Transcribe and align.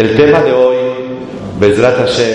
El 0.00 0.16
tema 0.16 0.40
de 0.40 0.50
hoy, 0.50 0.76
Bezrat 1.60 1.98
Hashem, 1.98 2.34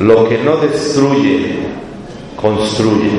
lo 0.00 0.26
que 0.26 0.38
no 0.38 0.56
destruye, 0.56 1.56
construye. 2.34 3.10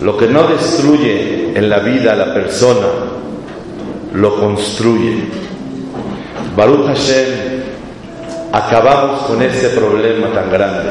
Lo 0.00 0.16
que 0.16 0.26
no 0.26 0.48
destruye 0.48 1.52
en 1.54 1.70
la 1.70 1.78
vida 1.78 2.14
a 2.14 2.16
la 2.16 2.34
persona, 2.34 2.88
lo 4.14 4.34
construye. 4.34 5.26
Baruch 6.56 6.86
Hashem, 6.88 7.28
acabamos 8.50 9.20
con 9.26 9.42
ese 9.42 9.68
problema 9.68 10.26
tan 10.34 10.50
grande. 10.50 10.90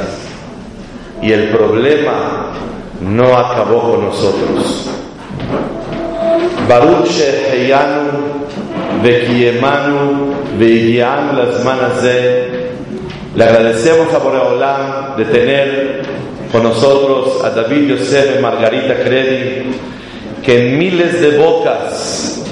Y 1.21 1.33
el 1.33 1.49
problema 1.49 2.53
no 3.01 3.37
acabó 3.37 3.91
con 3.91 4.05
nosotros. 4.05 5.00
Baruch 6.67 7.07
Sheheyanu 7.07 8.41
Vekiemanu 9.03 10.33
Veigianu 10.57 11.33
Lazman 11.37 11.79
Hazeh. 11.79 12.61
Le 13.35 13.43
agradecemos 13.43 14.13
a 14.13 14.17
Boreolam 14.17 15.15
de 15.17 15.25
tener 15.25 16.01
con 16.51 16.63
nosotros 16.63 17.43
a 17.43 17.49
David 17.49 17.91
Yosef 17.91 18.37
y 18.37 18.41
Margarita 18.41 18.95
Credi, 19.03 19.71
que 20.43 20.67
en 20.67 20.77
miles 20.77 21.21
de 21.21 21.37
bocas 21.37 22.43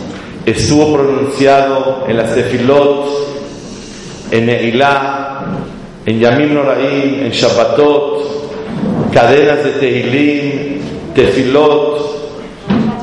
estuvo 0.45 0.94
pronunciado 0.94 2.05
en 2.07 2.16
las 2.16 2.33
tefilot, 2.33 3.07
en 4.31 4.45
Neilá, 4.45 5.41
en 6.05 6.19
Yamim 6.19 6.53
Noraim, 6.53 7.25
en 7.25 7.31
Shabbatot, 7.31 9.11
cadenas 9.13 9.63
de 9.66 9.71
Tehilim, 9.71 10.81
tefilot, 11.13 12.19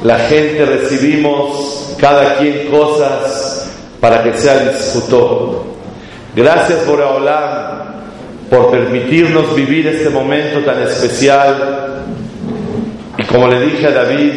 la 0.07 0.21
gente 0.21 0.65
recibimos 0.65 1.97
cada 1.99 2.37
quien 2.37 2.69
cosas 2.69 3.69
para 4.01 4.23
que 4.23 4.39
sea 4.39 4.59
disfrutó. 4.59 5.65
Gracias 6.37 6.79
por 6.85 7.01
Olam 7.01 7.97
por 8.49 8.71
permitirnos 8.71 9.53
vivir 9.57 9.89
este 9.89 10.09
momento 10.09 10.61
tan 10.61 10.81
especial. 10.83 12.05
Y 13.19 13.25
como 13.25 13.49
le 13.49 13.61
dije 13.63 13.89
a 13.89 13.91
David, 13.91 14.33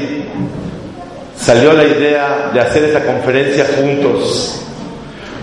salió 1.37 1.73
la 1.73 1.83
idea 1.83 2.49
de 2.51 2.61
hacer 2.61 2.85
esta 2.85 3.05
conferencia 3.05 3.67
juntos, 3.77 4.63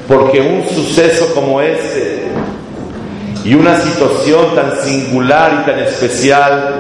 porque 0.09 0.41
un 0.41 0.69
suceso 0.75 1.33
como 1.35 1.61
este 1.61 2.25
y 3.45 3.55
una 3.55 3.79
situación 3.79 4.57
tan 4.57 4.73
singular 4.83 5.61
y 5.63 5.71
tan 5.71 5.79
especial 5.79 6.75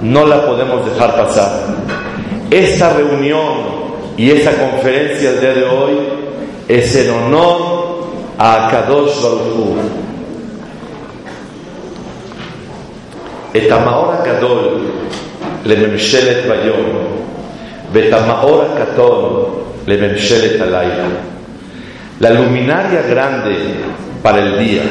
no 0.00 0.24
la 0.28 0.46
podemos 0.46 0.88
dejar 0.88 1.16
pasar. 1.16 1.88
Esta 2.51 2.93
reunión 2.93 3.83
y 4.17 4.31
esta 4.31 4.51
conferencia 4.51 5.31
del 5.31 5.41
día 5.41 5.53
de 5.53 5.65
hoy 5.65 5.93
es 6.67 6.95
en 6.95 7.09
honor 7.09 7.83
a 8.37 8.67
Kadosh 8.71 9.21
Baruch 9.21 9.55
Hu. 9.55 9.77
את 13.57 13.71
המאור 13.71 14.11
הגדול 14.11 14.87
לממשלת 15.65 16.37
ביום 16.45 16.97
ואת 17.91 18.13
המאור 18.13 18.61
הקטון 18.61 19.45
לממשלת 19.87 20.61
הלילה. 20.61 21.07
La 22.21 22.29
luminaria 22.29 23.01
grande 23.01 23.55
para 24.21 24.39
el 24.39 24.57
día 24.57 24.83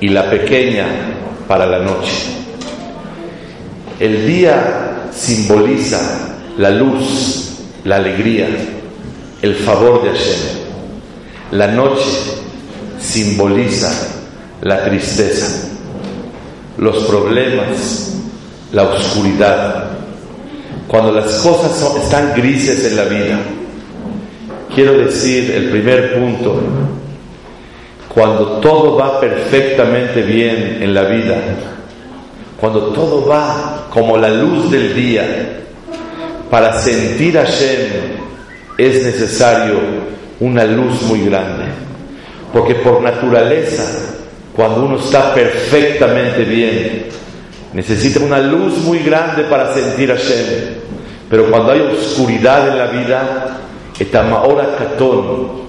y 0.00 0.08
la 0.08 0.28
pequeña 0.28 0.86
para 1.48 1.66
la 1.66 1.78
noche. 1.78 2.18
El 4.00 4.26
día 4.26 5.08
simboliza 5.12 6.25
la 6.57 6.71
luz, 6.71 7.59
la 7.83 7.97
alegría, 7.97 8.47
el 9.41 9.55
favor 9.55 10.03
de 10.03 10.09
Hashem. 10.09 10.57
La 11.51 11.67
noche 11.67 12.09
simboliza 12.99 13.91
la 14.61 14.83
tristeza, 14.83 15.69
los 16.77 17.03
problemas, 17.05 18.15
la 18.73 18.83
oscuridad. 18.83 19.91
Cuando 20.87 21.11
las 21.11 21.31
cosas 21.39 21.79
están 22.03 22.33
grises 22.35 22.85
en 22.85 22.95
la 22.95 23.05
vida, 23.05 23.39
quiero 24.73 24.97
decir 24.97 25.51
el 25.51 25.69
primer 25.69 26.15
punto, 26.15 26.59
cuando 28.13 28.59
todo 28.59 28.97
va 28.97 29.19
perfectamente 29.19 30.23
bien 30.23 30.79
en 30.81 30.93
la 30.93 31.03
vida, 31.03 31.35
cuando 32.59 32.87
todo 32.87 33.27
va 33.27 33.87
como 33.91 34.17
la 34.17 34.29
luz 34.29 34.71
del 34.71 34.95
día, 34.95 35.57
para 36.49 36.79
sentir 36.81 37.37
a 37.37 37.45
Hashem 37.45 38.17
es 38.77 39.03
necesario 39.03 39.79
una 40.39 40.63
luz 40.65 41.01
muy 41.03 41.25
grande. 41.25 41.65
Porque 42.53 42.75
por 42.75 43.01
naturaleza, 43.01 43.83
cuando 44.55 44.85
uno 44.85 44.97
está 44.99 45.33
perfectamente 45.33 46.43
bien, 46.43 47.05
necesita 47.73 48.19
una 48.19 48.39
luz 48.39 48.77
muy 48.79 48.99
grande 48.99 49.43
para 49.43 49.73
sentir 49.73 50.11
a 50.11 50.15
Hashem. 50.15 50.45
Pero 51.29 51.49
cuando 51.51 51.71
hay 51.71 51.81
oscuridad 51.81 52.69
en 52.69 52.77
la 52.77 52.87
vida, 52.87 53.59
etamaora 53.99 54.75
katón 54.77 55.67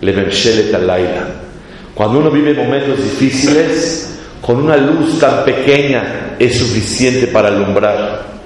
le 0.00 0.12
laila. 0.12 1.26
Cuando 1.94 2.20
uno 2.20 2.30
vive 2.30 2.54
momentos 2.54 2.98
difíciles, 2.98 4.18
con 4.40 4.56
una 4.56 4.76
luz 4.76 5.18
tan 5.18 5.44
pequeña 5.44 6.36
es 6.38 6.58
suficiente 6.58 7.26
para 7.26 7.48
alumbrar. 7.48 8.37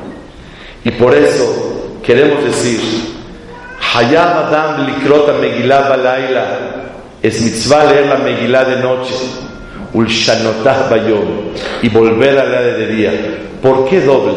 Y 0.84 0.91
por 0.93 1.15
eso 1.15 1.98
queremos 2.04 2.44
decir, 2.44 2.81
Hayam 3.94 4.28
Adam 4.47 4.87
likrota 4.87 5.34
Megillah 5.34 5.88
balayla, 5.88 6.44
es 7.22 7.41
mitzvah 7.41 7.84
leer 7.84 8.06
la 8.06 8.16
Megillah 8.16 8.65
de 8.65 8.76
noche, 8.76 9.15
ulshanotah 9.93 10.88
bayom, 10.91 11.53
y 11.82 11.88
volver 11.88 12.38
a 12.38 12.44
leer 12.44 12.78
de 12.78 12.87
día. 12.97 13.12
¿Por 13.62 13.88
qué 13.88 14.00
doble? 14.00 14.34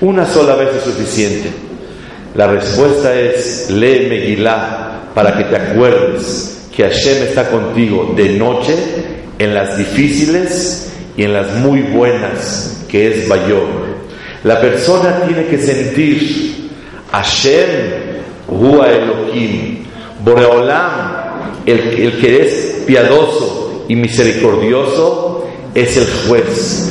Una 0.00 0.26
sola 0.26 0.54
vez 0.54 0.68
es 0.76 0.84
suficiente. 0.84 1.50
La 2.34 2.46
respuesta 2.46 3.14
es, 3.18 3.70
lee 3.70 4.06
Megillah 4.08 4.90
para 5.14 5.36
que 5.36 5.44
te 5.44 5.56
acuerdes 5.56 6.68
que 6.74 6.84
Hashem 6.84 7.22
está 7.24 7.48
contigo 7.50 8.12
de 8.16 8.30
noche, 8.30 8.74
en 9.38 9.54
las 9.54 9.78
difíciles 9.78 10.92
y 11.16 11.24
en 11.24 11.32
las 11.32 11.54
muy 11.54 11.80
buenas, 11.80 12.84
que 12.88 13.08
es 13.08 13.28
Bayom. 13.28 13.89
La 14.44 14.60
persona 14.60 15.22
tiene 15.26 15.46
que 15.46 15.58
sentir 15.58 16.70
Hashem 17.12 17.66
Hua 18.48 18.90
Elohim, 18.90 19.84
Boreolam, 20.24 21.62
el, 21.66 21.78
el 21.78 22.20
que 22.20 22.42
es 22.42 22.82
piadoso 22.86 23.84
y 23.88 23.96
misericordioso, 23.96 25.46
es 25.74 25.96
el 25.96 26.06
juez. 26.26 26.90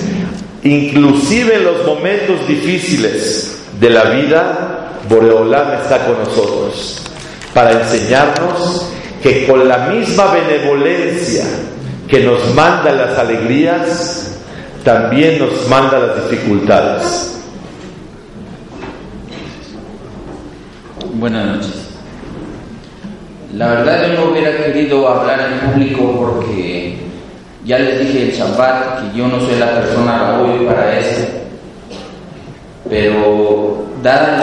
Inclusive 0.63 1.55
en 1.55 1.63
los 1.63 1.85
momentos 1.85 2.47
difíciles 2.47 3.57
de 3.79 3.89
la 3.89 4.03
vida, 4.05 4.99
Boreolam 5.09 5.81
está 5.81 6.05
con 6.05 6.19
nosotros 6.19 7.01
para 7.53 7.71
enseñarnos 7.71 8.85
que 9.23 9.47
con 9.47 9.67
la 9.67 9.87
misma 9.87 10.33
benevolencia 10.33 11.45
que 12.07 12.19
nos 12.21 12.53
manda 12.53 12.91
las 12.91 13.17
alegrías, 13.17 14.37
también 14.83 15.39
nos 15.39 15.67
manda 15.67 15.99
las 15.99 16.29
dificultades. 16.29 17.38
Buenas 21.19 21.47
noches. 21.47 21.89
La 23.53 23.67
verdad 23.67 24.07
yo 24.07 24.13
no 24.13 24.31
hubiera 24.31 24.55
querido 24.55 25.05
hablar 25.05 25.49
en 25.51 25.71
público 25.71 26.15
porque 26.17 26.95
ya 27.65 27.77
les 27.77 27.99
dije 27.99 28.29
el 28.29 28.31
Shabbat 28.31 29.01
que 29.11 29.17
yo 29.17 29.27
no 29.27 29.37
soy 29.41 29.59
la 29.59 29.73
persona 29.73 30.17
Raúl 30.17 30.65
para 30.65 30.97
esto. 30.97 31.27
Pero 32.89 33.85
dada 34.01 34.37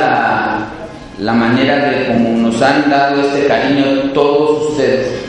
la, 1.18 1.24
la 1.24 1.32
manera 1.32 1.76
de 1.88 2.08
como 2.08 2.28
nos 2.46 2.60
han 2.60 2.90
dado 2.90 3.22
este 3.22 3.46
cariño 3.46 4.12
todos 4.12 4.72
ustedes, 4.72 5.24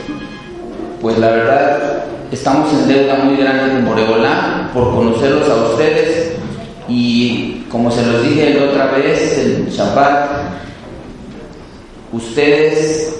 pues 1.00 1.16
la 1.16 1.30
verdad 1.30 2.04
estamos 2.30 2.70
en 2.74 2.88
deuda 2.88 3.14
muy 3.24 3.38
grande 3.38 3.72
con 3.72 3.86
Boreolá 3.86 4.70
por 4.74 4.94
conocerlos 4.94 5.48
a 5.48 5.54
ustedes 5.70 6.32
Y 6.88 7.64
como 7.70 7.90
se 7.90 8.04
los 8.04 8.22
dije 8.22 8.54
la 8.54 8.66
otra 8.66 8.86
vez, 8.92 9.38
el 9.38 9.70
Shabbat, 9.70 10.48
ustedes 12.12 13.14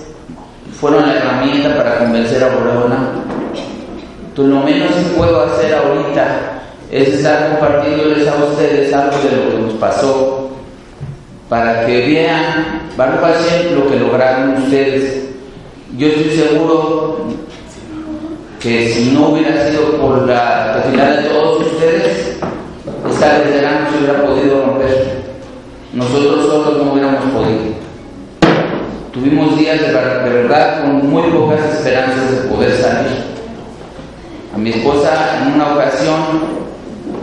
fueron 0.80 1.06
la 1.06 1.16
herramienta 1.16 1.76
para 1.76 1.98
convencer 1.98 2.42
a 2.42 2.54
Boreola. 2.54 2.98
Entonces, 4.28 4.54
lo 4.54 4.60
menos 4.62 4.92
que 4.92 5.16
puedo 5.16 5.42
hacer 5.42 5.74
ahorita 5.74 6.62
es 6.90 7.08
estar 7.08 7.50
compartiéndoles 7.50 8.26
a 8.28 8.44
ustedes 8.44 8.92
algo 8.94 9.16
de 9.18 9.36
lo 9.36 9.50
que 9.50 9.58
nos 9.62 9.72
pasó 9.74 10.50
para 11.48 11.86
que 11.86 12.06
vean, 12.06 12.82
Baruch 12.96 13.20
Hashem, 13.20 13.74
lo 13.74 13.88
que 13.88 13.96
lograron 13.96 14.62
ustedes. 14.62 15.24
Yo 15.96 16.08
estoy 16.08 16.30
seguro 16.30 17.18
que 18.60 18.88
si 18.90 19.10
no 19.12 19.30
hubiera 19.30 19.68
sido 19.68 19.96
por 19.98 20.26
la 20.26 20.82
final 20.90 21.22
de 21.22 21.28
todos 21.30 21.66
ustedes, 21.66 22.36
esta 23.10 23.38
veterana 23.38 23.80
no 23.80 23.90
se 23.90 23.98
hubiera 23.98 24.22
podido 24.24 24.66
romper. 24.66 25.22
Nosotros 25.92 26.46
solos 26.46 26.76
no 26.78 26.92
hubiéramos 26.92 27.24
podido. 27.32 27.87
Tuvimos 29.12 29.58
días 29.58 29.80
de, 29.80 29.90
verdad 29.90 30.82
con 30.82 31.10
muy 31.10 31.22
pocas 31.30 31.60
esperanzas 31.64 32.30
de 32.30 32.48
poder 32.48 32.76
salir. 32.76 33.24
A 34.54 34.58
mi 34.58 34.70
esposa 34.70 35.40
en 35.40 35.54
una 35.54 35.72
ocasión 35.72 36.18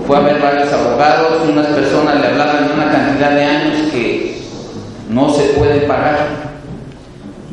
fue 0.08 0.18
a 0.18 0.22
ver 0.22 0.42
varios 0.42 0.74
abogados, 0.74 1.48
unas 1.48 1.68
personas 1.68 2.20
le 2.20 2.28
hablaban 2.28 2.68
de 2.68 2.74
una 2.74 2.92
cantidad 2.92 3.32
de 3.32 3.44
años 3.44 3.92
que 3.92 4.42
no 5.10 5.30
se 5.30 5.44
puede 5.50 5.82
pagar. 5.82 6.28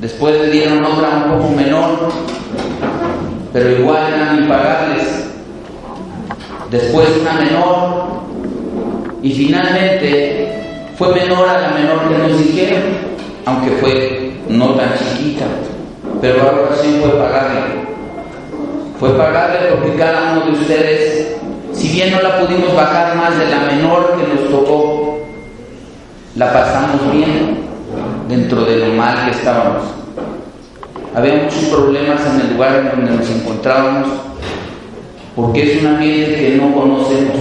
Después 0.01 0.41
le 0.41 0.51
dieron 0.51 0.85
otra 0.85 1.25
un 1.27 1.39
poco 1.39 1.51
menor, 1.55 2.09
pero 3.53 3.71
igual 3.71 4.15
eran 4.15 4.43
impagables. 4.43 5.27
Después 6.71 7.07
una 7.21 7.35
menor, 7.35 8.07
y 9.23 9.31
finalmente 9.31 10.63
fue 10.97 11.15
menor 11.15 11.49
a 11.49 11.61
la 11.61 11.69
menor 11.69 12.09
que 12.09 12.19
nos 12.19 12.39
dijeron, 12.39 12.83
aunque 13.45 13.71
fue 13.73 14.22
no 14.53 14.75
tan 14.75 14.93
chiquita, 14.99 15.47
pero 16.21 16.43
ahora 16.43 16.77
sí 16.81 17.01
fue 17.01 17.11
pagarle. 17.19 17.61
Fue 18.99 19.11
pagarle 19.17 19.59
porque 19.71 19.97
cada 19.97 20.33
uno 20.33 20.47
de 20.47 20.53
ustedes, 20.53 21.37
si 21.73 21.89
bien 21.89 22.13
no 22.13 22.23
la 22.23 22.39
pudimos 22.39 22.75
bajar 22.75 23.17
más 23.17 23.37
de 23.39 23.47
la 23.47 23.61
menor 23.61 24.17
que 24.17 24.35
nos 24.35 24.51
tocó, 24.51 25.19
la 26.37 26.53
pasamos 26.53 27.13
bien 27.13 27.59
dentro 28.29 28.65
de 28.65 28.77
lo 28.77 28.95
mal 28.95 29.25
que 29.25 29.31
estábamos. 29.33 29.83
Había 31.15 31.43
muchos 31.43 31.65
problemas 31.65 32.21
en 32.27 32.41
el 32.41 32.55
lugar 32.55 32.77
en 32.77 32.91
donde 32.91 33.17
nos 33.17 33.31
encontrábamos, 33.31 34.09
porque 35.35 35.73
es 35.73 35.83
un 35.83 35.89
ambiente 35.89 36.37
que 36.37 36.57
no 36.57 36.75
conocemos. 36.75 37.37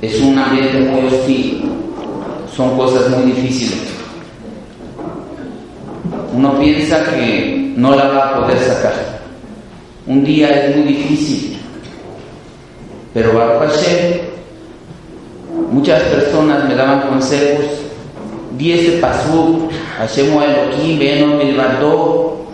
Es 0.00 0.20
un 0.20 0.38
ambiente 0.38 0.80
muy 0.80 1.06
hostil. 1.06 1.70
Son 2.54 2.76
cosas 2.76 3.08
muy 3.10 3.30
difíciles. 3.30 3.91
Uno 6.32 6.58
piensa 6.58 7.04
que 7.04 7.74
no 7.76 7.94
la 7.94 8.08
va 8.08 8.28
a 8.28 8.40
poder 8.40 8.58
sacar. 8.58 8.94
Un 10.06 10.24
día 10.24 10.48
es 10.48 10.76
muy 10.76 10.86
difícil. 10.86 11.58
Pero 13.12 13.34
Baruch 13.34 13.70
Hashem, 13.70 14.20
muchas 15.70 16.02
personas 16.04 16.66
me 16.68 16.74
daban 16.74 17.08
consejos. 17.08 17.66
Di 18.56 18.72
ese 18.72 18.98
pasú, 18.98 19.68
Hashem 19.98 20.26
Elohim, 20.32 20.98
Beno 20.98 21.36
Milvardó. 21.36 22.46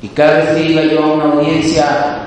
Y 0.00 0.08
cada 0.08 0.38
vez 0.38 0.48
que 0.50 0.72
iba 0.72 0.82
yo 0.82 1.02
a 1.02 1.12
una 1.12 1.24
audiencia, 1.24 2.26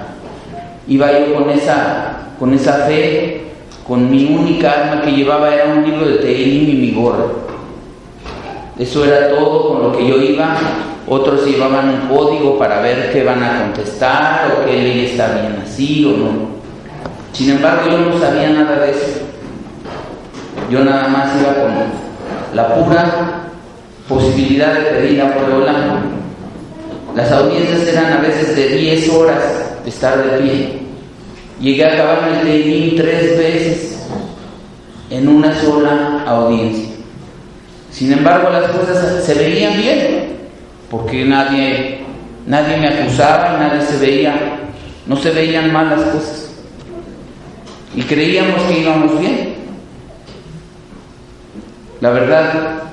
iba 0.88 1.12
yo 1.20 1.36
con 1.36 1.50
esa, 1.50 2.18
con 2.38 2.54
esa 2.54 2.74
fe, 2.86 3.44
con 3.88 4.10
mi 4.10 4.26
única 4.26 4.72
arma 4.72 5.02
que 5.02 5.12
llevaba 5.12 5.54
era 5.54 5.66
un 5.66 5.84
libro 5.84 6.08
de 6.08 6.18
Tehilim 6.18 6.70
y 6.70 6.74
mi 6.74 6.92
gorro. 6.92 7.45
Eso 8.78 9.06
era 9.06 9.30
todo 9.30 9.70
con 9.70 9.84
lo 9.84 9.98
que 9.98 10.08
yo 10.08 10.18
iba. 10.22 10.58
Otros 11.08 11.46
llevaban 11.46 11.90
un 11.90 12.08
código 12.08 12.58
para 12.58 12.82
ver 12.82 13.12
qué 13.14 13.24
van 13.24 13.44
a 13.44 13.62
contestar 13.62 14.52
o 14.52 14.66
qué 14.66 14.74
ley 14.74 15.06
está 15.06 15.28
bien 15.34 15.62
así 15.64 16.06
o 16.06 16.18
no. 16.18 16.56
Sin 17.32 17.52
embargo, 17.52 17.90
yo 17.90 17.98
no 18.00 18.20
sabía 18.20 18.50
nada 18.50 18.80
de 18.80 18.92
eso. 18.92 19.22
Yo 20.70 20.84
nada 20.84 21.08
más 21.08 21.40
iba 21.40 21.54
con 21.54 21.74
la 22.54 22.76
pura 22.76 23.50
posibilidad 24.10 24.74
de 24.74 24.82
pedir 24.82 25.22
a 25.22 25.38
Boreolán. 25.38 26.16
Las 27.16 27.32
audiencias 27.32 27.88
eran 27.88 28.14
a 28.14 28.22
veces 28.22 28.56
de 28.56 28.68
10 28.70 29.10
horas 29.10 29.44
de 29.84 29.90
estar 29.90 30.18
de 30.24 30.38
pie. 30.40 30.80
Llegué 31.62 31.86
a 31.86 31.94
acabar 31.94 32.30
el 32.30 32.42
Teirín 32.42 32.98
tres 32.98 33.38
veces 33.38 34.08
en 35.10 35.28
una 35.28 35.56
sola 35.62 36.24
audiencia. 36.26 36.95
Sin 37.96 38.12
embargo, 38.12 38.50
las 38.50 38.70
cosas 38.72 39.24
se 39.24 39.34
veían 39.36 39.78
bien, 39.78 40.36
porque 40.92 41.24
nadie, 41.24 42.02
nadie 42.46 42.76
me 42.76 42.90
acusaba 42.90 43.56
y 43.56 43.60
nadie 43.62 43.82
se 43.84 43.98
veía, 43.98 44.36
no 45.08 45.16
se 45.16 45.32
veían 45.32 45.72
mal 45.72 45.92
las 45.92 46.02
cosas. 46.02 46.50
Y 47.96 48.02
creíamos 48.02 48.62
que 48.64 48.82
íbamos 48.82 49.18
bien. 49.18 49.56
La 52.02 52.10
verdad, 52.10 52.84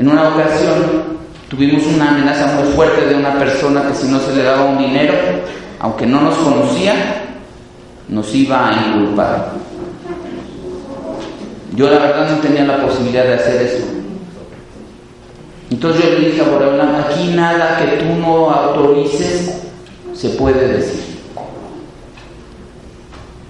en 0.00 0.08
una 0.08 0.30
ocasión 0.30 1.18
tuvimos 1.48 1.86
una 1.86 2.08
amenaza 2.08 2.56
muy 2.56 2.72
fuerte 2.72 3.06
de 3.06 3.14
una 3.14 3.38
persona 3.38 3.86
que 3.86 3.94
si 3.94 4.08
no 4.08 4.18
se 4.18 4.34
le 4.34 4.42
daba 4.42 4.64
un 4.64 4.78
dinero, 4.78 5.14
aunque 5.78 6.06
no 6.06 6.22
nos 6.22 6.34
conocía, 6.38 7.22
nos 8.08 8.34
iba 8.34 8.68
a 8.68 8.72
inculpar. 8.72 9.52
Yo 11.76 11.90
la 11.90 11.98
verdad 11.98 12.30
no 12.30 12.38
tenía 12.38 12.64
la 12.64 12.86
posibilidad 12.86 13.24
de 13.24 13.34
hacer 13.34 13.62
eso. 13.62 13.84
Entonces 15.70 16.04
yo 16.04 16.18
le 16.18 16.30
dije 16.30 16.40
a 16.40 16.48
Boreolam, 16.48 16.94
aquí 16.94 17.28
nada 17.34 17.78
que 17.78 17.98
tú 17.98 18.14
no 18.18 18.50
autorices 18.50 19.62
se 20.14 20.30
puede 20.30 20.68
decir. 20.68 21.16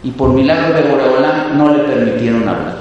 Y 0.03 0.11
por 0.11 0.31
milagro 0.31 0.75
de 0.75 0.91
Boreolam 0.91 1.57
no 1.57 1.73
le 1.73 1.85
permitieron 1.85 2.49
hablar. 2.49 2.79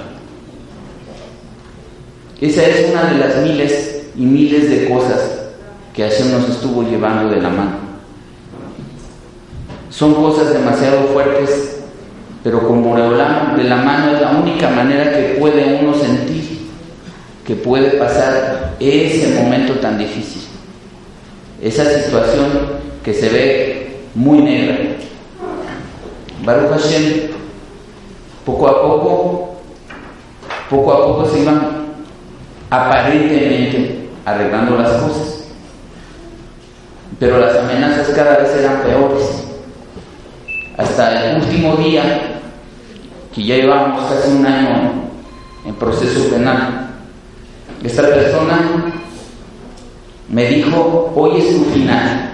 Esa 2.41 2.65
es 2.65 2.91
una 2.91 3.03
de 3.05 3.17
las 3.19 3.37
miles 3.37 4.07
y 4.15 4.25
miles 4.25 4.69
de 4.69 4.89
cosas 4.89 5.41
que 5.93 6.03
Hashem 6.03 6.31
nos 6.31 6.49
estuvo 6.49 6.83
llevando 6.83 7.29
de 7.33 7.41
la 7.41 7.49
mano. 7.49 7.85
Son 9.89 10.13
cosas 10.15 10.53
demasiado 10.53 11.07
fuertes, 11.13 11.77
pero 12.43 12.67
con 12.67 12.83
Boreolam 12.83 13.14
de 13.55 13.63
la 13.63 13.77
mano 13.77 14.15
es 14.15 14.21
la 14.21 14.31
única 14.31 14.69
manera 14.69 15.11
que 15.11 15.35
puede 15.39 15.79
uno 15.81 15.93
sentir 15.93 16.55
que 17.45 17.55
puede 17.55 17.91
pasar 17.91 18.75
ese 18.79 19.39
momento 19.39 19.75
tan 19.75 19.97
difícil. 19.97 20.41
Esa 21.61 21.85
situación 21.85 22.49
que 23.03 23.13
se 23.13 23.29
ve 23.29 23.97
muy 24.15 24.41
negra. 24.41 24.77
Baruch 26.43 26.71
Hashem, 26.71 27.29
poco 28.45 28.67
a 28.67 28.81
poco, 28.81 29.55
poco 30.69 30.93
a 30.93 31.05
poco 31.05 31.29
se 31.29 31.41
iban 31.41 31.85
aparentemente 32.69 34.09
arreglando 34.25 34.77
las 34.77 34.91
cosas. 34.93 35.43
Pero 37.19 37.39
las 37.39 37.55
amenazas 37.57 38.09
cada 38.09 38.37
vez 38.37 38.55
eran 38.55 38.81
peores. 38.81 39.23
Hasta 40.77 41.29
el 41.31 41.41
último 41.41 41.75
día, 41.77 42.34
que 43.35 43.43
ya 43.43 43.55
llevamos 43.57 44.09
casi 44.09 44.31
un 44.31 44.45
año 44.45 44.93
en 45.65 45.75
proceso 45.75 46.29
penal, 46.29 46.89
esta 47.83 48.03
persona 48.03 48.93
me 50.29 50.47
dijo, 50.47 51.11
hoy 51.15 51.39
es 51.39 51.57
tu 51.57 51.65
final. 51.65 52.31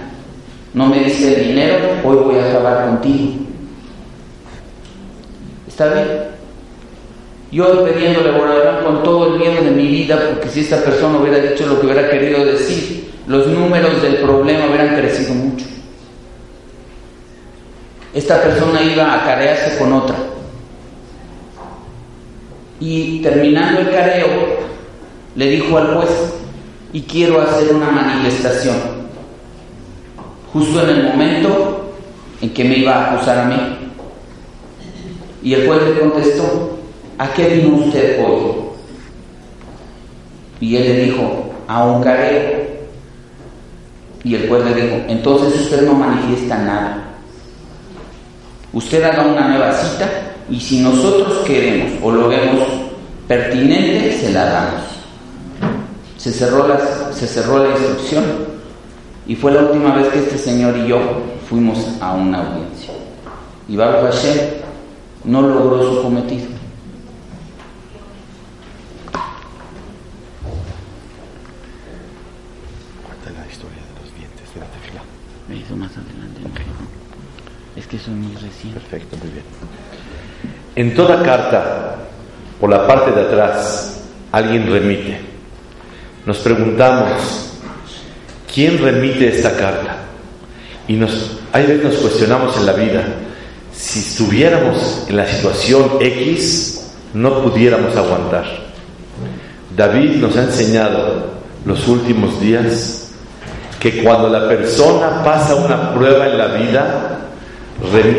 No 0.74 0.86
me 0.86 1.00
dice 1.00 1.34
el 1.34 1.48
dinero, 1.48 1.76
hoy 2.04 2.16
voy 2.16 2.38
a 2.38 2.48
acabar 2.48 2.86
contigo. 2.86 3.32
¿Está 5.66 5.92
bien? 5.92 6.06
Yo 7.50 7.84
pidiéndole 7.84 8.30
a 8.30 8.82
con 8.82 9.02
todo 9.02 9.34
el 9.34 9.40
miedo 9.40 9.62
de 9.62 9.70
mi 9.72 9.88
vida, 9.88 10.18
porque 10.30 10.48
si 10.48 10.60
esta 10.60 10.78
persona 10.82 11.18
hubiera 11.18 11.38
dicho 11.38 11.66
lo 11.66 11.78
que 11.80 11.86
hubiera 11.86 12.08
querido 12.08 12.44
decir, 12.46 13.10
los 13.26 13.46
números 13.48 14.00
del 14.00 14.16
problema 14.16 14.66
hubieran 14.66 14.96
crecido 14.96 15.34
mucho. 15.34 15.66
Esta 18.14 18.40
persona 18.40 18.82
iba 18.82 19.14
a 19.14 19.24
carearse 19.24 19.78
con 19.78 19.92
otra. 19.92 20.16
Y 22.82 23.20
terminando 23.20 23.80
el 23.80 23.90
careo, 23.92 24.26
le 25.36 25.50
dijo 25.50 25.78
al 25.78 25.94
juez, 25.94 26.10
y 26.92 27.02
quiero 27.02 27.40
hacer 27.40 27.72
una 27.72 27.92
manifestación. 27.92 28.74
Justo 30.52 30.82
en 30.82 30.88
el 30.88 31.04
momento 31.04 31.94
en 32.40 32.52
que 32.52 32.64
me 32.64 32.78
iba 32.78 32.92
a 32.92 33.14
acusar 33.14 33.38
a 33.38 33.44
mí. 33.44 33.56
Y 35.44 35.54
el 35.54 35.64
juez 35.64 35.80
le 35.84 36.00
contestó, 36.00 36.76
¿a 37.18 37.32
qué 37.32 37.46
vino 37.50 37.76
usted 37.76 38.20
hoy? 38.20 38.52
Y 40.60 40.74
él 40.74 40.82
le 40.82 41.04
dijo, 41.04 41.52
a 41.68 41.84
un 41.84 42.02
careo. 42.02 42.62
Y 44.24 44.34
el 44.34 44.48
juez 44.48 44.64
le 44.64 44.74
dijo, 44.74 44.96
entonces 45.06 45.60
usted 45.60 45.82
no 45.82 45.94
manifiesta 45.94 46.58
nada. 46.58 47.04
Usted 48.72 49.04
haga 49.04 49.22
una 49.22 49.46
nueva 49.46 49.72
cita 49.72 50.31
Y 50.52 50.60
si 50.60 50.80
nosotros 50.80 51.38
queremos 51.46 51.92
o 52.02 52.12
lo 52.12 52.28
vemos 52.28 52.68
pertinente, 53.26 54.18
se 54.20 54.32
la 54.32 54.44
damos. 54.44 54.82
Se 56.18 56.30
cerró, 56.30 56.68
las, 56.68 57.16
se 57.16 57.26
cerró 57.26 57.64
la 57.64 57.70
instrucción 57.70 58.22
y 59.26 59.34
fue 59.34 59.50
la 59.52 59.62
última 59.62 59.94
vez 59.94 60.08
que 60.08 60.18
este 60.18 60.36
señor 60.36 60.76
y 60.76 60.88
yo 60.88 61.00
fuimos 61.48 61.78
a 62.02 62.12
una 62.12 62.46
audiencia. 62.46 62.92
Y 63.66 63.76
Baruch 63.76 64.12
Hashem 64.12 64.38
no 65.24 65.40
logró 65.40 65.94
su 65.94 66.02
cometido. 66.02 66.44
La 75.48 75.54
la 75.54 75.76
más 75.76 75.92
adelante. 75.92 76.40
Es 77.74 77.86
que 77.86 77.96
eso 77.96 78.10
es 78.10 78.16
muy 78.18 78.34
reciente. 78.34 78.80
Perfecto, 78.80 79.16
muy 79.16 79.30
bien. 79.30 79.44
En 80.74 80.94
toda 80.94 81.22
carta, 81.22 81.96
por 82.58 82.70
la 82.70 82.86
parte 82.86 83.10
de 83.10 83.22
atrás, 83.22 84.00
alguien 84.32 84.70
remite. 84.70 85.20
Nos 86.24 86.38
preguntamos, 86.38 87.50
¿quién 88.52 88.78
remite 88.78 89.28
esta 89.28 89.54
carta? 89.56 89.96
Y 90.88 90.94
nos, 90.94 91.38
hay 91.52 91.66
veces 91.66 91.84
nos 91.84 91.96
cuestionamos 91.96 92.56
en 92.56 92.66
la 92.66 92.72
vida, 92.72 93.04
si 93.72 93.98
estuviéramos 93.98 95.06
en 95.08 95.16
la 95.16 95.26
situación 95.26 95.98
X, 96.00 96.90
no 97.12 97.42
pudiéramos 97.42 97.94
aguantar. 97.94 98.44
David 99.76 100.16
nos 100.16 100.36
ha 100.36 100.44
enseñado 100.44 101.32
los 101.64 101.86
últimos 101.86 102.40
días 102.40 103.10
que 103.78 104.02
cuando 104.02 104.28
la 104.28 104.48
persona 104.48 105.22
pasa 105.22 105.54
una 105.54 105.92
prueba 105.94 106.28
en 106.28 106.38
la 106.38 106.46
vida, 106.46 107.18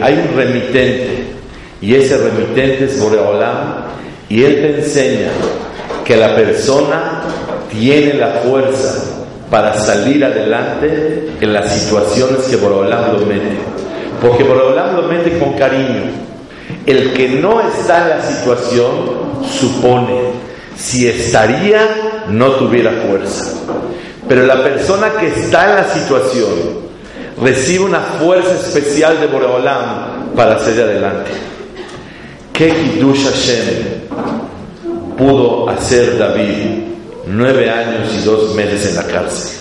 hay 0.01 0.13
un 0.13 0.35
remitente 0.35 1.32
y 1.83 1.95
ese 1.95 2.15
remitente 2.15 2.85
es 2.85 2.97
Boreolam 2.97 3.83
y 4.29 4.41
él 4.41 4.55
te 4.55 4.79
enseña 4.79 5.27
que 6.05 6.15
la 6.15 6.33
persona 6.33 7.23
tiene 7.69 8.13
la 8.13 8.27
fuerza 8.45 9.03
para 9.51 9.77
salir 9.77 10.23
adelante 10.23 11.27
en 11.41 11.51
las 11.51 11.73
situaciones 11.73 12.43
que 12.49 12.55
Boreolam 12.55 13.19
lo 13.19 13.25
mete. 13.25 13.57
Porque 14.21 14.45
Boreolam 14.45 14.95
lo 14.95 15.01
mete 15.09 15.37
con 15.37 15.55
cariño. 15.55 16.03
El 16.85 17.11
que 17.11 17.27
no 17.27 17.59
está 17.59 18.03
en 18.03 18.09
la 18.11 18.21
situación 18.21 18.89
supone 19.59 20.21
si 20.77 21.09
estaría 21.09 22.23
no 22.29 22.51
tuviera 22.51 22.91
fuerza. 23.09 23.51
Pero 24.29 24.45
la 24.45 24.63
persona 24.63 25.11
que 25.19 25.27
está 25.27 25.71
en 25.71 25.75
la 25.75 25.93
situación 25.93 26.49
recibe 27.41 27.83
una 27.83 27.99
fuerza 27.99 28.53
especial 28.53 29.19
de 29.19 29.27
Boreolam 29.27 30.33
para 30.33 30.57
salir 30.59 30.83
adelante. 30.83 31.31
¿Qué 32.53 32.69
Kiddush 32.69 33.23
Hashem 33.25 33.65
pudo 35.17 35.67
hacer 35.69 36.19
David 36.19 36.83
nueve 37.25 37.67
años 37.67 38.09
y 38.15 38.23
dos 38.23 38.53
meses 38.53 38.89
en 38.89 38.95
la 38.95 39.07
cárcel? 39.11 39.57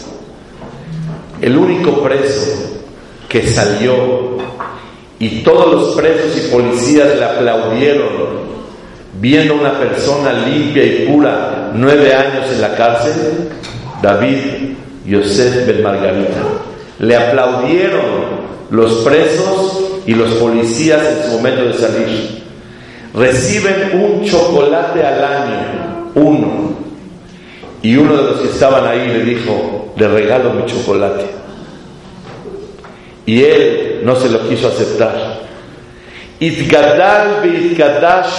El 1.41 1.57
único 1.57 2.03
preso 2.03 2.53
que 3.31 3.47
salió 3.47 4.37
y 5.19 5.41
todos 5.41 5.73
los 5.73 5.95
presos 5.97 6.37
y 6.37 6.51
policías 6.51 7.17
le 7.17 7.25
aplaudieron 7.25 8.43
viendo 9.15 9.55
a 9.55 9.57
una 9.57 9.79
persona 9.79 10.35
limpia 10.47 10.85
y 10.85 11.07
pura 11.07 11.71
nueve 11.75 12.15
años 12.15 12.45
en 12.53 12.61
la 12.61 12.75
cárcel, 12.75 13.49
David 14.03 14.77
Yosef 15.07 15.67
Ben 15.67 15.83
Margarita. 15.83 16.43
Le 16.99 17.17
aplaudieron 17.17 18.03
los 18.71 18.97
presos 18.97 19.81
y 20.07 20.15
los 20.15 20.31
policías 20.35 21.01
en 21.07 21.25
su 21.25 21.37
momento 21.39 21.65
de 21.65 21.73
salir. 21.73 22.42
Reciben 23.15 24.01
un 24.01 24.25
chocolate 24.25 25.05
al 25.05 25.25
año, 25.25 26.11
uno. 26.15 26.73
Y 27.83 27.97
uno 27.97 28.17
de 28.17 28.23
los 28.23 28.41
que 28.41 28.49
estaban 28.49 28.87
ahí 28.87 29.07
le 29.09 29.25
dijo, 29.25 29.93
le 29.97 30.09
regalo 30.09 30.53
mi 30.53 30.65
chocolate. 30.67 31.27
Y 33.27 33.43
él 33.43 34.01
no 34.05 34.17
se 34.17 34.29
lo 34.29 34.49
quiso 34.49 34.69
aceptar. 34.69 35.43
Itgadal 36.41 37.43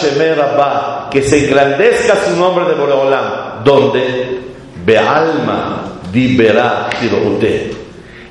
shemer 0.02 0.38
Rabba, 0.38 1.08
que 1.12 1.22
se 1.22 1.46
engrandezca 1.46 2.16
su 2.28 2.36
nombre 2.38 2.66
de 2.66 2.74
Boreolam, 2.74 3.64
donde 3.64 4.40
Bealma 4.86 5.84
dibera 6.12 6.90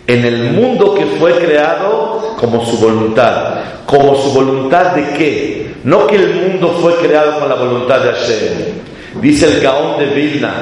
en 0.07 0.25
el 0.25 0.53
mundo 0.53 0.95
que 0.95 1.07
fue 1.19 1.33
creado 1.39 2.35
como 2.39 2.65
su 2.67 2.77
voluntad. 2.79 3.55
¿Como 3.87 4.17
su 4.17 4.33
voluntad 4.33 4.93
de 4.93 5.05
qué? 5.17 5.72
No 5.85 6.07
que 6.07 6.17
el 6.17 6.35
mundo 6.35 6.79
fue 6.81 6.95
creado 6.97 7.41
con 7.41 7.49
la 7.49 7.57
voluntad 7.57 8.01
de 8.01 8.13
Hashem. 8.13 9.21
Dice 9.21 9.47
el 9.47 9.61
Gaón 9.61 9.99
de 9.99 10.07
Vilna, 10.07 10.53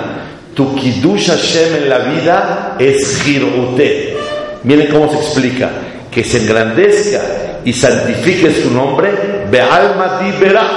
tu 0.55 0.75
Kiddush 0.75 1.29
Hashem 1.29 1.83
en 1.83 1.89
la 1.89 1.99
vida 1.99 2.77
es 2.79 3.21
Jirute. 3.23 4.17
Miren 4.65 4.89
cómo 4.89 5.11
se 5.11 5.19
explica, 5.19 5.71
que 6.11 6.25
se 6.25 6.39
engrandezca 6.39 7.21
y 7.65 7.73
santifique 7.73 8.51
su 8.63 8.71
nombre, 8.71 9.11
Bealma 9.51 10.21
Dibera, 10.23 10.69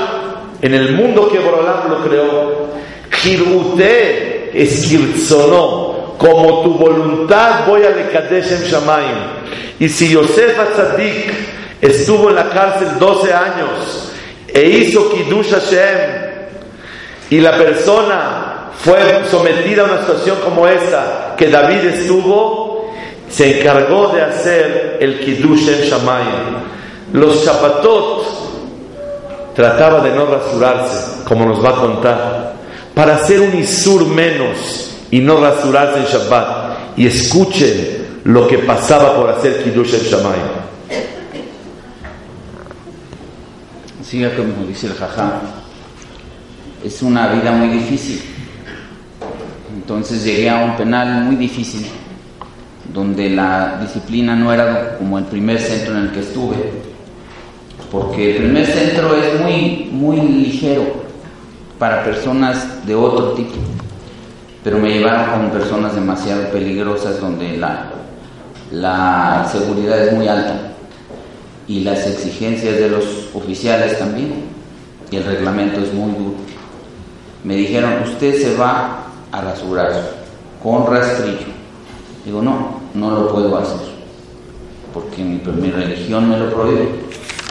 en 0.62 0.74
el 0.74 0.94
mundo 0.94 1.30
que 1.32 1.40
Borolam 1.40 1.90
lo 1.90 2.04
creó. 2.04 2.68
Jirute 3.12 4.52
es 4.54 4.86
Kirzono, 4.86 6.16
como 6.18 6.64
tu 6.64 6.74
voluntad 6.76 7.66
voy 7.66 7.84
a 7.84 7.92
Lekadesh 7.92 8.52
en 8.52 8.64
Shamayim. 8.64 9.18
Y 9.80 9.88
si 9.88 10.10
Yosef 10.10 10.60
Atzadik 10.60 11.34
estuvo 11.82 12.30
en 12.30 12.36
la 12.36 12.50
cárcel 12.50 12.90
12 13.00 13.34
años 13.34 14.13
e 14.54 14.62
hizo 14.62 15.10
Kiddush 15.10 15.52
Hashem, 15.52 16.34
y 17.30 17.40
la 17.40 17.58
persona 17.58 18.70
fue 18.84 19.24
sometida 19.30 19.82
a 19.82 19.86
una 19.86 20.00
situación 20.02 20.38
como 20.44 20.68
esta 20.68 21.34
que 21.38 21.50
David 21.50 21.86
estuvo, 21.86 22.94
se 23.30 23.60
encargó 23.60 24.10
de 24.10 24.22
hacer 24.22 24.98
el 25.00 25.20
Kiddush 25.20 25.68
en 25.70 25.82
Shamayim. 25.90 26.56
Los 27.14 27.44
Shapatot 27.44 28.26
trataba 29.56 30.02
de 30.02 30.12
no 30.12 30.26
rasurarse, 30.28 31.24
como 31.24 31.46
nos 31.46 31.64
va 31.64 31.70
a 31.70 31.76
contar, 31.76 32.54
para 32.94 33.16
hacer 33.16 33.40
un 33.40 33.58
Isur 33.58 34.06
menos 34.06 34.92
y 35.10 35.20
no 35.20 35.40
rasurarse 35.40 36.00
en 36.00 36.06
Shabbat. 36.06 36.98
Y 36.98 37.08
escuchen 37.08 38.22
lo 38.26 38.48
que 38.48 38.60
pasaba 38.60 39.16
por 39.16 39.30
hacer 39.30 39.64
Kiddush 39.64 39.96
en 39.96 40.02
Shamayim. 40.02 40.73
Siga 44.14 44.30
como 44.36 44.68
dice 44.68 44.86
el 44.86 44.94
jajá. 44.94 45.42
Es 46.86 47.02
una 47.02 47.34
vida 47.34 47.52
muy 47.52 47.70
difícil. 47.70 48.22
Entonces 49.74 50.24
llegué 50.24 50.52
a 50.52 50.66
un 50.66 50.78
penal 50.78 51.24
muy 51.24 51.36
difícil, 51.36 51.88
donde 52.94 53.32
la 53.32 53.80
disciplina 53.82 54.36
no 54.36 54.54
era 54.54 55.00
como 55.00 55.18
el 55.18 55.26
primer 55.26 55.60
centro 55.60 55.98
en 55.98 56.04
el 56.04 56.12
que 56.12 56.20
estuve, 56.20 56.58
porque 57.92 58.36
el 58.36 58.44
primer 58.44 58.68
centro 58.68 59.16
es 59.16 59.42
muy, 59.42 59.90
muy 59.92 60.22
ligero 60.22 60.84
para 61.80 62.04
personas 62.04 62.86
de 62.86 62.94
otro 62.94 63.32
tipo, 63.32 63.56
pero 64.64 64.78
me 64.78 64.92
llevaron 64.92 65.42
con 65.42 65.50
personas 65.50 65.96
demasiado 65.96 66.52
peligrosas 66.52 67.20
donde 67.20 67.58
la, 67.58 67.90
la 68.70 69.50
seguridad 69.52 70.06
es 70.06 70.14
muy 70.14 70.28
alta 70.28 70.73
y 71.68 71.82
las 71.82 72.06
exigencias 72.06 72.76
de 72.78 72.90
los 72.90 73.06
oficiales 73.34 73.98
también, 73.98 74.46
y 75.12 75.16
el 75.16 75.24
reglamento 75.24 75.80
es 75.80 75.94
muy 75.94 76.12
duro. 76.12 76.36
Me 77.44 77.56
dijeron, 77.56 78.04
usted 78.04 78.42
se 78.42 78.56
va 78.56 79.06
a 79.32 79.42
rasurar 79.42 79.92
con 80.62 80.86
rastrillo. 80.88 81.54
Digo, 82.26 82.42
no, 82.42 82.82
no 82.94 83.12
lo 83.12 83.28
puedo 83.30 83.58
hacer, 83.58 83.88
porque 84.94 85.24
mi, 85.24 85.42
mi 85.62 85.72
religión 85.72 86.30
me 86.30 86.38
lo 86.38 86.54
prohíbe. 86.54 86.90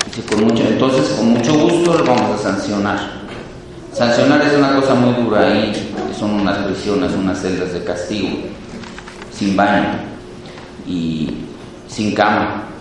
Dice, 0.06 0.22
con 0.22 0.44
mucho, 0.44 0.62
entonces 0.66 1.08
con 1.16 1.28
mucho 1.28 1.54
gusto 1.54 1.98
lo 1.98 2.04
vamos 2.04 2.40
a 2.40 2.42
sancionar. 2.42 3.22
Sancionar 3.92 4.42
es 4.42 4.54
una 4.54 4.74
cosa 4.76 4.94
muy 4.94 5.22
dura 5.22 5.46
ahí, 5.46 5.72
son 6.18 6.40
unas 6.40 6.58
prisiones, 6.58 7.12
unas 7.12 7.40
celdas 7.40 7.72
de 7.72 7.84
castigo, 7.84 8.28
sin 9.30 9.54
baño 9.54 9.98
y 10.86 11.30
sin 11.88 12.14
cama 12.14 12.71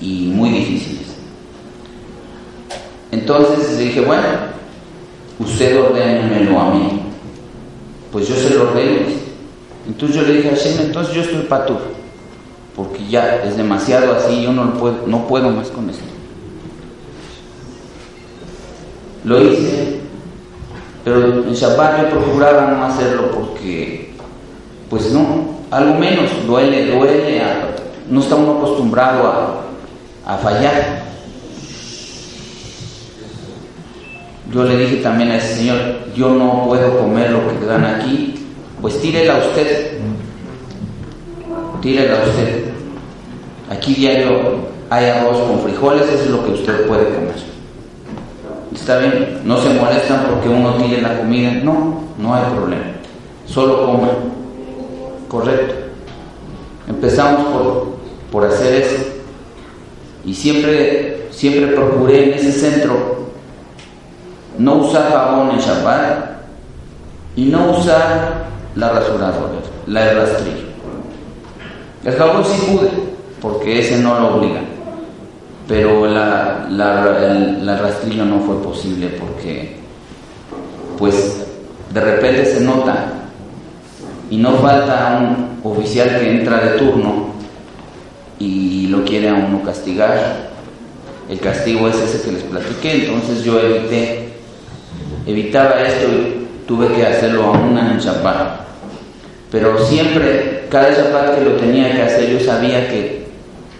y 0.00 0.26
muy 0.26 0.50
difíciles. 0.50 1.14
Entonces 3.10 3.78
dije, 3.78 4.00
bueno, 4.00 4.26
usted 5.38 5.80
ordénemelo 5.80 6.60
a 6.60 6.70
mí. 6.70 7.00
Pues 8.10 8.28
yo 8.28 8.34
se 8.34 8.54
lo 8.54 8.70
ordeno. 8.70 9.06
Entonces 9.86 10.16
yo 10.16 10.22
le 10.22 10.34
dije 10.34 10.48
a 10.48 10.52
Hashem, 10.52 10.80
entonces 10.80 11.14
yo 11.14 11.22
estoy 11.22 11.42
patur, 11.42 11.78
porque 12.74 13.06
ya 13.06 13.36
es 13.44 13.56
demasiado 13.56 14.14
así, 14.14 14.42
yo 14.42 14.52
no, 14.52 14.64
lo 14.64 14.74
puedo, 14.74 15.06
no 15.06 15.26
puedo 15.26 15.50
más 15.50 15.68
con 15.68 15.90
esto. 15.90 16.04
Lo 19.24 19.42
hice, 19.42 20.00
pero 21.04 21.44
en 21.44 21.52
Shabbat 21.52 22.02
yo 22.02 22.18
procuraba 22.18 22.70
no 22.70 22.84
hacerlo 22.84 23.30
porque, 23.30 24.14
pues 24.88 25.12
no, 25.12 25.60
algo 25.70 25.98
menos, 25.98 26.30
duele, 26.46 26.94
duele, 26.96 27.42
no 28.08 28.20
está 28.20 28.36
uno 28.36 28.58
acostumbrado 28.58 29.26
a, 29.26 29.60
a 30.26 30.36
fallar. 30.38 31.04
yo 34.54 34.62
le 34.62 34.76
dije 34.76 34.96
también 34.98 35.32
a 35.32 35.36
ese 35.36 35.56
señor, 35.56 35.78
yo 36.14 36.30
no 36.30 36.64
puedo 36.66 36.98
comer 36.98 37.30
lo 37.32 37.48
que 37.48 37.66
dan 37.66 37.84
aquí, 37.84 38.34
pues 38.80 39.00
tírela 39.00 39.38
usted, 39.38 39.98
tírela 41.82 42.22
usted. 42.24 42.66
Aquí 43.68 43.94
diario 43.94 44.58
hay 44.90 45.06
arroz 45.06 45.38
con 45.38 45.58
frijoles, 45.60 46.02
eso 46.02 46.24
es 46.24 46.30
lo 46.30 46.44
que 46.44 46.52
usted 46.52 46.86
puede 46.86 47.04
comer. 47.06 47.34
Está 48.72 48.98
bien, 48.98 49.40
no 49.44 49.60
se 49.60 49.70
molestan 49.70 50.26
porque 50.30 50.48
uno 50.48 50.74
tire 50.74 51.02
la 51.02 51.18
comida, 51.18 51.52
no, 51.64 52.02
no 52.16 52.34
hay 52.34 52.44
problema, 52.54 52.84
solo 53.46 53.86
coma. 53.86 54.08
Correcto. 55.28 55.74
Empezamos 56.86 57.46
por, 57.46 57.96
por 58.30 58.44
hacer 58.44 58.82
eso 58.82 59.13
y 60.24 60.34
siempre, 60.34 61.28
siempre 61.30 61.68
procuré 61.68 62.24
en 62.24 62.34
ese 62.34 62.52
centro 62.52 63.14
no 64.58 64.76
usar 64.76 65.10
jabón 65.10 65.50
en 65.50 65.58
Shabbat 65.58 66.30
y 67.36 67.46
no 67.46 67.72
usar 67.72 68.44
la 68.76 68.90
rasuradora, 68.90 69.60
la 69.86 70.10
el 70.10 70.16
rastrillo. 70.16 70.64
El 72.04 72.14
jabón 72.14 72.44
sí 72.44 72.70
pude, 72.70 72.90
porque 73.40 73.80
ese 73.80 73.98
no 73.98 74.20
lo 74.20 74.36
obliga, 74.36 74.60
pero 75.66 76.06
la, 76.06 76.66
el, 76.68 77.66
la 77.66 77.78
rastrillo 77.78 78.24
no 78.24 78.40
fue 78.40 78.62
posible 78.62 79.08
porque, 79.18 79.76
pues, 80.98 81.46
de 81.92 82.00
repente 82.00 82.44
se 82.44 82.60
nota 82.60 83.06
y 84.30 84.36
no 84.36 84.52
falta 84.58 85.20
un 85.20 85.60
oficial 85.68 86.08
que 86.08 86.30
entra 86.30 86.58
de 86.60 86.78
turno 86.78 87.33
y 88.44 88.86
lo 88.88 89.04
quiere 89.04 89.28
a 89.28 89.34
uno 89.34 89.62
castigar. 89.62 90.50
El 91.28 91.40
castigo 91.40 91.88
es 91.88 91.96
ese 91.96 92.22
que 92.22 92.32
les 92.32 92.42
platiqué, 92.42 93.06
entonces 93.06 93.44
yo 93.44 93.58
evité, 93.58 94.28
evitaba 95.26 95.80
esto 95.82 96.06
y 96.06 96.66
tuve 96.66 96.88
que 96.88 97.06
hacerlo 97.06 97.44
a 97.44 97.50
una 97.52 97.92
en 97.92 97.98
Chapat. 97.98 98.60
Pero 99.50 99.78
siempre, 99.86 100.66
cada 100.68 100.94
Chapat 100.94 101.36
que 101.36 101.44
lo 101.44 101.52
tenía 101.52 101.92
que 101.92 102.02
hacer, 102.02 102.30
yo 102.30 102.40
sabía 102.44 102.88
que, 102.88 103.28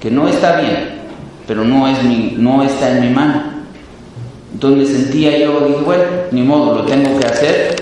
que 0.01 0.11
no 0.11 0.27
está 0.27 0.61
bien, 0.61 1.03
pero 1.47 1.65
no, 1.65 1.87
es 1.87 2.03
mi, 2.03 2.35
no 2.39 2.63
está 2.63 2.93
en 2.93 3.01
mi 3.03 3.11
mano. 3.11 3.43
Entonces 4.55 4.89
me 4.89 4.99
sentía 4.99 5.39
yo, 5.39 5.67
dije, 5.67 5.81
bueno, 5.85 6.05
ni 6.31 6.43
modo, 6.43 6.77
lo 6.77 6.85
tengo 6.85 7.19
que 7.19 7.27
hacer, 7.27 7.77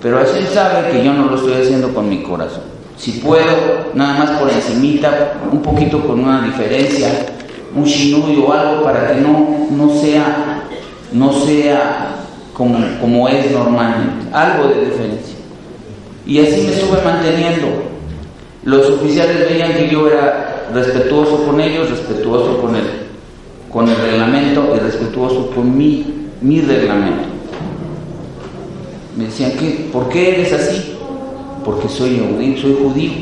pero 0.00 0.18
así 0.18 0.40
sabe 0.52 0.90
que 0.90 1.04
yo 1.04 1.12
no 1.12 1.26
lo 1.26 1.36
estoy 1.36 1.54
haciendo 1.60 1.92
con 1.92 2.08
mi 2.08 2.22
corazón. 2.22 2.73
Si 2.96 3.12
puedo, 3.12 3.90
nada 3.94 4.18
más 4.18 4.30
por 4.38 4.50
encimita, 4.50 5.34
un 5.50 5.60
poquito 5.60 6.00
con 6.06 6.20
una 6.20 6.42
diferencia, 6.42 7.08
un 7.74 7.84
shinui 7.84 8.42
o 8.46 8.52
algo 8.52 8.84
para 8.84 9.08
que 9.08 9.20
no, 9.20 9.66
no 9.70 9.90
sea, 10.00 10.62
no 11.12 11.32
sea 11.32 12.16
como, 12.52 12.78
como 13.00 13.28
es 13.28 13.50
normalmente, 13.50 14.26
algo 14.32 14.68
de 14.68 14.84
diferencia. 14.86 15.34
Y 16.26 16.38
así 16.40 16.62
me 16.62 16.72
estuve 16.72 17.02
manteniendo. 17.02 17.66
Los 18.62 18.88
oficiales 18.88 19.50
veían 19.50 19.74
que 19.74 19.88
yo 19.88 20.08
era 20.08 20.68
respetuoso 20.72 21.44
con 21.44 21.60
ellos, 21.60 21.90
respetuoso 21.90 22.58
con 22.62 22.76
el, 22.76 22.84
con 23.70 23.88
el 23.88 23.96
reglamento 23.96 24.72
y 24.74 24.78
respetuoso 24.78 25.50
con 25.50 25.76
mi, 25.76 26.28
mi 26.40 26.60
reglamento. 26.60 27.24
Me 29.16 29.24
decían, 29.26 29.52
¿qué? 29.58 29.88
¿por 29.92 30.08
qué 30.08 30.36
eres 30.36 30.52
así? 30.52 30.93
Porque 31.64 31.88
soy 31.88 32.18
judío, 32.18 32.60
soy 32.60 32.76
judío. 32.80 33.12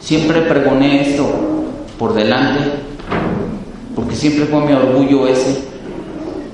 Siempre 0.00 0.42
pregoné 0.42 1.10
esto 1.10 1.28
por 1.98 2.14
delante, 2.14 2.64
porque 3.94 4.14
siempre 4.14 4.46
fue 4.46 4.64
mi 4.64 4.72
orgullo 4.72 5.26
ese, 5.26 5.58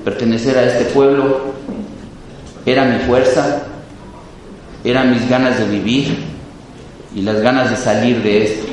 pertenecer 0.03 0.57
a 0.57 0.63
este 0.63 0.85
pueblo, 0.85 1.53
era 2.65 2.85
mi 2.85 2.99
fuerza, 2.99 3.63
eran 4.83 5.11
mis 5.11 5.27
ganas 5.29 5.57
de 5.59 5.65
vivir 5.65 6.17
y 7.15 7.21
las 7.21 7.41
ganas 7.41 7.69
de 7.69 7.77
salir 7.77 8.21
de 8.21 8.43
esto. 8.43 8.65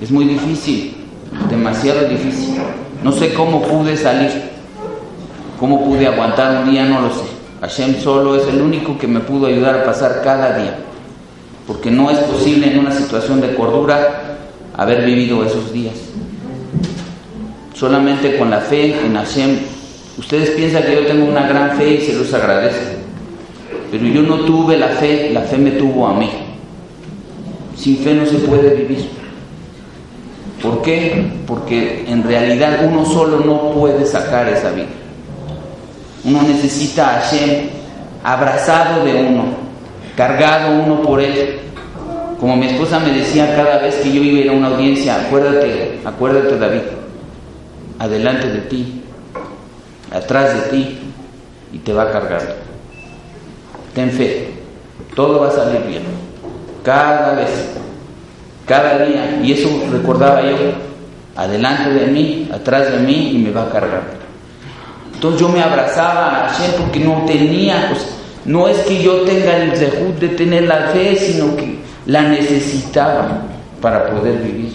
Es 0.00 0.10
muy 0.10 0.24
difícil, 0.24 0.96
demasiado 1.50 2.08
difícil. 2.08 2.56
No 3.02 3.12
sé 3.12 3.34
cómo 3.34 3.62
pude 3.62 3.96
salir, 3.96 4.30
cómo 5.58 5.84
pude 5.84 6.06
aguantar 6.06 6.62
un 6.62 6.70
día, 6.70 6.84
no 6.84 7.00
lo 7.00 7.10
sé. 7.10 7.37
Hashem 7.60 8.00
solo 8.00 8.36
es 8.36 8.46
el 8.46 8.60
único 8.60 8.96
que 8.98 9.08
me 9.08 9.20
pudo 9.20 9.46
ayudar 9.46 9.74
a 9.76 9.84
pasar 9.84 10.20
cada 10.22 10.56
día, 10.58 10.78
porque 11.66 11.90
no 11.90 12.10
es 12.10 12.18
posible 12.18 12.70
en 12.70 12.78
una 12.78 12.92
situación 12.92 13.40
de 13.40 13.54
cordura 13.54 14.36
haber 14.76 15.04
vivido 15.04 15.44
esos 15.44 15.72
días. 15.72 15.94
Solamente 17.74 18.38
con 18.38 18.50
la 18.50 18.60
fe 18.60 18.94
en 19.04 19.14
Hashem. 19.14 19.58
Ustedes 20.18 20.50
piensan 20.50 20.82
que 20.84 20.94
yo 20.94 21.06
tengo 21.06 21.26
una 21.26 21.46
gran 21.46 21.76
fe 21.76 21.94
y 21.94 22.00
se 22.00 22.14
los 22.14 22.32
agradezco, 22.34 22.96
pero 23.90 24.04
yo 24.06 24.22
no 24.22 24.40
tuve 24.40 24.76
la 24.76 24.88
fe, 24.88 25.30
la 25.32 25.42
fe 25.42 25.58
me 25.58 25.72
tuvo 25.72 26.08
a 26.08 26.14
mí. 26.14 26.28
Sin 27.76 27.98
fe 27.98 28.14
no 28.14 28.26
se 28.26 28.38
puede 28.38 28.74
vivir. 28.74 29.08
¿Por 30.60 30.82
qué? 30.82 31.24
Porque 31.46 32.04
en 32.08 32.24
realidad 32.24 32.80
uno 32.90 33.04
solo 33.04 33.38
no 33.40 33.70
puede 33.72 34.04
sacar 34.04 34.48
esa 34.48 34.70
vida. 34.70 34.86
Uno 36.28 36.42
necesita 36.42 37.08
a 37.08 37.20
Hashem 37.20 37.68
abrazado 38.22 39.02
de 39.02 39.14
uno, 39.14 39.44
cargado 40.14 40.82
uno 40.82 41.00
por 41.00 41.22
él. 41.22 41.60
Como 42.38 42.54
mi 42.54 42.66
esposa 42.66 43.00
me 43.00 43.12
decía 43.12 43.56
cada 43.56 43.78
vez 43.78 43.94
que 43.96 44.12
yo 44.12 44.22
iba 44.22 44.38
a 44.38 44.40
ir 44.42 44.50
a 44.50 44.52
una 44.52 44.68
audiencia, 44.68 45.22
acuérdate, 45.22 46.00
acuérdate 46.04 46.58
David, 46.58 46.82
adelante 47.98 48.48
de 48.48 48.60
ti, 48.60 49.02
atrás 50.12 50.54
de 50.54 50.60
ti, 50.70 50.98
y 51.72 51.78
te 51.78 51.94
va 51.94 52.02
a 52.02 52.12
cargar. 52.12 52.56
Ten 53.94 54.10
fe, 54.10 54.50
todo 55.16 55.40
va 55.40 55.48
a 55.48 55.52
salir 55.52 55.80
bien, 55.88 56.02
cada 56.84 57.34
vez, 57.34 57.70
cada 58.66 59.06
día. 59.06 59.40
Y 59.42 59.52
eso 59.52 59.68
recordaba 59.90 60.42
yo, 60.42 60.56
adelante 61.34 61.90
de 61.90 62.06
mí, 62.06 62.50
atrás 62.52 62.92
de 62.92 62.98
mí, 62.98 63.30
y 63.32 63.38
me 63.38 63.50
va 63.50 63.62
a 63.62 63.70
cargar. 63.70 64.17
Entonces 65.18 65.40
yo 65.40 65.48
me 65.48 65.60
abrazaba 65.60 66.28
a 66.28 66.48
Hashem 66.48 66.70
porque 66.78 67.00
no 67.00 67.24
tenía, 67.26 67.88
pues, 67.90 68.06
no 68.44 68.68
es 68.68 68.78
que 68.82 69.02
yo 69.02 69.22
tenga 69.22 69.56
el 69.56 69.76
zehut 69.76 70.16
de 70.20 70.28
tener 70.28 70.68
la 70.68 70.90
fe, 70.92 71.16
sino 71.16 71.56
que 71.56 71.80
la 72.06 72.22
necesitaba 72.22 73.42
para 73.82 74.10
poder 74.10 74.38
vivir. 74.38 74.74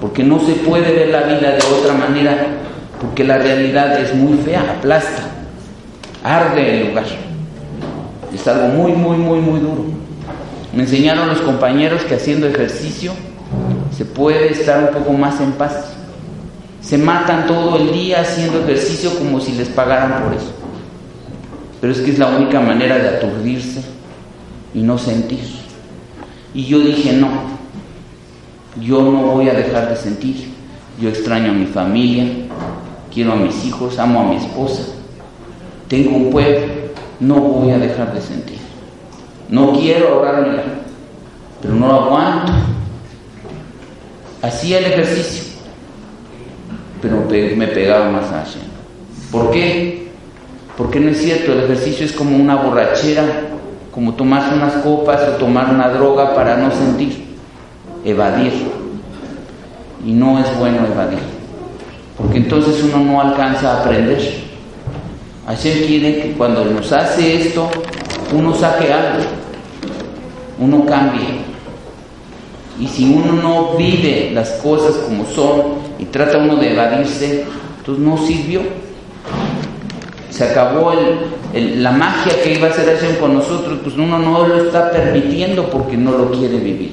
Porque 0.00 0.22
no 0.22 0.38
se 0.38 0.52
puede 0.52 0.92
ver 0.92 1.08
la 1.08 1.22
vida 1.22 1.56
de 1.56 1.62
otra 1.76 1.92
manera, 1.92 2.36
porque 3.00 3.24
la 3.24 3.38
realidad 3.38 4.00
es 4.00 4.14
muy 4.14 4.38
fea, 4.38 4.76
aplasta, 4.78 5.24
arde 6.22 6.82
el 6.82 6.88
lugar. 6.90 7.06
Es 8.32 8.46
algo 8.46 8.68
muy, 8.68 8.92
muy, 8.92 9.16
muy, 9.16 9.40
muy 9.40 9.58
duro. 9.58 9.86
Me 10.72 10.84
enseñaron 10.84 11.30
los 11.30 11.40
compañeros 11.40 12.02
que 12.04 12.14
haciendo 12.14 12.46
ejercicio 12.46 13.10
se 13.96 14.04
puede 14.04 14.52
estar 14.52 14.84
un 14.84 14.90
poco 14.90 15.12
más 15.14 15.40
en 15.40 15.50
paz 15.50 15.97
se 16.88 16.96
matan 16.96 17.46
todo 17.46 17.76
el 17.76 17.92
día 17.92 18.22
haciendo 18.22 18.60
ejercicio 18.60 19.10
como 19.18 19.40
si 19.40 19.52
les 19.52 19.68
pagaran 19.68 20.22
por 20.22 20.32
eso. 20.32 20.50
Pero 21.82 21.92
es 21.92 22.00
que 22.00 22.12
es 22.12 22.18
la 22.18 22.28
única 22.28 22.60
manera 22.60 22.96
de 22.96 23.08
aturdirse 23.08 23.82
y 24.72 24.80
no 24.80 24.96
sentir. 24.96 25.44
Y 26.54 26.64
yo 26.64 26.80
dije, 26.80 27.12
no, 27.12 27.28
yo 28.80 29.02
no 29.02 29.20
voy 29.20 29.50
a 29.50 29.52
dejar 29.52 29.90
de 29.90 29.96
sentir. 29.96 30.48
Yo 30.98 31.10
extraño 31.10 31.50
a 31.50 31.54
mi 31.54 31.66
familia, 31.66 32.24
quiero 33.12 33.34
a 33.34 33.36
mis 33.36 33.66
hijos, 33.66 33.98
amo 33.98 34.20
a 34.20 34.24
mi 34.24 34.36
esposa, 34.36 34.84
tengo 35.88 36.16
un 36.16 36.30
pueblo, 36.30 36.72
no 37.20 37.34
voy 37.34 37.70
a 37.70 37.78
dejar 37.78 38.14
de 38.14 38.22
sentir. 38.22 38.58
No 39.50 39.72
quiero 39.72 40.08
ahorrármela, 40.08 40.62
pero 41.60 41.74
no 41.74 41.86
lo 41.86 41.94
aguanto. 41.94 42.52
Hacía 44.40 44.78
el 44.78 44.86
ejercicio 44.86 45.47
pero 47.00 47.24
me 47.56 47.66
pegaba 47.68 48.10
más 48.10 48.26
Hashem. 48.26 48.62
¿Por 49.30 49.50
qué? 49.50 50.08
Porque 50.76 51.00
no 51.00 51.10
es 51.10 51.18
cierto, 51.18 51.52
el 51.52 51.64
ejercicio 51.64 52.06
es 52.06 52.12
como 52.12 52.36
una 52.36 52.56
borrachera, 52.56 53.24
como 53.92 54.14
tomar 54.14 54.54
unas 54.54 54.74
copas 54.74 55.20
o 55.28 55.32
tomar 55.32 55.74
una 55.74 55.88
droga 55.88 56.34
para 56.34 56.56
no 56.56 56.70
sentir, 56.70 57.24
evadir. 58.04 58.52
Y 60.06 60.12
no 60.12 60.38
es 60.38 60.56
bueno 60.56 60.86
evadir, 60.86 61.18
porque 62.16 62.38
entonces 62.38 62.82
uno 62.84 63.04
no 63.04 63.20
alcanza 63.20 63.72
a 63.72 63.80
aprender. 63.80 64.18
Hashem 65.46 65.86
quiere 65.86 66.22
que 66.22 66.32
cuando 66.32 66.64
nos 66.64 66.92
hace 66.92 67.48
esto, 67.48 67.68
uno 68.32 68.54
saque 68.54 68.92
algo, 68.92 69.24
uno 70.60 70.86
cambie. 70.86 71.48
Y 72.78 72.86
si 72.86 73.12
uno 73.12 73.32
no 73.32 73.76
vive 73.76 74.30
las 74.32 74.50
cosas 74.62 74.94
como 74.98 75.24
son 75.26 75.87
y 75.98 76.04
trata 76.06 76.38
uno 76.38 76.56
de 76.56 76.72
evadirse, 76.72 77.44
entonces 77.78 78.04
no 78.04 78.16
sirvió. 78.18 78.60
Se 80.30 80.44
acabó 80.44 80.92
la 81.52 81.90
magia 81.90 82.42
que 82.42 82.54
iba 82.54 82.68
a 82.68 82.70
hacer 82.70 82.94
Hashem 82.94 83.16
con 83.16 83.34
nosotros, 83.34 83.80
pues 83.82 83.96
uno 83.96 84.18
no 84.18 84.46
lo 84.46 84.64
está 84.64 84.90
permitiendo 84.90 85.68
porque 85.68 85.96
no 85.96 86.12
lo 86.12 86.30
quiere 86.30 86.58
vivir. 86.58 86.92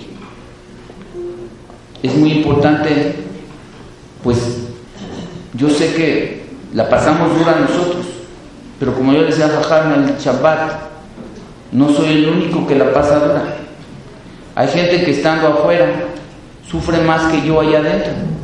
Es 2.02 2.16
muy 2.16 2.32
importante, 2.34 3.16
pues 4.24 4.40
yo 5.54 5.70
sé 5.70 5.94
que 5.94 6.46
la 6.74 6.90
pasamos 6.90 7.38
dura 7.38 7.60
nosotros. 7.60 8.06
Pero 8.80 8.94
como 8.94 9.14
yo 9.14 9.24
decía 9.24 9.46
a 9.46 9.94
en 9.94 10.04
el 10.04 10.18
Shabbat, 10.18 10.72
no 11.72 11.90
soy 11.90 12.10
el 12.10 12.30
único 12.30 12.68
que 12.68 12.76
la 12.76 12.92
pasa 12.92 13.20
dura. 13.20 13.58
Hay 14.56 14.68
gente 14.68 15.04
que 15.04 15.12
estando 15.12 15.48
afuera 15.48 15.86
sufre 16.70 17.00
más 17.02 17.32
que 17.32 17.46
yo 17.46 17.62
allá 17.62 17.80
adentro 17.80 18.35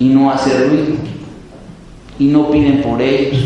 y 0.00 0.08
no 0.08 0.32
hace 0.32 0.66
ruido 0.66 0.96
y 2.18 2.24
no 2.24 2.50
piden 2.50 2.82
por 2.82 3.00
ellos 3.00 3.38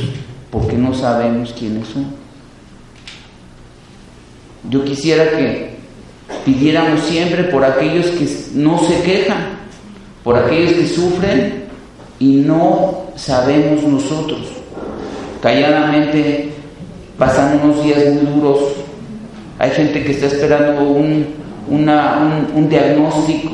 porque 0.51 0.79
no 0.79 0.95
sabemos 0.95 1.53
quiénes 1.59 1.89
son. 1.89 2.07
Yo 4.71 4.85
quisiera 4.85 5.31
que 5.31 5.75
pidiéramos 6.45 7.01
siempre 7.03 7.45
por 7.45 7.65
aquellos 7.65 8.07
que 8.07 8.27
no 8.55 8.79
se 8.79 9.03
quejan, 9.03 9.59
por 10.23 10.39
aquellos 10.39 10.73
que 10.73 10.87
sufren 10.87 11.65
y 12.19 12.37
no 12.37 13.05
sabemos 13.17 13.83
nosotros. 13.83 14.41
Calladamente 15.43 16.51
pasan 17.19 17.61
unos 17.63 17.85
días 17.85 17.99
muy 18.15 18.33
duros. 18.33 18.61
Hay 19.59 19.71
gente 19.71 20.03
que 20.03 20.13
está 20.13 20.27
esperando 20.27 20.83
un, 20.83 21.27
un, 21.69 22.69
diagnóstico. 22.69 23.53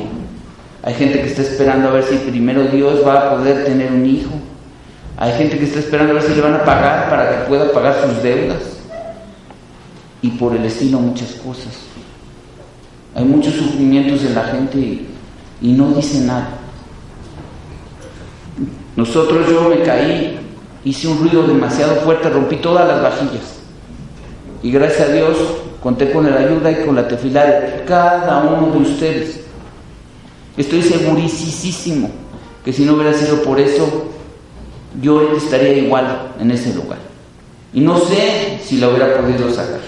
Hay 0.83 0.93
gente 0.95 1.21
que 1.21 1.27
está 1.27 1.43
esperando 1.43 1.89
a 1.89 1.91
ver 1.91 2.03
si 2.03 2.15
primero 2.17 2.63
Dios 2.63 3.05
va 3.05 3.19
a 3.19 3.35
poder 3.35 3.65
tener 3.65 3.91
un 3.91 4.05
hijo. 4.05 4.31
Hay 5.17 5.31
gente 5.33 5.59
que 5.59 5.65
está 5.65 5.79
esperando 5.79 6.11
a 6.11 6.15
ver 6.15 6.23
si 6.23 6.33
le 6.33 6.41
van 6.41 6.55
a 6.55 6.65
pagar 6.65 7.09
para 7.09 7.29
que 7.29 7.47
pueda 7.47 7.71
pagar 7.71 7.95
sus 8.03 8.23
deudas. 8.23 8.79
Y 10.23 10.29
por 10.31 10.55
el 10.55 10.65
estilo 10.65 10.99
muchas 10.99 11.33
cosas. 11.33 11.77
Hay 13.13 13.25
muchos 13.25 13.53
sufrimientos 13.53 14.23
en 14.23 14.33
la 14.33 14.43
gente 14.45 14.77
y, 15.61 15.73
no 15.73 15.89
dice 15.89 16.21
nada. 16.21 16.49
Nosotros 18.95 19.47
yo 19.49 19.69
me 19.69 19.81
caí, 19.83 20.39
hice 20.83 21.07
un 21.07 21.19
ruido 21.19 21.43
demasiado 21.43 21.95
fuerte, 21.97 22.29
rompí 22.29 22.55
todas 22.57 22.87
las 22.87 23.03
vajillas. 23.03 23.59
Y 24.63 24.71
gracias 24.71 25.09
a 25.09 25.11
Dios 25.11 25.37
conté 25.83 26.11
con 26.11 26.29
la 26.29 26.37
ayuda 26.37 26.71
y 26.71 26.85
con 26.85 26.95
la 26.95 27.07
tefilá 27.07 27.45
de 27.45 27.83
cada 27.85 28.39
uno 28.43 28.71
de 28.71 28.77
ustedes. 28.79 29.50
Estoy 30.57 30.81
segurísimo 30.81 32.09
que 32.63 32.73
si 32.73 32.83
no 32.83 32.93
hubiera 32.93 33.13
sido 33.13 33.41
por 33.41 33.59
eso, 33.59 34.11
yo 35.01 35.35
estaría 35.35 35.73
igual 35.73 36.33
en 36.39 36.51
ese 36.51 36.73
lugar. 36.73 36.99
Y 37.73 37.79
no 37.79 37.97
sé 37.99 38.59
si 38.63 38.77
lo 38.77 38.89
hubiera 38.89 39.17
podido 39.17 39.49
sacar. 39.53 39.79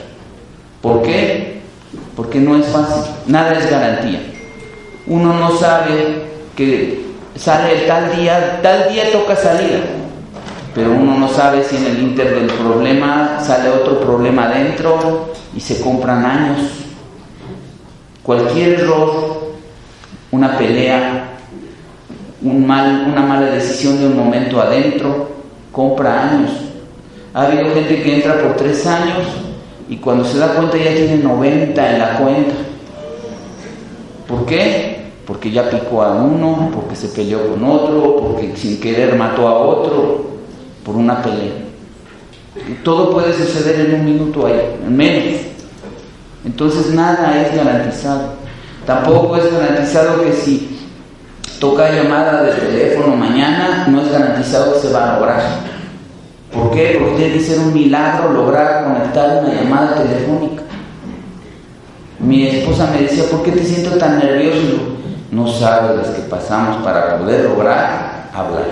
¿Por 0.82 1.02
qué? 1.02 1.62
Porque 2.16 2.40
no 2.40 2.58
es 2.58 2.66
fácil, 2.68 3.12
nada 3.28 3.54
es 3.54 3.70
garantía. 3.70 4.22
Uno 5.08 5.38
no 5.38 5.58
sabe 5.58 6.24
que 6.56 7.04
sale 7.36 7.82
tal 7.88 8.16
día, 8.16 8.60
tal 8.62 8.92
día 8.92 9.12
toca 9.12 9.36
salir, 9.36 9.84
pero 10.74 10.92
uno 10.92 11.18
no 11.18 11.28
sabe 11.30 11.64
si 11.64 11.76
en 11.76 11.86
el 11.86 12.00
inter 12.02 12.36
del 12.36 12.48
problema 12.48 13.40
sale 13.44 13.70
otro 13.70 14.00
problema 14.00 14.46
adentro 14.46 15.34
y 15.56 15.60
se 15.60 15.82
compran 15.82 16.26
años. 16.26 16.70
Cualquier 18.24 18.80
error, 18.80 19.43
una 20.34 20.58
pelea, 20.58 21.30
un 22.42 22.66
mal, 22.66 23.06
una 23.08 23.22
mala 23.22 23.52
decisión 23.52 24.00
de 24.00 24.08
un 24.08 24.18
momento 24.18 24.60
adentro, 24.60 25.30
compra 25.72 26.32
años. 26.32 26.50
Ha 27.36 27.44
habido 27.44 27.72
gente 27.76 28.02
que 28.02 28.16
entra 28.16 28.42
por 28.42 28.56
tres 28.56 28.86
años 28.88 29.28
y 29.88 29.98
cuando 29.98 30.26
se 30.26 30.40
da 30.40 30.56
cuenta 30.56 30.76
ya 30.78 30.96
tiene 30.96 31.18
90 31.18 31.92
en 31.94 32.00
la 32.00 32.18
cuenta. 32.18 32.56
¿Por 34.28 34.48
qué? 34.48 35.12
Porque 35.28 35.52
ya 35.52 35.70
picó 35.70 36.02
a 36.02 36.16
uno, 36.16 36.72
porque 36.74 36.96
se 36.96 37.10
peleó 37.10 37.52
con 37.52 37.64
otro, 37.64 38.18
porque 38.18 38.56
sin 38.56 38.80
querer 38.80 39.16
mató 39.16 39.48
a 39.48 39.60
otro, 39.60 40.32
por 40.84 40.96
una 40.96 41.22
pelea. 41.22 41.54
todo 42.84 43.12
puede 43.12 43.34
suceder 43.34 43.88
en 43.88 44.00
un 44.00 44.06
minuto 44.06 44.48
ahí, 44.48 44.78
en 44.84 44.98
menos. 44.98 45.42
Entonces 46.44 46.92
nada 46.92 47.40
es 47.40 47.56
garantizado. 47.56 48.43
Tampoco 48.86 49.38
es 49.38 49.52
garantizado 49.52 50.22
que 50.24 50.34
si 50.34 50.88
toca 51.60 51.92
llamada 51.92 52.44
de 52.44 52.52
teléfono 52.52 53.16
mañana, 53.16 53.86
no 53.88 54.02
es 54.02 54.12
garantizado 54.12 54.74
que 54.74 54.88
se 54.88 54.94
va 54.94 55.12
a 55.12 55.20
lograr. 55.20 55.42
¿Por 56.52 56.72
qué? 56.72 56.98
Porque 57.00 57.16
tiene 57.16 57.34
que 57.34 57.40
ser 57.40 57.60
un 57.60 57.74
milagro 57.74 58.34
lograr 58.34 58.84
conectar 58.84 59.44
una 59.44 59.54
llamada 59.54 59.96
telefónica. 59.96 60.64
Mi 62.20 62.48
esposa 62.48 62.90
me 62.92 63.04
decía, 63.04 63.24
¿por 63.32 63.44
qué 63.44 63.52
te 63.52 63.64
siento 63.64 63.98
tan 63.98 64.20
nervioso? 64.20 64.98
No 65.32 65.48
sabes 65.48 65.98
las 65.98 66.08
que 66.10 66.22
pasamos 66.24 66.84
para 66.84 67.18
poder 67.18 67.46
lograr 67.46 68.30
hablar. 68.34 68.66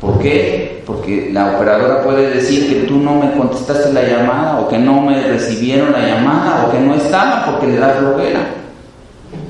¿Por 0.00 0.18
qué? 0.18 0.82
Porque 0.86 1.30
la 1.32 1.56
operadora 1.56 2.02
puede 2.02 2.30
decir 2.30 2.68
que 2.68 2.86
tú 2.86 2.98
no 2.98 3.14
me 3.16 3.32
contestaste 3.32 3.92
la 3.92 4.02
llamada 4.02 4.60
o 4.60 4.68
que 4.68 4.78
no 4.78 5.00
me 5.00 5.20
recibieron 5.26 5.92
la 5.92 6.06
llamada 6.06 6.66
o 6.66 6.70
que 6.70 6.78
no 6.78 6.94
estaba 6.94 7.46
porque 7.46 7.66
le 7.66 7.78
da 7.78 7.94
flojera. 7.94 8.40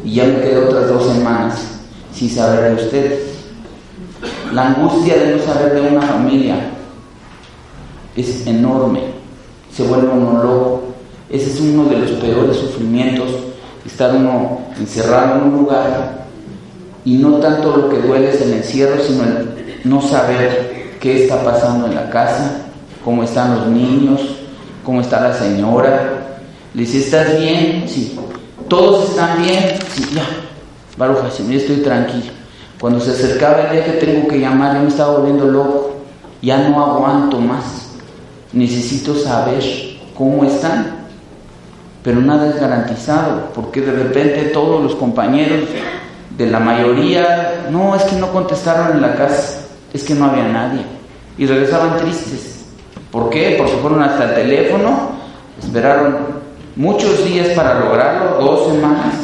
Y 0.04 0.14
ya 0.14 0.24
me 0.24 0.40
quedé 0.40 0.58
otras 0.58 0.88
dos 0.88 1.12
semanas 1.12 1.78
sin 2.12 2.30
saber 2.30 2.76
de 2.76 2.84
ustedes. 2.84 3.20
La 4.52 4.68
angustia 4.68 5.16
de 5.16 5.36
no 5.36 5.42
saber 5.42 5.74
de 5.74 5.80
una 5.80 6.02
familia 6.02 6.56
es 8.16 8.46
enorme. 8.46 9.00
Se 9.72 9.82
vuelve 9.84 10.08
uno 10.08 10.42
loco. 10.42 10.82
Ese 11.30 11.50
es 11.50 11.60
uno 11.60 11.84
de 11.84 11.98
los 11.98 12.10
peores 12.12 12.56
sufrimientos, 12.56 13.28
estar 13.84 14.14
uno 14.14 14.60
encerrado 14.78 15.36
en 15.36 15.42
un 15.42 15.58
lugar 15.58 16.26
y 17.04 17.14
no 17.14 17.38
tanto 17.38 17.76
lo 17.76 17.88
que 17.88 17.98
duele 17.98 18.30
es 18.30 18.40
el 18.42 18.54
encierro, 18.54 19.02
sino 19.02 19.24
el 19.24 19.48
no 19.84 20.00
saber 20.02 20.96
qué 21.00 21.24
está 21.24 21.42
pasando 21.42 21.86
en 21.86 21.94
la 21.94 22.10
casa, 22.10 22.66
cómo 23.04 23.22
están 23.22 23.56
los 23.56 23.66
niños, 23.68 24.20
cómo 24.84 25.00
está 25.00 25.20
la 25.20 25.32
señora. 25.32 26.38
Le 26.74 26.82
dice, 26.82 26.98
¿estás 26.98 27.38
bien? 27.38 27.84
Sí. 27.88 28.18
¿Todos 28.68 29.10
están 29.10 29.42
bien? 29.42 29.78
Sí, 29.92 30.04
ya. 30.14 30.24
Baruch 30.96 31.22
Hashem, 31.22 31.50
yo 31.50 31.58
estoy 31.58 31.76
tranquilo. 31.76 32.32
Cuando 32.80 33.00
se 33.00 33.12
acercaba 33.12 33.62
el 33.62 33.72
día 33.72 33.84
que 33.84 33.92
tengo 33.92 34.28
que 34.28 34.40
llamar, 34.40 34.76
yo 34.76 34.82
me 34.82 34.88
estaba 34.88 35.18
volviendo 35.18 35.46
loco. 35.46 35.96
Ya 36.42 36.68
no 36.68 36.84
aguanto 36.84 37.40
más. 37.40 37.90
Necesito 38.52 39.14
saber 39.14 39.62
cómo 40.16 40.44
están. 40.44 40.98
Pero 42.02 42.20
nada 42.20 42.48
es 42.48 42.60
garantizado, 42.60 43.50
porque 43.54 43.80
de 43.80 43.92
repente 43.92 44.50
todos 44.52 44.82
los 44.82 44.94
compañeros 44.94 45.68
de 46.36 46.46
la 46.46 46.60
mayoría, 46.60 47.66
no, 47.70 47.94
es 47.96 48.02
que 48.04 48.16
no 48.16 48.32
contestaron 48.32 48.92
en 48.92 49.02
la 49.02 49.14
casa 49.14 49.58
es 49.92 50.04
que 50.04 50.14
no 50.14 50.26
había 50.26 50.44
nadie. 50.44 50.82
Y 51.36 51.46
regresaban 51.46 51.96
tristes. 51.98 52.66
¿Por 53.10 53.30
qué? 53.30 53.54
Porque 53.56 53.76
fueron 53.80 54.02
hasta 54.02 54.24
el 54.24 54.34
teléfono, 54.34 55.10
esperaron 55.62 56.16
muchos 56.78 57.24
días 57.24 57.48
para 57.48 57.80
lograrlo, 57.80 58.38
dos 58.40 58.72
semanas, 58.72 59.14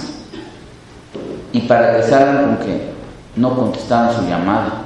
y 1.53 1.61
para 1.61 1.93
regresar 1.93 2.45
con 2.45 2.57
que 2.59 2.91
no 3.37 3.55
contestaban 3.55 4.15
su 4.15 4.23
llamada. 4.29 4.83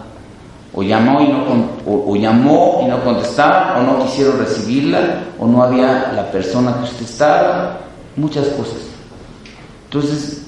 O 0.75 0.83
llamó, 0.83 1.21
y 1.23 1.29
no, 1.29 1.45
o, 1.87 2.15
llamó 2.15 2.83
y 2.85 2.89
no 2.89 3.03
contestaba, 3.03 3.79
o 3.79 3.83
no 3.83 4.05
quisieron 4.05 4.39
recibirla, 4.39 5.23
o 5.39 5.47
no 5.47 5.63
había 5.63 6.13
la 6.15 6.31
persona 6.31 6.75
que 6.77 6.85
usted 6.85 7.05
estaba, 7.07 7.79
muchas 8.15 8.47
cosas. 8.49 8.77
Entonces, 9.85 10.43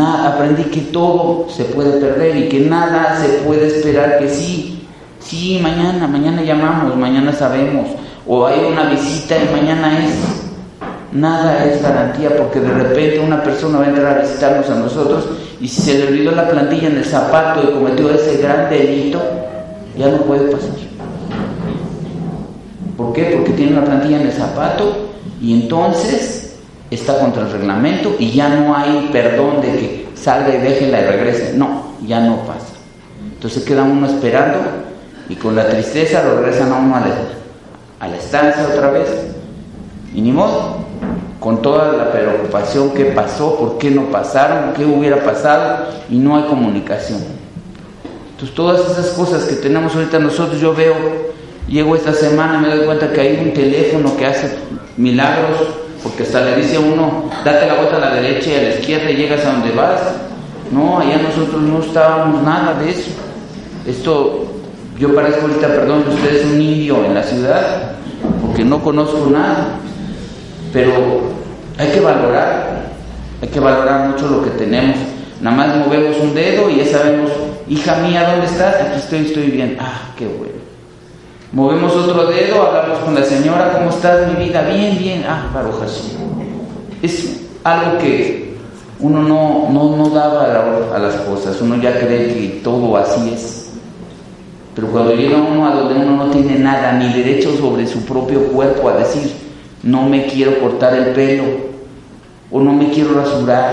aprendí 0.00 0.64
que 0.64 0.80
todo 0.80 1.46
se 1.50 1.64
puede 1.64 2.00
perder 2.00 2.36
y 2.36 2.48
que 2.48 2.60
nada 2.60 3.20
se 3.20 3.28
puede 3.40 3.66
esperar 3.66 4.18
que 4.18 4.30
sí. 4.30 4.88
Sí, 5.20 5.60
mañana, 5.62 6.06
mañana 6.06 6.42
llamamos, 6.42 6.96
mañana 6.96 7.32
sabemos. 7.32 7.88
O 8.26 8.46
hay 8.46 8.60
una 8.72 8.84
visita 8.84 9.36
y 9.36 9.54
mañana 9.54 10.04
es. 10.04 10.45
Nada 11.16 11.64
es 11.64 11.82
garantía 11.82 12.36
porque 12.36 12.60
de 12.60 12.68
repente 12.68 13.20
una 13.20 13.42
persona 13.42 13.78
va 13.78 13.84
a 13.84 13.88
entrar 13.88 14.18
a 14.18 14.22
visitarnos 14.22 14.68
a 14.68 14.74
nosotros 14.74 15.24
y 15.60 15.66
si 15.66 15.80
se 15.80 15.98
le 15.98 16.08
olvidó 16.08 16.32
la 16.32 16.46
plantilla 16.46 16.88
en 16.88 16.98
el 16.98 17.04
zapato 17.06 17.62
y 17.62 17.72
cometió 17.72 18.10
ese 18.10 18.36
gran 18.36 18.68
delito, 18.68 19.22
ya 19.96 20.08
no 20.08 20.18
puede 20.18 20.50
pasar. 20.52 20.70
¿Por 22.98 23.14
qué? 23.14 23.24
Porque 23.34 23.52
tiene 23.52 23.72
una 23.72 23.84
plantilla 23.84 24.20
en 24.20 24.26
el 24.26 24.32
zapato 24.32 25.08
y 25.40 25.54
entonces 25.54 26.56
está 26.90 27.18
contra 27.18 27.42
el 27.42 27.52
reglamento 27.52 28.14
y 28.18 28.32
ya 28.32 28.48
no 28.48 28.76
hay 28.76 29.08
perdón 29.10 29.62
de 29.62 29.68
que 29.68 30.08
salga 30.14 30.54
y 30.54 30.58
déjela 30.58 31.00
y 31.00 31.04
regrese. 31.04 31.54
No, 31.56 31.94
ya 32.06 32.20
no 32.20 32.40
pasa. 32.40 32.74
Entonces 33.32 33.64
queda 33.64 33.84
uno 33.84 34.06
esperando 34.06 34.58
y 35.30 35.34
con 35.36 35.56
la 35.56 35.66
tristeza 35.66 36.22
lo 36.24 36.40
regresan 36.40 36.72
a 36.72 36.76
uno 36.76 36.96
a 36.96 38.08
la, 38.08 38.16
estancia 38.16 38.66
otra 38.70 38.90
vez. 38.90 39.08
Y 40.14 40.20
ni 40.20 40.32
modo, 40.32 40.85
con 41.40 41.62
toda 41.62 41.92
la 41.92 42.10
preocupación 42.10 42.90
que 42.90 43.06
pasó, 43.06 43.56
por 43.56 43.78
qué 43.78 43.90
no 43.90 44.04
pasaron, 44.04 44.72
qué 44.74 44.84
hubiera 44.84 45.22
pasado, 45.22 45.86
y 46.08 46.16
no 46.16 46.36
hay 46.36 46.44
comunicación. 46.44 47.20
Entonces 48.32 48.54
todas 48.54 48.80
esas 48.90 49.08
cosas 49.14 49.44
que 49.44 49.56
tenemos 49.56 49.94
ahorita 49.94 50.18
nosotros, 50.18 50.60
yo 50.60 50.74
veo, 50.74 50.94
llego 51.68 51.96
esta 51.96 52.12
semana, 52.12 52.58
me 52.58 52.68
doy 52.68 52.86
cuenta 52.86 53.12
que 53.12 53.20
hay 53.20 53.40
un 53.42 53.52
teléfono 53.52 54.16
que 54.16 54.26
hace 54.26 54.56
milagros, 54.96 55.58
porque 56.02 56.22
hasta 56.22 56.40
le 56.42 56.56
dice 56.56 56.76
a 56.76 56.80
uno, 56.80 57.30
date 57.44 57.66
la 57.66 57.74
vuelta 57.74 57.96
a 57.96 58.00
la 58.00 58.14
derecha 58.14 58.50
y 58.50 58.54
a 58.54 58.62
la 58.62 58.68
izquierda 58.70 59.10
y 59.10 59.16
llegas 59.16 59.44
a 59.44 59.52
donde 59.52 59.72
vas. 59.72 60.00
No, 60.70 60.98
allá 60.98 61.18
nosotros 61.18 61.62
no 61.62 61.80
estábamos 61.80 62.42
nada 62.42 62.74
de 62.74 62.90
eso. 62.90 63.10
Esto 63.86 64.42
Yo 64.98 65.14
parezco 65.14 65.42
ahorita, 65.42 65.68
perdón, 65.68 66.04
ustedes 66.08 66.46
un 66.46 66.60
indio 66.60 67.04
en 67.04 67.14
la 67.14 67.22
ciudad, 67.22 67.92
porque 68.40 68.64
no 68.64 68.82
conozco 68.82 69.28
nada, 69.30 69.78
pero 70.76 70.92
hay 71.78 71.88
que 71.88 72.00
valorar, 72.00 72.82
hay 73.40 73.48
que 73.48 73.58
valorar 73.58 74.10
mucho 74.10 74.28
lo 74.28 74.44
que 74.44 74.50
tenemos. 74.50 74.98
Nada 75.40 75.56
más 75.56 75.76
movemos 75.78 76.18
un 76.18 76.34
dedo 76.34 76.68
y 76.68 76.76
ya 76.76 76.84
sabemos, 76.84 77.30
hija 77.66 77.96
mía, 78.00 78.28
¿dónde 78.30 78.44
estás? 78.44 78.74
Aquí 78.82 78.98
estoy, 78.98 79.20
estoy 79.20 79.44
bien. 79.44 79.78
Ah, 79.80 80.12
qué 80.18 80.26
bueno. 80.26 80.52
Movemos 81.52 81.96
otro 81.96 82.26
dedo, 82.26 82.66
hablamos 82.66 82.98
con 82.98 83.14
la 83.14 83.22
señora, 83.22 83.72
¿cómo 83.72 83.88
estás 83.88 84.30
mi 84.30 84.44
vida? 84.44 84.68
Bien, 84.68 84.98
bien. 84.98 85.24
Ah, 85.26 85.46
Baruch 85.54 85.76
Es 87.00 87.40
algo 87.64 87.96
que 87.96 88.54
uno 89.00 89.22
no, 89.22 89.70
no, 89.70 89.96
no 89.96 90.10
daba 90.10 90.44
a 90.94 90.98
las 90.98 91.14
cosas, 91.22 91.58
uno 91.62 91.76
ya 91.76 91.98
cree 91.98 92.34
que 92.34 92.60
todo 92.62 92.94
así 92.98 93.32
es. 93.32 93.70
Pero 94.74 94.88
cuando 94.88 95.14
llega 95.14 95.38
uno 95.38 95.66
a 95.66 95.74
donde 95.74 95.94
uno 95.94 96.26
no 96.26 96.30
tiene 96.32 96.58
nada, 96.58 96.92
ni 96.92 97.10
derecho 97.14 97.56
sobre 97.56 97.86
su 97.86 98.04
propio 98.04 98.48
cuerpo 98.48 98.90
a 98.90 98.98
decir, 98.98 99.45
no 99.86 100.02
me 100.08 100.26
quiero 100.26 100.58
cortar 100.58 100.94
el 100.94 101.06
pelo, 101.14 101.44
o 102.50 102.60
no 102.60 102.72
me 102.72 102.90
quiero 102.90 103.14
rasurar, 103.14 103.72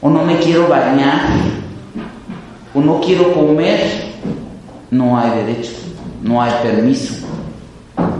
o 0.00 0.08
no 0.08 0.22
me 0.22 0.38
quiero 0.38 0.68
bañar, 0.68 1.22
o 2.72 2.80
no 2.80 3.00
quiero 3.00 3.34
comer, 3.34 3.80
no 4.92 5.18
hay 5.18 5.30
derecho, 5.42 5.72
no 6.22 6.40
hay 6.40 6.52
permiso, 6.62 7.14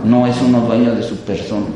no 0.03 0.27
es 0.27 0.35
uno 0.41 0.59
dueño 0.61 0.93
de 0.93 1.03
su 1.03 1.15
persona. 1.17 1.67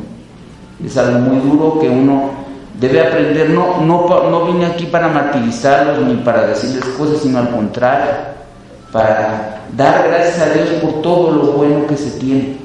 Es 0.86 0.98
algo 0.98 1.20
muy 1.20 1.40
duro 1.40 1.80
que 1.80 1.88
uno 1.88 2.32
debe 2.80 3.00
aprender. 3.02 3.52
No, 3.52 3.82
no, 3.82 4.46
vine 4.46 4.66
aquí 4.66 4.86
para 4.86 5.08
martirizarlos 5.08 6.06
ni 6.06 6.16
para 6.16 6.48
decirles 6.48 6.84
cosas, 6.98 7.20
sino 7.22 7.38
al 7.40 7.50
contrario 7.52 8.32
para 8.92 9.62
dar 9.78 10.06
gracias 10.06 10.40
a 10.40 10.54
Dios 10.54 10.68
por 10.82 11.02
todo 11.02 11.32
lo 11.32 11.44
bueno 11.54 11.88
que 11.88 11.96
se 11.96 12.20
tiene. 12.20 12.58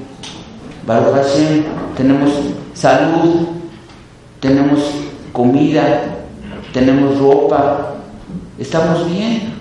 Baruch 0.87 1.15
Hashem, 1.15 1.65
tenemos 1.97 2.31
salud, 2.73 3.47
tenemos 4.39 4.79
comida, 5.33 6.01
tenemos 6.71 7.19
ropa, 7.19 7.95
estamos 8.57 9.05
bien. 9.11 9.53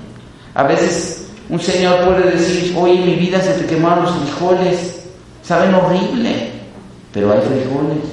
A 0.54 0.62
veces 0.62 1.26
un 1.50 1.58
señor 1.58 2.04
puede 2.04 2.30
decir, 2.30 2.76
oye, 2.78 3.04
mi 3.04 3.16
vida 3.16 3.40
se 3.40 3.54
te 3.54 3.66
quemaron 3.66 4.04
los 4.04 4.14
frijoles, 4.18 5.02
saben 5.42 5.74
horrible, 5.74 6.52
pero 7.12 7.32
hay 7.32 7.40
frijoles, 7.40 8.04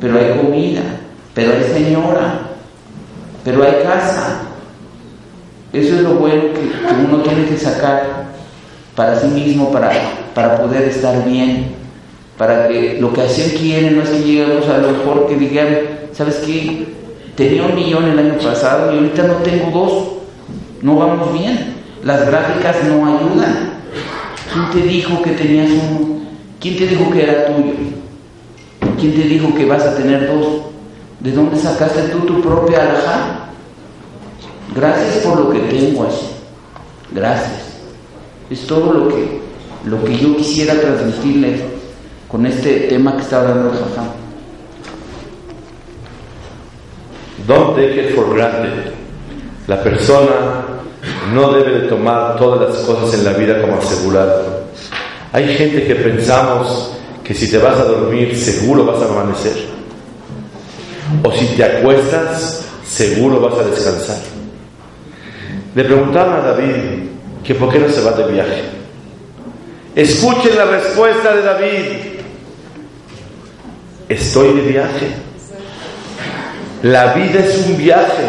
pero 0.00 0.16
hay 0.16 0.38
comida, 0.38 0.82
pero 1.34 1.54
hay 1.54 1.64
señora, 1.72 2.38
pero 3.42 3.64
hay 3.64 3.82
casa, 3.82 4.42
eso 5.72 5.96
es 5.96 6.02
lo 6.02 6.14
bueno 6.14 6.42
que, 6.54 6.70
uno 7.04 7.20
tiene 7.24 7.46
que 7.46 7.58
sacar 7.58 8.26
para 8.94 9.18
sí 9.18 9.26
mismo, 9.26 9.72
para, 9.72 9.90
para 10.36 10.62
poder 10.62 10.82
estar 10.82 11.24
bien, 11.24 11.81
para 12.38 12.68
que 12.68 12.98
lo 13.00 13.12
que 13.12 13.20
Hashem 13.20 13.50
quiere 13.58 13.90
no 13.90 14.02
es 14.02 14.10
que 14.10 14.22
lleguemos 14.22 14.68
a 14.68 14.78
lo 14.78 14.90
mejor 14.90 15.26
que 15.26 15.36
digan, 15.36 15.68
¿sabes 16.12 16.36
qué? 16.46 16.86
Tenía 17.36 17.64
un 17.64 17.74
millón 17.74 18.04
el 18.04 18.18
año 18.18 18.38
pasado 18.38 18.92
y 18.92 18.98
ahorita 18.98 19.22
no 19.24 19.34
tengo 19.36 19.70
dos, 19.70 20.04
no 20.82 20.96
vamos 20.96 21.32
bien, 21.32 21.74
las 22.04 22.26
gráficas 22.26 22.76
no 22.88 23.06
ayudan. 23.06 23.72
¿Quién 24.52 24.70
te 24.70 24.88
dijo 24.88 25.22
que 25.22 25.30
tenías 25.30 25.70
uno? 25.70 26.20
¿Quién 26.60 26.76
te 26.76 26.86
dijo 26.86 27.10
que 27.10 27.22
era 27.22 27.46
tuyo? 27.46 27.72
¿Quién 28.98 29.14
te 29.14 29.22
dijo 29.22 29.54
que 29.54 29.64
vas 29.64 29.82
a 29.82 29.96
tener 29.96 30.26
dos? 30.26 30.62
¿De 31.20 31.32
dónde 31.32 31.56
sacaste 31.56 32.02
tú 32.08 32.20
tu 32.20 32.42
propia 32.42 32.82
alhaja? 32.82 33.48
Gracias 34.74 35.24
por 35.24 35.38
lo 35.38 35.50
que 35.50 35.60
tengo 35.60 36.04
así. 36.04 36.26
Gracias. 37.12 37.78
Es 38.50 38.66
todo 38.66 38.92
lo 38.92 39.08
que, 39.08 39.40
lo 39.84 40.04
que 40.04 40.16
yo 40.16 40.36
quisiera 40.36 40.74
transmitirles 40.74 41.71
con 42.32 42.46
este 42.46 42.88
tema 42.88 43.14
que 43.14 43.22
está 43.22 43.40
hablando 43.40 43.70
el 43.70 43.78
Jajam. 43.78 44.06
Don't 47.46 47.76
take 47.76 48.08
it 48.08 48.14
for 48.14 48.34
granted. 48.34 48.90
La 49.66 49.82
persona 49.82 50.64
no 51.34 51.52
debe 51.52 51.80
de 51.80 51.88
tomar 51.88 52.38
todas 52.38 52.70
las 52.70 52.84
cosas 52.86 53.18
en 53.18 53.26
la 53.26 53.32
vida 53.34 53.60
como 53.60 53.76
asegurado. 53.76 54.62
Hay 55.34 55.46
gente 55.56 55.86
que 55.86 55.94
pensamos 55.94 56.92
que 57.22 57.34
si 57.34 57.50
te 57.50 57.58
vas 57.58 57.78
a 57.78 57.84
dormir 57.84 58.34
seguro 58.34 58.86
vas 58.86 59.02
a 59.02 59.12
amanecer. 59.12 59.66
O 61.22 61.30
si 61.32 61.46
te 61.48 61.64
acuestas 61.64 62.64
seguro 62.82 63.40
vas 63.40 63.58
a 63.58 63.68
descansar. 63.68 64.18
Le 65.74 65.84
preguntaron 65.84 66.36
a 66.36 66.40
David 66.40 67.10
que 67.44 67.54
por 67.54 67.70
qué 67.70 67.78
no 67.78 67.90
se 67.90 68.00
va 68.00 68.12
de 68.12 68.32
viaje. 68.32 68.62
Escuchen 69.94 70.56
la 70.56 70.64
respuesta 70.64 71.34
de 71.34 71.42
David. 71.42 72.11
Estoy 74.12 74.52
de 74.52 74.60
viaje. 74.60 75.06
La 76.82 77.14
vida 77.14 77.40
es 77.40 77.66
un 77.66 77.78
viaje. 77.78 78.28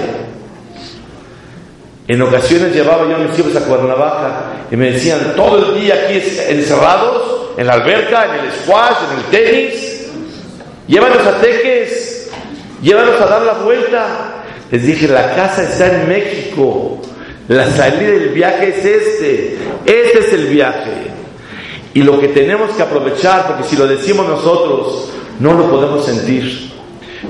En 2.07 2.21
ocasiones 2.21 2.73
llevaba 2.73 3.05
yo 3.09 3.17
a 3.17 3.19
mis 3.19 3.37
hijos 3.37 3.53
a 3.57 3.65
Cuernavaca 3.65 4.43
y 4.71 4.77
me 4.77 4.93
decían, 4.93 5.33
todo 5.35 5.73
el 5.73 5.81
día 5.81 5.95
aquí 5.95 6.21
encerrados, 6.47 7.51
en 7.57 7.67
la 7.67 7.73
alberca, 7.73 8.27
en 8.27 8.45
el 8.45 8.51
squash, 8.53 8.95
en 9.11 9.17
el 9.17 9.25
tenis. 9.25 10.07
Llévanos 10.87 11.27
a 11.27 11.41
Teques, 11.41 12.29
llévanos 12.81 13.19
a 13.19 13.25
dar 13.25 13.41
la 13.41 13.53
vuelta. 13.53 14.35
Les 14.71 14.83
dije, 14.83 15.09
la 15.09 15.35
casa 15.35 15.63
está 15.63 15.87
en 15.87 16.07
México. 16.07 17.01
La 17.49 17.69
salida 17.71 18.11
del 18.11 18.29
viaje 18.29 18.69
es 18.69 18.85
este. 18.85 19.57
Este 19.85 20.19
es 20.19 20.33
el 20.33 20.45
viaje. 20.45 21.11
Y 21.93 22.03
lo 22.03 22.21
que 22.21 22.29
tenemos 22.29 22.71
que 22.71 22.83
aprovechar, 22.83 23.47
porque 23.47 23.63
si 23.65 23.75
lo 23.75 23.85
decimos 23.85 24.25
nosotros, 24.27 25.09
no 25.39 25.53
lo 25.53 25.69
podemos 25.69 26.05
sentir. 26.05 26.71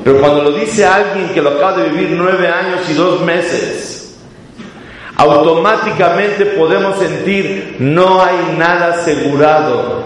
Pero 0.03 0.19
cuando 0.19 0.43
lo 0.43 0.51
dice 0.51 0.85
alguien 0.85 1.29
que 1.33 1.41
lo 1.41 1.51
acaba 1.51 1.77
de 1.77 1.89
vivir 1.89 2.11
nueve 2.11 2.47
años 2.47 2.81
y 2.89 2.93
dos 2.93 3.21
meses, 3.21 4.15
automáticamente 5.15 6.45
podemos 6.47 6.97
sentir, 6.97 7.77
no 7.79 8.21
hay 8.21 8.55
nada 8.57 8.95
asegurado. 8.95 10.03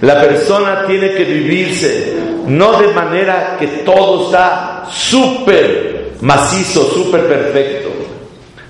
La 0.00 0.20
persona 0.20 0.84
tiene 0.86 1.12
que 1.12 1.24
vivirse, 1.24 2.16
no 2.46 2.78
de 2.80 2.88
manera 2.88 3.56
que 3.58 3.66
todo 3.66 4.26
está 4.26 4.84
súper 4.90 6.12
macizo, 6.20 6.84
súper 6.90 7.26
perfecto. 7.26 7.88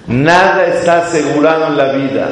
Nada 0.07 0.67
está 0.67 1.07
asegurado 1.07 1.67
en 1.67 1.77
la 1.77 1.93
vida. 1.93 2.29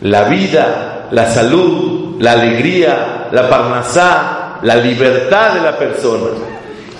La 0.00 0.24
vida, 0.24 1.08
la 1.10 1.26
salud, 1.26 2.16
la 2.20 2.32
alegría, 2.32 3.28
la 3.32 3.48
parnasá, 3.48 4.37
la 4.62 4.76
libertad 4.76 5.54
de 5.54 5.60
la 5.60 5.78
persona. 5.78 6.30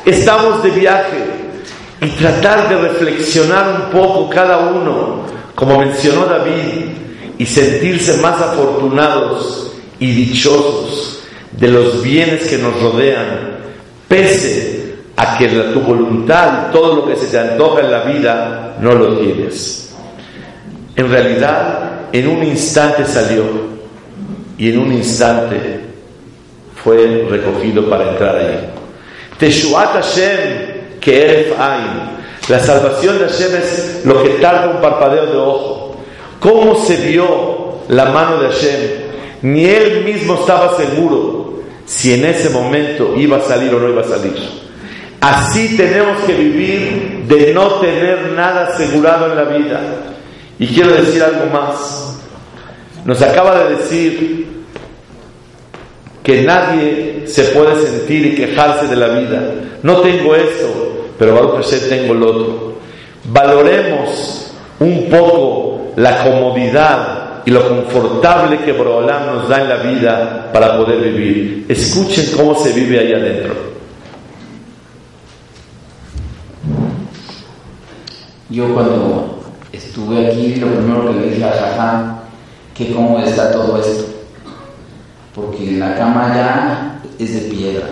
Estamos 0.05 0.63
de 0.63 0.71
viaje 0.71 1.25
y 2.01 2.07
tratar 2.11 2.69
de 2.69 2.77
reflexionar 2.77 3.83
un 3.83 4.01
poco 4.01 4.31
cada 4.31 4.59
uno, 4.59 5.25
como 5.55 5.79
mencionó 5.79 6.27
David, 6.27 6.87
y 7.39 7.47
sentirse 7.47 8.17
más 8.19 8.41
afortunados 8.41 9.73
y 9.99 10.13
dichosos 10.13 11.23
de 11.53 11.69
los 11.69 12.03
bienes 12.03 12.47
que 12.47 12.59
nos 12.59 12.81
rodean, 12.81 13.59
pese 14.07 14.95
a 15.17 15.37
que 15.37 15.49
tu 15.49 15.81
voluntad, 15.81 16.71
todo 16.71 16.97
lo 16.97 17.07
que 17.07 17.17
se 17.17 17.27
te 17.27 17.39
antoja 17.39 17.81
en 17.81 17.91
la 17.91 18.03
vida, 18.03 18.77
no 18.81 18.93
lo 18.93 19.19
tienes. 19.19 19.93
En 20.95 21.11
realidad, 21.11 22.07
en 22.13 22.29
un 22.29 22.45
instante 22.45 23.05
salió 23.05 23.45
y 24.57 24.71
en 24.71 24.79
un 24.79 24.93
instante 24.93 25.88
fue 26.89 27.27
recogido 27.29 27.85
para 27.91 28.13
entrar 28.13 28.35
ahí. 28.35 28.67
Teshuat 29.39 29.93
Hashem 29.93 30.99
que 31.03 31.55
La 32.49 32.59
salvación 32.61 33.19
de 33.19 33.27
Hashem 33.27 33.57
es 33.57 34.01
lo 34.07 34.23
que 34.23 34.31
tarda 34.41 34.71
un 34.71 34.81
parpadeo 34.81 35.27
de 35.27 35.37
ojo. 35.37 35.97
¿Cómo 36.41 36.77
se 36.87 36.97
vio 36.97 37.81
la 37.89 38.07
mano 38.07 38.39
de 38.39 38.49
Hashem? 38.49 38.81
Ni 39.43 39.67
él 39.67 40.03
mismo 40.03 40.37
estaba 40.37 40.79
seguro 40.79 41.61
si 41.85 42.15
en 42.15 42.25
ese 42.25 42.49
momento 42.49 43.15
iba 43.17 43.37
a 43.37 43.43
salir 43.43 43.75
o 43.75 43.81
no 43.81 43.91
iba 43.91 44.01
a 44.01 44.09
salir. 44.09 44.35
Así 45.21 45.77
tenemos 45.77 46.23
que 46.23 46.33
vivir 46.33 47.25
de 47.29 47.53
no 47.53 47.67
tener 47.81 48.33
nada 48.35 48.69
asegurado 48.69 49.27
en 49.27 49.37
la 49.37 49.45
vida. 49.45 49.81
Y 50.59 50.69
quiero 50.69 50.93
decir 50.93 51.23
algo 51.23 51.53
más. 51.53 52.17
Nos 53.05 53.21
acaba 53.21 53.59
de 53.59 53.77
decir 53.77 54.48
que 56.29 56.43
nadie 56.43 57.23
se 57.27 57.43
puede 57.45 57.87
sentir 57.87 58.27
y 58.27 58.35
quejarse 58.35 58.87
de 58.87 58.97
la 58.97 59.09
vida. 59.09 59.51
No 59.83 60.03
tengo 60.03 60.35
esto, 60.35 61.07
pero 61.19 61.35
Baruch 61.35 61.65
Hashem 61.65 61.89
tengo 61.89 62.13
lo 62.13 62.27
otro. 62.27 62.73
Valoremos 63.33 64.53
un 64.79 65.09
poco 65.09 65.93
la 65.97 66.23
comodidad 66.25 67.43
y 67.47 67.51
lo 67.51 67.67
confortable 67.67 68.59
que 68.59 68.73
Borolam 68.73 69.25
nos 69.25 69.49
da 69.49 69.63
en 69.63 69.69
la 69.71 69.77
vida 69.77 70.51
para 70.53 70.77
poder 70.77 71.01
vivir. 71.01 71.65
Escuchen 71.67 72.27
cómo 72.37 72.63
se 72.63 72.75
vive 72.75 72.99
ahí 72.99 73.15
adentro. 73.15 73.55
Yo 78.51 78.75
cuando 78.75 79.41
estuve 79.73 80.27
aquí, 80.27 80.57
lo 80.57 80.67
primero 80.67 81.09
que 81.09 81.21
le 81.21 81.31
dije 81.31 81.45
a 81.45 81.53
Jajá, 81.53 82.19
que 82.75 82.93
cómo 82.93 83.19
está 83.19 83.51
todo 83.51 83.81
esto. 83.81 84.18
Porque 85.39 85.73
la 85.73 85.97
cama 85.97 86.33
ya 86.35 87.01
es 87.19 87.33
de 87.33 87.41
piedra, 87.49 87.87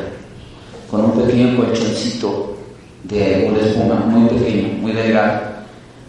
con 0.90 1.04
un 1.04 1.12
pequeño 1.12 1.56
colchoncito 1.56 2.56
de 3.04 3.48
una 3.48 3.60
espuma 3.60 3.94
muy 3.94 4.28
pequeño, 4.28 4.78
muy 4.80 4.90
delgado, 4.90 5.42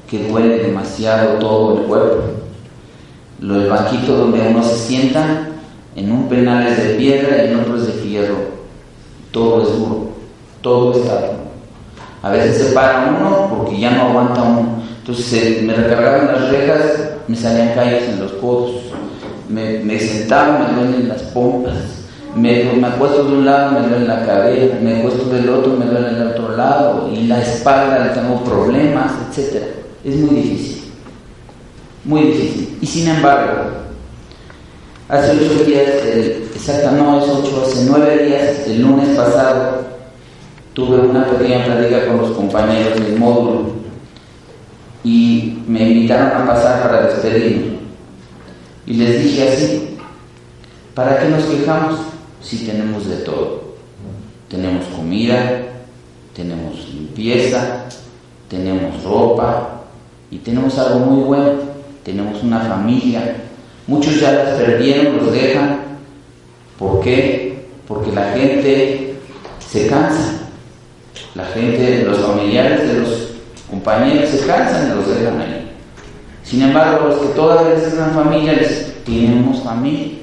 que 0.10 0.28
duele 0.28 0.58
demasiado 0.63 1.38
todo 1.38 1.78
el 1.78 1.84
cuerpo. 1.86 2.23
El 3.39 3.69
banquito 3.69 4.17
donde 4.17 4.47
uno 4.47 4.63
se 4.63 4.76
sienta, 4.78 5.47
en 5.95 6.12
un 6.12 6.28
penal 6.28 6.65
es 6.65 6.84
de 6.84 6.95
piedra 6.95 7.43
y 7.43 7.52
en 7.52 7.60
otro 7.60 7.78
es 7.78 7.86
de 7.86 7.93
fierro. 7.93 8.38
Todo 9.32 9.62
es 9.62 9.78
duro, 9.78 10.10
todo 10.62 10.93
está 10.93 11.19
duro. 11.21 11.47
A 12.23 12.32
veces 12.32 12.58
se 12.58 12.73
para 12.73 13.15
uno 13.19 13.47
porque 13.50 13.80
ya 13.80 13.91
no 13.91 14.10
aguanta 14.10 14.41
uno. 14.41 14.82
Entonces 15.00 15.62
me 15.62 15.73
recargaban 15.73 16.28
las 16.28 16.50
rejas, 16.50 17.12
me 17.28 17.36
salían 17.36 17.76
calles 17.76 18.10
en 18.10 18.19
los 18.21 18.32
codos. 18.34 18.87
Me, 19.49 19.79
me 19.79 19.99
sentaba, 19.99 20.60
me 20.60 20.75
duelen 20.75 21.10
las 21.10 21.21
pompas. 21.23 21.73
Me, 22.36 22.63
me 22.73 22.88
acuesto 22.88 23.23
de 23.23 23.33
un 23.38 23.45
lado, 23.45 23.79
me 23.79 23.88
duele 23.88 24.05
la 24.05 24.25
cabeza. 24.25 24.75
Me 24.81 24.99
acuesto 24.99 25.25
del 25.29 25.49
otro, 25.49 25.73
me 25.73 25.86
duele 25.86 26.10
el 26.10 26.27
otro 26.27 26.55
lado. 26.55 27.10
Y 27.13 27.27
la 27.27 27.41
espalda, 27.41 28.13
tengo 28.13 28.43
problemas, 28.43 29.12
etc. 29.31 29.63
Es 30.03 30.15
muy 30.15 30.41
difícil. 30.41 30.91
Muy 32.03 32.21
difícil. 32.21 32.77
Y 32.81 32.86
sin 32.86 33.07
embargo, 33.07 33.53
hace 35.10 35.31
ocho 35.31 35.63
días, 35.65 35.89
exacta 36.55 36.91
no 36.91 37.19
es 37.19 37.29
ocho, 37.29 37.63
hace 37.65 37.86
nueve 37.89 38.25
días, 38.25 38.67
el 38.67 38.81
lunes 38.81 39.10
pasado, 39.10 39.86
tuve 40.73 40.99
una 40.99 41.25
pequeña 41.25 41.65
plática 41.65 42.07
con 42.07 42.17
los 42.17 42.31
compañeros 42.31 42.99
del 42.99 43.17
módulo 43.17 43.77
y 45.03 45.60
me 45.67 45.89
invitaron 45.89 46.41
a 46.41 46.45
pasar 46.45 46.83
para 46.83 47.07
despedirme. 47.07 47.76
Y 48.88 48.93
les 48.93 49.21
dije 49.21 49.50
así, 49.50 49.97
¿para 50.95 51.19
qué 51.19 51.28
nos 51.28 51.43
quejamos 51.43 52.00
si 52.41 52.65
tenemos 52.65 53.06
de 53.06 53.17
todo? 53.17 53.76
Tenemos 54.47 54.86
comida, 54.86 55.62
tenemos 56.34 56.88
limpieza, 56.93 57.84
tenemos 58.50 59.04
ropa 59.04 59.82
y 60.32 60.38
tenemos 60.38 60.78
algo 60.80 61.00
muy 61.00 61.23
bueno, 61.26 61.52
tenemos 62.06 62.41
una 62.41 62.62
familia. 62.62 63.36
Muchos 63.88 64.21
ya 64.21 64.32
las 64.32 64.62
perdieron, 64.62 65.17
los 65.17 65.34
dejan. 65.34 65.80
¿Por 66.80 67.02
qué? 67.02 67.65
Porque 67.89 68.13
la 68.13 68.32
gente 68.32 69.15
se 69.69 69.88
cansa. 69.88 70.34
La 71.36 71.45
gente, 71.47 72.04
los 72.04 72.19
familiares 72.19 72.88
de 72.88 73.00
los 73.02 73.28
compañeros 73.69 74.30
se 74.30 74.47
cansan 74.47 74.91
y 74.91 74.95
los 74.95 75.08
dejan 75.08 75.41
ahí. 75.41 75.56
Sin 76.49 76.62
embargo, 76.62 77.07
los 77.07 77.19
que 77.19 77.27
todavía 77.33 77.73
están 77.73 78.13
familias, 78.13 78.93
tenemos 79.05 79.62
familia, 79.63 80.19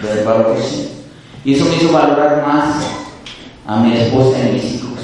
que 0.00 0.62
sí. 0.62 0.90
Y 1.44 1.54
eso 1.54 1.64
me 1.66 1.76
hizo 1.76 1.92
valorar 1.92 2.44
más 2.44 2.84
a 3.66 3.76
mi 3.80 3.96
esposa 3.96 4.38
y 4.38 4.48
a 4.48 4.52
mis 4.52 4.74
hijos, 4.74 4.98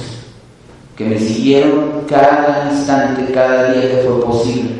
que 0.96 1.04
me 1.04 1.18
siguieron 1.20 2.04
cada 2.08 2.68
instante, 2.72 3.32
cada 3.32 3.72
día 3.72 3.82
que 3.82 4.08
fue 4.08 4.24
posible. 4.24 4.70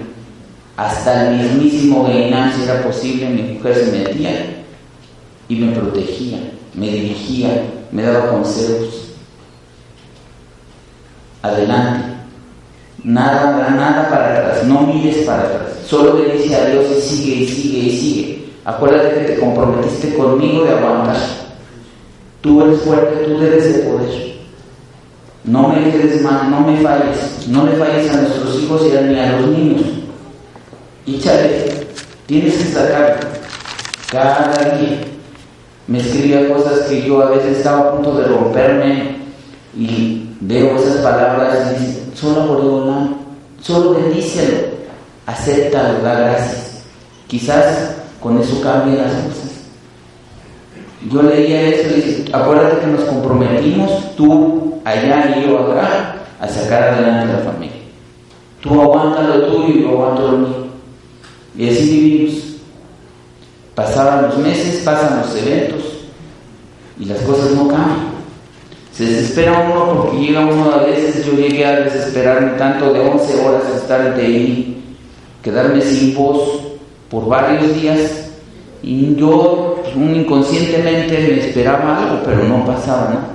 Hasta 0.77 1.31
el 1.31 1.37
mismísimo 1.37 2.03
Gainán, 2.03 2.53
si 2.53 2.65
era 2.65 2.83
posible, 2.83 3.31
mi 3.31 3.43
mujer 3.55 3.75
se 3.77 3.93
metía 3.93 4.65
y 5.49 5.55
me 5.55 5.73
protegía, 5.73 6.53
me 6.75 6.91
dirigía, 6.91 7.63
me 7.93 8.03
daba 8.03 8.33
consejos. 8.33 9.13
Adelante, 11.43 12.16
nada, 13.05 13.71
nada 13.71 14.09
para 14.09 14.39
atrás, 14.39 14.65
no 14.65 14.83
mires 14.83 15.19
para 15.27 15.43
atrás, 15.43 15.63
solo 15.87 16.19
le 16.19 16.35
dice 16.35 16.57
a 16.57 16.67
Dios 16.67 16.87
y 16.91 17.01
sigue 17.01 17.35
y 17.37 17.49
sigue 17.49 17.79
y 17.79 17.91
sigue. 17.99 18.47
Acuérdate 18.65 19.15
que 19.15 19.33
te 19.33 19.39
comprometiste 19.39 20.15
conmigo 20.17 20.65
de 20.65 20.71
aguantar. 20.71 21.17
Tú 22.41 22.63
eres 22.63 22.81
fuerte, 22.81 23.25
tú 23.25 23.39
debes 23.39 23.77
de 23.77 23.83
poder. 23.85 24.37
No 25.45 25.69
me 25.69 25.91
quedes 25.93 26.23
mal, 26.23 26.51
no 26.51 26.61
me 26.61 26.81
falles, 26.81 27.47
no 27.49 27.65
le 27.65 27.77
falles 27.77 28.11
a 28.11 28.23
nuestros 28.23 28.61
hijos 28.61 28.83
y 28.83 29.05
ni 29.07 29.21
a 29.21 29.33
los 29.33 29.47
niños. 29.49 29.83
Y 31.07 31.21
chale, 31.21 31.87
tienes 32.27 32.55
que 32.55 32.65
sacar 32.73 33.21
cada 34.11 34.77
día. 34.77 34.99
Me 35.87 36.01
escribía 36.01 36.49
cosas 36.49 36.81
que 36.89 37.03
yo 37.07 37.23
a 37.23 37.31
veces 37.31 37.59
estaba 37.59 37.79
a 37.79 37.93
punto 37.93 38.17
de 38.17 38.27
romperme 38.27 39.19
y 39.77 40.31
veo 40.41 40.77
esas 40.77 40.97
palabras 40.97 41.73
y 41.81 42.06
solo 42.17 42.47
Boreolán, 42.47 43.17
solo 43.61 43.95
bendícelo, 43.95 44.69
acéptalo, 45.27 46.01
da 46.03 46.15
gracias. 46.15 46.83
Quizás 47.29 47.97
con 48.21 48.41
eso 48.41 48.61
cambien 48.63 48.99
las 48.99 49.13
cosas. 49.13 49.47
Yo 51.11 51.23
leía 51.23 51.69
eso 51.69 51.91
y 51.91 52.01
dice, 52.01 52.25
acuérdate 52.33 52.81
que 52.81 52.87
nos 52.87 53.05
comprometimos, 53.05 54.17
tú 54.17 54.81
allá 54.85 55.37
y 55.37 55.47
yo 55.47 55.59
acá, 55.59 56.17
a 56.41 56.49
sacar 56.49 56.83
adelante 56.83 57.33
la 57.33 57.39
familia. 57.39 57.77
Tú 58.61 58.81
aguanta 58.81 59.23
lo 59.23 59.47
tuyo 59.47 59.69
y 59.69 59.83
yo 59.83 59.91
aguanto 59.91 60.33
lo 60.33 60.39
mío. 60.39 60.67
Y 61.57 61.69
así 61.69 62.01
vivimos. 62.01 62.43
Pasaban 63.75 64.23
los 64.23 64.39
meses, 64.39 64.83
pasan 64.85 65.21
los 65.21 65.37
eventos 65.37 65.83
y 66.99 67.05
las 67.05 67.19
cosas 67.19 67.53
no 67.53 67.69
cambian. 67.69 68.06
Se 68.97 69.05
desespera 69.05 69.69
uno 69.71 69.93
porque 69.93 70.17
llega 70.19 70.47
uno 70.47 70.73
a 70.73 70.85
veces, 70.85 71.27
yo 71.27 71.33
llegué 71.35 71.67
a 71.67 71.81
desesperarme 71.81 72.53
tanto 72.53 72.95
de 72.95 73.01
11 73.01 73.45
horas 73.45 73.63
estar 73.77 74.17
de 74.17 74.23
ahí, 74.23 74.83
quedarme 75.43 75.83
sin 75.83 76.15
voz 76.15 76.63
por 77.11 77.29
varios 77.29 77.75
días 77.75 78.31
y 78.83 79.15
yo 79.17 79.83
inconscientemente 79.95 81.19
me 81.19 81.47
esperaba 81.47 82.05
algo, 82.05 82.23
pero 82.25 82.45
no 82.45 82.65
pasaba 82.65 83.09
nada. 83.11 83.29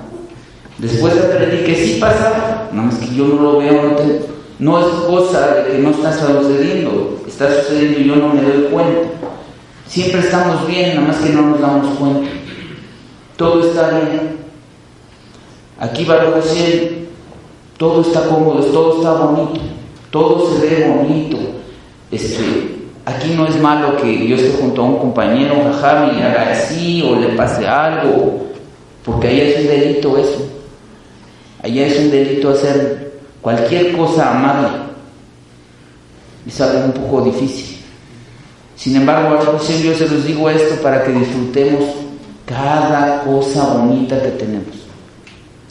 Después 0.80 1.14
aprendí 1.16 1.58
que 1.58 1.76
sí 1.76 1.98
pasaba, 2.00 2.70
nada 2.72 2.88
más 2.88 2.96
que 2.96 3.16
yo 3.16 3.28
no 3.28 3.42
lo 3.42 3.58
veo, 3.60 3.84
no, 3.84 3.98
no 4.58 4.80
es 4.80 4.94
cosa 5.06 5.54
de 5.54 5.74
que 5.74 5.78
no 5.78 5.92
está 5.92 6.12
sucediendo, 6.12 7.20
está 7.28 7.48
sucediendo 7.62 8.00
y 8.00 8.08
yo 8.08 8.16
no 8.16 8.30
me 8.30 8.42
doy 8.42 8.64
cuenta. 8.72 9.10
Siempre 9.86 10.22
estamos 10.22 10.66
bien, 10.66 10.96
nada 10.96 11.10
más 11.10 11.18
que 11.18 11.30
no 11.30 11.44
nos 11.44 11.62
damos 11.62 11.98
cuenta. 12.00 12.32
Todo 13.38 13.70
está 13.70 13.90
bien. 13.90 14.41
Aquí 15.82 16.06
Baruch 16.06 16.36
decir 16.36 17.10
todo 17.78 18.02
está 18.02 18.22
cómodo, 18.28 18.64
todo 18.66 18.98
está 18.98 19.14
bonito, 19.14 19.62
todo 20.12 20.54
se 20.54 20.68
ve 20.68 20.88
bonito. 20.88 21.38
Este, 22.12 22.86
aquí 23.04 23.34
no 23.34 23.48
es 23.48 23.60
malo 23.60 23.98
que 23.98 24.28
yo 24.28 24.36
esté 24.36 24.62
junto 24.62 24.84
a 24.84 24.86
un 24.86 24.98
compañero, 25.00 25.56
jajá, 25.72 26.12
y 26.16 26.22
haga 26.22 26.52
así 26.52 27.02
o 27.02 27.16
le 27.16 27.30
pase 27.30 27.68
algo, 27.68 28.46
porque 29.04 29.30
allá 29.30 29.44
es 29.44 29.60
un 29.62 29.68
delito 29.68 30.18
eso. 30.20 30.48
Allá 31.64 31.88
es 31.88 31.98
un 31.98 32.12
delito 32.12 32.52
hacer 32.52 33.14
cualquier 33.42 33.98
cosa 33.98 34.38
amable. 34.38 34.68
Es 36.46 36.62
algo 36.62 36.86
un 36.86 36.92
poco 36.92 37.24
difícil. 37.24 37.80
Sin 38.76 38.98
embargo, 38.98 39.40
yo 39.84 39.96
se 39.96 40.08
los 40.08 40.26
digo 40.26 40.48
esto 40.48 40.76
para 40.84 41.04
que 41.04 41.12
disfrutemos 41.12 41.86
cada 42.46 43.24
cosa 43.24 43.66
bonita 43.74 44.22
que 44.22 44.30
tenemos 44.30 44.81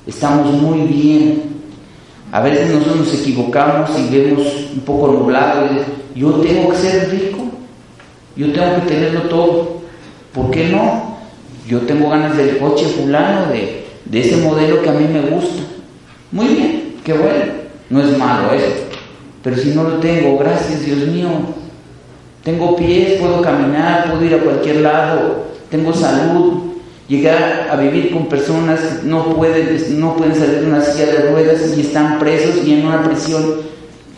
estamos 0.07 0.53
muy 0.53 0.81
bien. 0.81 1.43
A 2.33 2.41
veces 2.41 2.71
nosotros 2.71 2.99
nos 2.99 3.15
equivocamos 3.15 3.91
y 3.99 4.17
vemos 4.17 4.47
un 4.73 4.81
poco 4.81 5.09
nublado. 5.09 5.67
Y 6.15 6.21
yo 6.21 6.33
tengo 6.35 6.71
que 6.71 6.77
ser 6.77 7.11
rico, 7.11 7.39
yo 8.37 8.53
tengo 8.53 8.77
que 8.77 8.81
tenerlo 8.83 9.23
todo. 9.23 9.81
¿Por 10.33 10.51
qué 10.51 10.69
no? 10.69 11.19
Yo 11.67 11.81
tengo 11.81 12.11
ganas 12.11 12.37
del 12.37 12.59
coche 12.59 12.87
fulano, 12.87 13.47
de, 13.47 13.87
de 14.05 14.21
ese 14.21 14.37
modelo 14.39 14.83
que 14.83 14.89
a 14.89 14.93
mí 14.93 15.07
me 15.13 15.21
gusta. 15.23 15.63
Muy 16.33 16.47
bien, 16.47 16.95
qué 17.05 17.13
bueno. 17.13 17.61
No 17.91 18.01
es 18.01 18.17
malo 18.17 18.53
eso. 18.53 18.87
Pero 19.43 19.57
si 19.57 19.71
no 19.71 19.83
lo 19.83 19.97
tengo, 19.97 20.39
gracias 20.39 20.85
Dios 20.85 20.99
mío. 21.09 21.29
Tengo 22.45 22.77
pies, 22.77 23.21
puedo 23.21 23.43
caminar, 23.43 24.11
puedo 24.11 24.25
ir 24.25 24.35
a 24.35 24.39
cualquier 24.39 24.77
lado, 24.77 25.47
tengo 25.71 25.93
salud, 25.93 26.70
llegar 27.11 27.69
a 27.69 27.75
vivir 27.75 28.13
con 28.13 28.29
personas 28.29 28.81
que 28.81 29.07
no 29.09 29.35
pueden, 29.35 30.01
no 30.01 30.17
pueden 30.17 30.37
salir 30.37 30.61
de 30.61 30.67
una 30.67 30.81
silla 30.81 31.07
de 31.07 31.31
ruedas 31.33 31.77
y 31.77 31.81
están 31.81 32.21
presos 32.21 32.65
y 32.65 32.75
en 32.75 32.87
una 32.87 33.03
prisión 33.03 33.63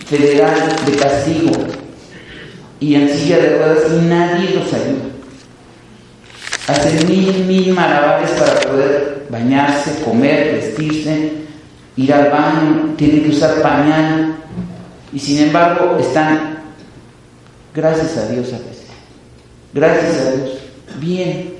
federal 0.07 0.77
de 0.85 0.93
castigo 0.97 1.53
y 2.81 2.95
en 2.95 3.09
silla 3.09 3.39
de 3.39 3.57
ruedas 3.57 3.79
y 3.91 4.07
nadie 4.07 4.51
los 4.51 4.71
ayuda. 4.75 5.09
Hacen 6.69 7.09
mil, 7.09 7.45
mil 7.47 7.73
malabares 7.73 8.31
para 8.33 8.61
poder 8.61 9.27
bañarse, 9.31 10.03
comer, 10.05 10.53
vestirse, 10.57 11.33
ir 11.97 12.13
al 12.13 12.31
baño, 12.31 12.95
tienen 12.99 13.23
que 13.23 13.31
usar 13.31 13.63
pañal 13.63 14.37
y 15.15 15.19
sin 15.19 15.45
embargo 15.45 15.97
están, 15.99 16.59
gracias 17.75 18.19
a 18.19 18.29
Dios 18.29 18.53
a 18.53 18.59
veces, 18.59 18.87
gracias 19.73 20.27
a 20.27 20.33
Dios, 20.33 20.59
bien, 21.01 21.52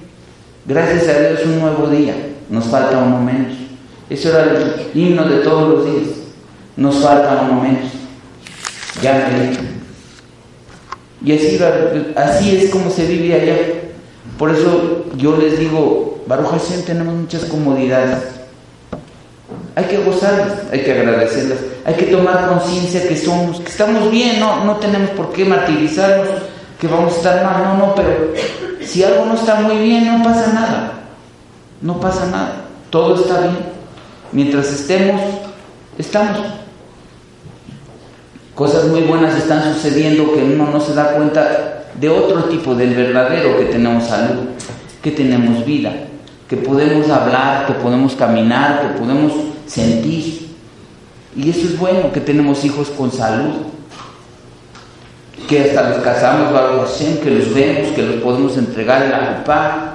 Gracias 0.65 1.09
a 1.09 1.19
Dios 1.19 1.41
un 1.45 1.61
nuevo 1.61 1.89
día, 1.89 2.15
nos 2.49 2.67
falta 2.67 2.99
uno 2.99 3.21
menos. 3.21 3.53
Eso 4.09 4.29
era 4.29 4.45
el 4.45 4.91
himno 4.95 5.25
de 5.25 5.39
todos 5.39 5.69
los 5.69 5.85
días. 5.87 6.17
Nos 6.77 6.97
falta 6.97 7.49
uno 7.49 7.61
menos. 7.61 7.91
Ya 9.03 9.29
Y 11.25 11.33
así, 11.33 11.59
así 12.15 12.57
es 12.57 12.71
como 12.71 12.91
se 12.91 13.07
vive 13.07 13.35
allá. 13.35 13.57
Por 14.39 14.51
eso 14.51 15.07
yo 15.17 15.37
les 15.37 15.59
digo, 15.59 16.23
Baruch 16.27 16.51
Hashem 16.51 16.83
tenemos 16.83 17.15
muchas 17.15 17.45
comodidades. 17.47 18.19
Hay 19.75 19.85
que 19.85 19.99
gozarlas, 19.99 20.53
hay 20.71 20.81
que 20.83 20.93
agradecerlas, 20.93 21.59
hay 21.85 21.95
que 21.95 22.07
tomar 22.07 22.47
conciencia 22.47 23.09
que 23.09 23.17
somos, 23.17 23.59
que 23.59 23.71
estamos 23.71 24.11
bien, 24.11 24.39
no, 24.39 24.65
no 24.65 24.77
tenemos 24.77 25.11
por 25.11 25.33
qué 25.33 25.47
martirizarnos, 25.47 26.29
que 26.83 26.89
vamos 26.89 27.13
a 27.13 27.17
estar 27.17 27.45
mal, 27.45 27.63
no, 27.63 27.87
no, 27.87 27.95
pero 27.95 28.33
si 28.85 29.05
algo 29.05 29.25
no 29.25 29.35
está 29.35 29.61
muy 29.61 29.77
bien, 29.77 30.05
no 30.05 30.25
pasa 30.25 30.53
nada, 30.53 30.93
no 31.81 32.01
pasa 32.01 32.27
nada, 32.27 32.65
todo 32.91 33.15
está 33.15 33.39
bien. 33.39 33.57
Mientras 34.33 34.67
estemos, 34.73 35.21
estamos. 35.97 36.41
Cosas 38.57 38.87
muy 38.89 39.03
buenas 39.03 39.37
están 39.37 39.73
sucediendo 39.73 40.35
que 40.35 40.43
uno 40.43 40.73
no 40.73 40.81
se 40.81 40.93
da 40.93 41.13
cuenta 41.13 41.85
de 41.95 42.09
otro 42.09 42.47
tipo, 42.47 42.75
del 42.75 42.97
verdadero, 42.97 43.59
que 43.59 43.67
tenemos 43.67 44.09
salud, 44.09 44.41
que 45.01 45.13
tenemos 45.13 45.65
vida, 45.65 45.93
que 46.49 46.57
podemos 46.57 47.09
hablar, 47.11 47.65
que 47.69 47.75
podemos 47.75 48.17
caminar, 48.17 48.81
que 48.81 48.99
podemos 48.99 49.33
sentir. 49.69 50.49
Y 51.37 51.49
eso 51.49 51.61
es 51.61 51.79
bueno, 51.79 52.11
que 52.13 52.21
tenemos 52.21 52.65
hijos 52.65 52.89
con 52.89 53.13
salud, 53.13 53.53
que 55.49 55.61
hasta 55.61 55.91
los 55.91 55.99
casamos 55.99 56.53
Hashem, 56.53 57.19
que 57.19 57.31
los 57.31 57.55
vemos, 57.55 57.93
que 57.93 58.03
los 58.03 58.17
podemos 58.17 58.57
entregar 58.57 59.03
en 59.03 59.11
la 59.11 59.37
copa. 59.39 59.95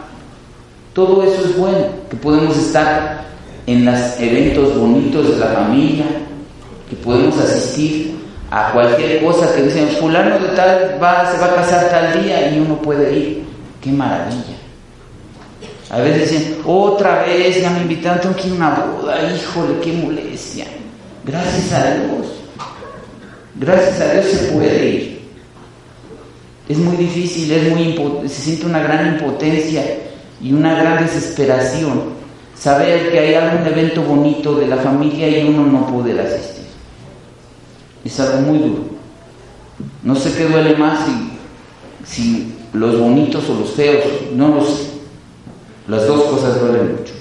Todo 0.93 1.23
eso 1.23 1.45
es 1.45 1.57
bueno, 1.57 1.85
que 2.09 2.17
podemos 2.17 2.57
estar 2.57 3.25
en 3.67 3.85
los 3.85 4.19
eventos 4.19 4.77
bonitos 4.77 5.29
de 5.29 5.37
la 5.37 5.47
familia, 5.47 6.05
que 6.89 6.95
podemos 6.95 7.37
asistir 7.37 8.17
a 8.49 8.71
cualquier 8.71 9.23
cosa 9.23 9.53
que 9.53 9.63
dicen, 9.63 9.89
fulano 9.99 10.39
de 10.39 10.47
tal 10.55 10.97
va, 11.01 11.31
se 11.31 11.37
va 11.37 11.47
a 11.47 11.55
casar 11.55 11.89
tal 11.89 12.23
día 12.23 12.49
y 12.51 12.59
uno 12.59 12.81
puede 12.81 13.17
ir. 13.17 13.43
¡Qué 13.81 13.91
maravilla! 13.91 14.57
A 15.89 15.99
veces 15.99 16.31
dicen, 16.31 16.57
otra 16.65 17.23
vez 17.23 17.61
ya 17.61 17.69
me 17.69 17.81
invitaron, 17.81 18.19
tengo 18.19 18.35
que 18.35 18.47
ir 18.47 18.53
a 18.53 18.55
una 18.55 18.69
boda, 18.71 19.31
híjole, 19.31 19.79
qué 19.81 19.93
molestia. 19.93 20.65
Gracias 21.25 21.71
a 21.73 21.93
Dios. 21.93 22.27
Gracias 23.55 24.01
a 24.01 24.13
Dios 24.13 24.25
se 24.25 24.37
puede 24.51 24.89
ir. 24.89 25.16
Es 26.69 26.77
muy 26.77 26.97
difícil, 26.97 27.49
se 28.27 28.41
siente 28.41 28.65
una 28.65 28.79
gran 28.79 29.13
impotencia 29.13 29.83
y 30.41 30.51
una 30.51 30.75
gran 30.75 31.05
desesperación 31.05 32.17
saber 32.59 33.11
que 33.11 33.19
hay 33.19 33.33
algún 33.35 33.65
evento 33.67 34.01
bonito 34.01 34.55
de 34.55 34.67
la 34.67 34.77
familia 34.77 35.29
y 35.29 35.47
uno 35.47 35.65
no 35.65 35.87
poder 35.87 36.19
asistir. 36.19 36.65
Es 38.03 38.19
algo 38.19 38.41
muy 38.41 38.59
duro. 38.59 38.83
No 40.03 40.15
sé 40.15 40.33
qué 40.33 40.45
duele 40.45 40.75
más 40.75 41.05
si, 41.05 41.31
si 42.05 42.53
los 42.73 42.99
bonitos 42.99 43.49
o 43.49 43.59
los 43.59 43.71
feos, 43.71 44.03
no 44.33 44.49
lo 44.49 44.65
sé. 44.65 44.87
Las 45.87 46.05
dos 46.05 46.23
cosas 46.23 46.59
duelen 46.59 46.97
mucho. 46.97 47.13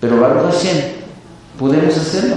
Pero 0.00 0.20
Baruch 0.20 0.52
Hashem, 0.52 0.78
podemos 1.58 1.96
hacerlo. 1.96 2.36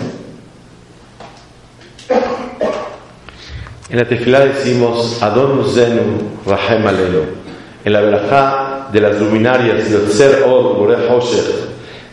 En 3.88 4.00
la 4.00 4.08
tefilá 4.08 4.40
decimos 4.40 5.22
Adon 5.22 5.64
Zenu 5.72 6.42
Rahem 6.44 6.88
Alelu. 6.88 7.22
En 7.84 7.94
la 7.94 8.02
verajá 8.02 8.90
de 8.92 9.00
las 9.00 9.20
luminarias 9.20 9.92
de 9.92 10.12
Ser 10.12 10.44
Or 10.44 10.76
Boreh 10.76 10.98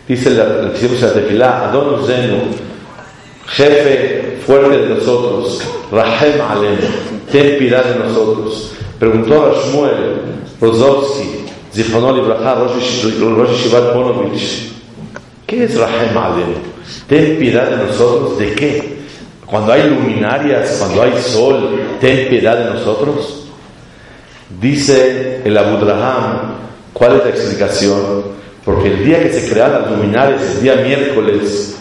dice 0.07 0.31
la, 0.31 0.45
decimos 0.45 1.03
en 1.03 1.09
la 1.09 1.15
tefilá 1.15 1.69
Adon 1.69 2.07
Zenu, 2.07 2.43
jefe 3.47 4.39
fuerte 4.45 4.77
de 4.77 4.95
nosotros, 4.97 5.63
Rahem 5.91 6.41
Alelu, 6.43 6.89
ten 7.31 7.57
piedad 7.57 7.85
de 7.85 8.05
nosotros. 8.05 8.73
Preguntó 8.99 9.47
a 9.47 9.55
Shmuel 9.55 10.21
Rozovsky, 10.61 11.47
Zichronol 11.75 12.19
Ibrahá, 12.19 12.55
Rosh 12.55 13.03
Yeshivat 13.03 13.95
Ponovich, 13.95 14.73
¿qué 15.47 15.65
es 15.65 15.79
Rahem 15.79 16.19
Alelu? 16.19 16.59
Ten 17.09 17.39
piedad 17.39 17.71
de 17.71 17.87
nosotros, 17.87 18.39
¿de 18.39 18.53
qué? 18.53 18.92
Cuando 19.53 19.75
hay 19.75 19.87
luminarias, 19.87 20.77
cuando 20.79 21.03
hay 21.03 21.13
sol, 21.21 21.79
ten 22.01 22.27
piedad 22.31 22.57
de 22.57 22.71
nosotros. 22.71 23.49
Dice 24.59 25.43
el 25.45 25.59
Abudraham, 25.59 26.55
¿cuál 26.95 27.17
es 27.17 27.25
la 27.25 27.29
explicación? 27.29 28.23
Porque 28.65 28.89
el 28.89 29.05
día 29.05 29.23
que 29.23 29.31
se 29.31 29.51
crearon 29.51 29.83
las 29.83 29.91
luminarias, 29.91 30.41
el 30.41 30.63
día 30.63 30.77
miércoles, 30.77 31.77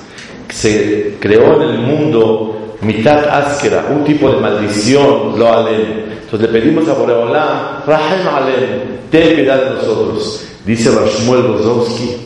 se 0.49 1.15
creó 1.22 1.63
en 1.63 1.69
el 1.69 1.78
mundo 1.78 2.76
mitad 2.82 3.24
áskera, 3.30 3.86
un 3.89 4.03
tipo 4.03 4.30
de 4.30 4.41
maldición, 4.41 5.39
lo 5.39 5.53
alem. 5.53 6.09
Entonces 6.24 6.51
le 6.51 6.59
pedimos 6.59 6.89
a 6.89 6.93
Boreolam, 6.93 7.86
Rahem 7.88 8.28
alem, 8.28 8.99
ten 9.09 9.34
piedad 9.34 9.63
de 9.63 9.69
nosotros. 9.76 10.43
Dice 10.65 10.91
Rashmuel 10.91 11.43
Rozovsky, 11.43 12.17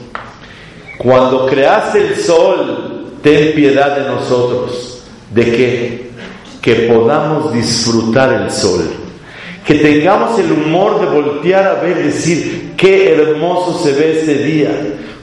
cuando 0.98 1.46
creaste 1.46 2.00
el 2.00 2.16
sol, 2.16 3.12
ten 3.22 3.54
piedad 3.54 3.96
de 3.96 4.08
nosotros. 4.10 4.95
¿De 5.36 5.44
qué? 5.44 6.10
Que 6.62 6.76
podamos 6.94 7.52
disfrutar 7.52 8.32
el 8.42 8.50
sol. 8.50 8.90
Que 9.68 9.76
tengamos 9.76 10.40
el 10.40 10.50
humor 10.50 11.02
de 11.02 11.08
voltear 11.08 11.68
a 11.68 11.82
ver 11.82 12.06
decir, 12.06 12.74
qué 12.78 13.14
hermoso 13.14 13.78
se 13.84 13.92
ve 13.92 14.20
este 14.20 14.36
día, 14.46 14.72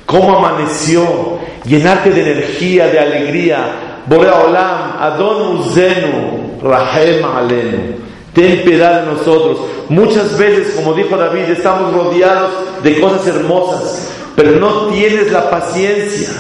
cómo 0.05 0.37
amaneció, 0.37 1.39
llenarte 1.65 2.11
de 2.11 2.31
energía, 2.31 2.89
de 2.89 2.99
alegría. 2.99 4.03
Borea 4.05 4.35
Olam, 4.35 4.97
Adon 5.01 5.61
Uzenu, 5.61 6.61
Rahem 6.63 7.25
Alenu. 7.25 7.95
Ten 8.35 8.65
piedad 8.65 9.01
de 9.01 9.13
nosotros. 9.13 9.61
Muchas 9.89 10.37
veces, 10.37 10.75
como 10.75 10.93
dijo 10.93 11.17
David, 11.17 11.45
estamos 11.45 11.91
rodeados 11.95 12.51
de 12.83 13.01
cosas 13.01 13.27
hermosas, 13.29 14.11
pero 14.37 14.59
no 14.61 14.89
tienes 14.89 15.33
la 15.33 15.49
paciencia, 15.49 16.33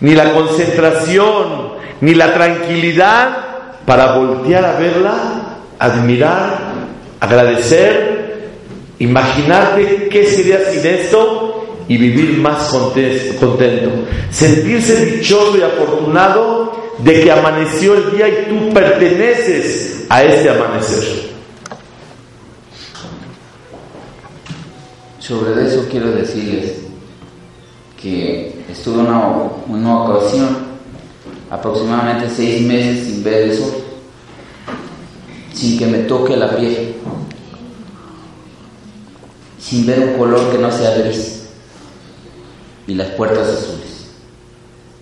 ni 0.00 0.14
la 0.14 0.32
concentración, 0.32 1.69
ni 2.00 2.14
la 2.14 2.32
tranquilidad 2.32 3.38
para 3.84 4.16
voltear 4.16 4.64
a 4.64 4.78
verla, 4.78 5.14
admirar, 5.78 6.72
agradecer, 7.20 8.50
imaginarte 8.98 10.08
qué 10.10 10.26
sería 10.26 10.70
sin 10.70 10.86
esto 10.86 11.84
y 11.88 11.96
vivir 11.96 12.38
más 12.38 12.68
contento. 13.38 13.90
Sentirse 14.30 15.04
dichoso 15.06 15.58
y 15.58 15.62
afortunado 15.62 16.90
de 16.98 17.20
que 17.22 17.32
amaneció 17.32 17.94
el 17.94 18.16
día 18.16 18.28
y 18.28 18.46
tú 18.48 18.72
perteneces 18.72 20.06
a 20.08 20.22
este 20.22 20.50
amanecer. 20.50 21.30
Sobre 25.18 25.66
eso 25.66 25.86
quiero 25.90 26.10
decirles 26.12 26.78
que 28.00 28.64
estuve 28.70 28.98
una, 28.98 29.20
una 29.66 30.02
ocasión, 30.02 30.69
aproximadamente 31.50 32.30
seis 32.30 32.62
meses 32.62 33.06
sin 33.06 33.24
ver 33.24 33.50
el 33.50 33.58
sol, 33.58 33.72
sin 35.52 35.78
que 35.78 35.86
me 35.86 35.98
toque 35.98 36.36
la 36.36 36.56
piel, 36.56 36.94
sin 39.58 39.84
ver 39.84 39.98
un 39.98 40.18
color 40.18 40.50
que 40.52 40.58
no 40.58 40.70
sea 40.70 40.96
gris 40.96 41.48
y 42.86 42.94
las 42.94 43.08
puertas 43.10 43.48
azules. 43.48 44.06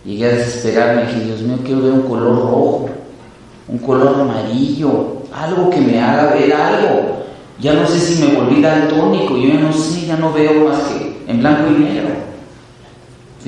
Llegué 0.05 0.25
a 0.25 0.37
desesperarme 0.37 1.03
y 1.03 1.07
dije, 1.07 1.25
Dios 1.27 1.41
mío, 1.43 1.59
quiero 1.65 1.83
ver 1.83 1.93
un 1.93 2.03
color 2.03 2.37
rojo, 2.37 2.91
un 3.69 3.79
color 3.79 4.21
amarillo, 4.21 5.19
algo 5.33 5.69
que 5.69 5.81
me 5.81 6.01
haga 6.01 6.35
ver 6.35 6.53
algo. 6.53 7.19
Ya 7.61 7.75
no 7.75 7.87
sé 7.87 7.99
si 7.99 8.23
me 8.23 8.35
volví 8.35 8.63
daltónico, 8.63 9.37
yo 9.37 9.49
ya 9.49 9.61
no 9.61 9.73
sé, 9.73 10.07
ya 10.07 10.17
no 10.17 10.33
veo 10.33 10.69
más 10.69 10.79
que 10.85 11.25
en 11.27 11.41
blanco 11.41 11.71
y 11.71 11.83
negro. 11.83 12.28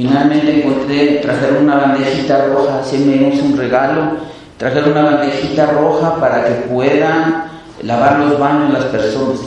Finalmente 0.01 0.63
encontré, 0.63 1.17
trajeron 1.17 1.65
una 1.65 1.77
bandejita 1.77 2.47
roja, 2.47 2.83
se 2.83 2.97
me 3.01 3.29
hizo 3.29 3.45
un 3.45 3.59
regalo, 3.59 4.17
trajeron 4.57 4.93
una 4.93 5.03
bandejita 5.03 5.67
roja 5.73 6.19
para 6.19 6.47
que 6.47 6.55
puedan 6.69 7.45
lavar 7.83 8.21
los 8.21 8.39
baños 8.39 8.73
las 8.73 8.87
personas. 8.87 9.41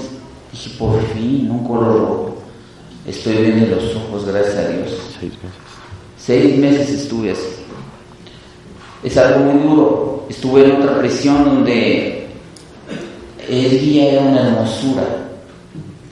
Dije, 0.51 0.69
por 0.77 1.01
fin, 1.07 1.49
un 1.49 1.67
color 1.67 1.97
rojo. 1.97 2.37
Estoy 3.07 3.37
bien 3.37 3.61
de 3.61 3.75
los 3.75 3.95
ojos, 3.95 4.25
gracias 4.27 4.57
a 4.57 4.67
Dios. 4.67 4.91
Seis 5.19 5.31
meses. 5.31 5.59
Seis 6.17 6.57
meses 6.59 6.89
estuve 7.01 7.31
así. 7.31 7.49
Es 9.03 9.17
algo 9.17 9.39
muy 9.39 9.67
duro. 9.67 10.25
Estuve 10.29 10.65
en 10.65 10.73
otra 10.73 10.99
prisión 10.99 11.45
donde 11.45 12.27
el 13.49 13.79
día 13.79 14.11
era 14.11 14.21
una 14.21 14.49
hermosura, 14.49 15.03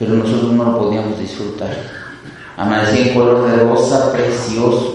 pero 0.00 0.14
nosotros 0.14 0.50
no 0.52 0.64
lo 0.64 0.78
podíamos 0.80 1.16
disfrutar. 1.20 2.01
Amanecía 2.62 3.08
en 3.08 3.14
color 3.14 3.50
de 3.50 3.56
rosa, 3.64 4.12
precioso. 4.12 4.94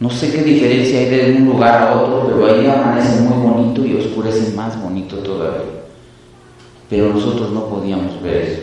No 0.00 0.08
sé 0.08 0.32
qué 0.32 0.42
diferencia 0.42 0.98
hay 0.98 1.10
de 1.10 1.36
un 1.36 1.48
lugar 1.48 1.82
a 1.82 1.94
otro, 1.94 2.24
pero 2.26 2.46
ahí 2.46 2.66
amanece 2.66 3.20
muy 3.20 3.36
bonito 3.46 3.84
y 3.84 3.96
oscurece 3.96 4.56
más 4.56 4.80
bonito 4.82 5.16
todavía. 5.18 5.82
Pero 6.88 7.10
nosotros 7.12 7.50
no 7.50 7.66
podíamos 7.66 8.22
ver 8.22 8.36
eso. 8.36 8.62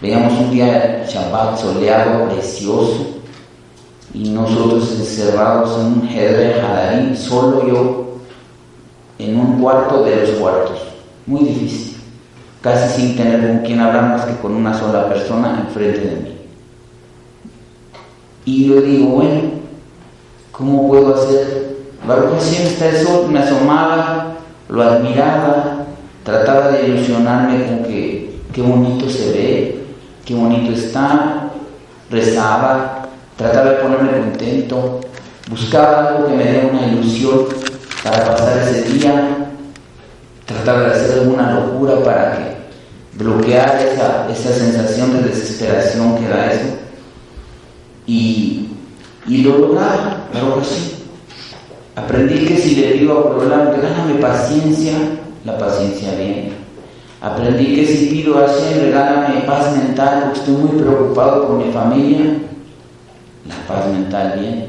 Veíamos 0.00 0.32
un 0.38 0.52
día 0.52 1.04
Shabbat 1.08 1.58
soleado, 1.58 2.28
precioso, 2.28 3.16
y 4.14 4.28
nosotros 4.28 4.92
encerrados 4.92 5.76
en 5.80 5.86
un 5.86 6.08
Hedre 6.08 6.54
Hadarim, 6.60 7.16
solo 7.16 7.66
yo, 7.66 8.14
en 9.18 9.40
un 9.40 9.60
cuarto 9.60 10.04
de 10.04 10.20
los 10.20 10.30
cuartos. 10.38 10.78
Muy 11.26 11.40
difícil. 11.40 11.96
casi 12.60 13.00
sin 13.00 13.16
tener 13.16 13.44
con 13.44 13.58
quien 13.66 13.80
hablar 13.80 14.08
más 14.10 14.24
que 14.24 14.36
con 14.36 14.54
una 14.54 14.72
sola 14.78 15.08
persona 15.08 15.64
enfrente 15.66 16.00
de 16.00 16.16
mí. 16.16 16.29
Y 18.50 18.66
yo 18.66 18.80
digo, 18.80 19.10
bueno, 19.10 19.42
¿cómo 20.50 20.88
puedo 20.88 21.14
hacer? 21.14 21.76
Baruch 22.04 22.32
Hashem 22.32 23.06
sol, 23.06 23.28
me 23.30 23.38
asomaba, 23.38 24.38
lo 24.68 24.82
admiraba, 24.82 25.84
trataba 26.24 26.72
de 26.72 26.88
ilusionarme 26.88 27.64
con 27.66 27.84
que 27.84 28.40
qué 28.52 28.60
bonito 28.60 29.08
se 29.08 29.30
ve, 29.30 29.84
qué 30.24 30.34
bonito 30.34 30.72
está, 30.72 31.48
rezaba, 32.10 33.08
trataba 33.36 33.70
de 33.70 33.76
ponerme 33.76 34.18
contento, 34.18 35.00
buscaba 35.48 36.08
algo 36.08 36.26
que 36.26 36.34
me 36.34 36.42
diera 36.42 36.70
una 36.72 36.88
ilusión 36.88 37.46
para 38.02 38.24
pasar 38.24 38.58
ese 38.58 38.82
día, 38.90 39.46
trataba 40.44 40.80
de 40.80 40.94
hacer 40.94 41.20
alguna 41.20 41.52
locura 41.52 42.02
para 42.02 42.32
que 42.32 42.56
bloquear 43.16 43.80
esa, 43.80 44.28
esa 44.28 44.52
sensación 44.52 45.12
de 45.12 45.28
desesperación 45.28 46.18
que 46.18 46.28
da 46.28 46.52
eso. 46.52 46.79
Y, 48.10 48.66
y 49.28 49.42
lo 49.42 49.58
lograba, 49.58 50.26
que 50.32 50.64
sí. 50.64 50.96
Aprendí 51.94 52.44
que 52.44 52.56
si 52.56 52.74
le 52.74 52.94
digo 52.94 53.12
a 53.12 53.22
Corolán, 53.22 53.72
regálame 53.72 54.14
paciencia, 54.14 54.94
la 55.44 55.56
paciencia 55.56 56.16
viene. 56.16 56.52
Aprendí 57.20 57.76
que 57.76 57.86
si 57.86 58.06
pido 58.06 58.36
a 58.38 58.48
Hashem, 58.48 58.80
regálame 58.80 59.42
paz 59.42 59.76
mental, 59.76 60.24
porque 60.24 60.40
estoy 60.40 60.54
muy 60.54 60.82
preocupado 60.82 61.46
por 61.46 61.64
mi 61.64 61.72
familia, 61.72 62.38
la 63.46 63.74
paz 63.74 63.86
mental 63.92 64.40
viene. 64.40 64.66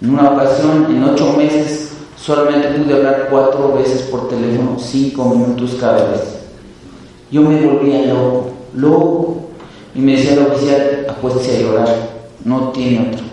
En 0.00 0.10
una 0.10 0.30
ocasión, 0.30 0.86
en 0.90 1.02
ocho 1.02 1.34
meses, 1.36 1.90
solamente 2.16 2.68
pude 2.68 2.94
hablar 2.94 3.26
cuatro 3.32 3.74
veces 3.74 4.02
por 4.02 4.28
teléfono, 4.28 4.76
cinco 4.78 5.24
minutos 5.24 5.76
cada 5.80 6.04
vez. 6.10 6.38
Yo 7.32 7.42
me 7.42 7.66
volvía 7.66 8.06
loco, 8.14 8.50
loco, 8.74 9.36
y 9.92 9.98
me 9.98 10.12
decía 10.12 10.34
el 10.34 10.46
oficial, 10.46 11.06
acuéstese 11.08 11.56
a 11.56 11.60
llorar, 11.62 12.19
no 12.44 12.70
tiene 12.70 13.10
otro. 13.10 13.24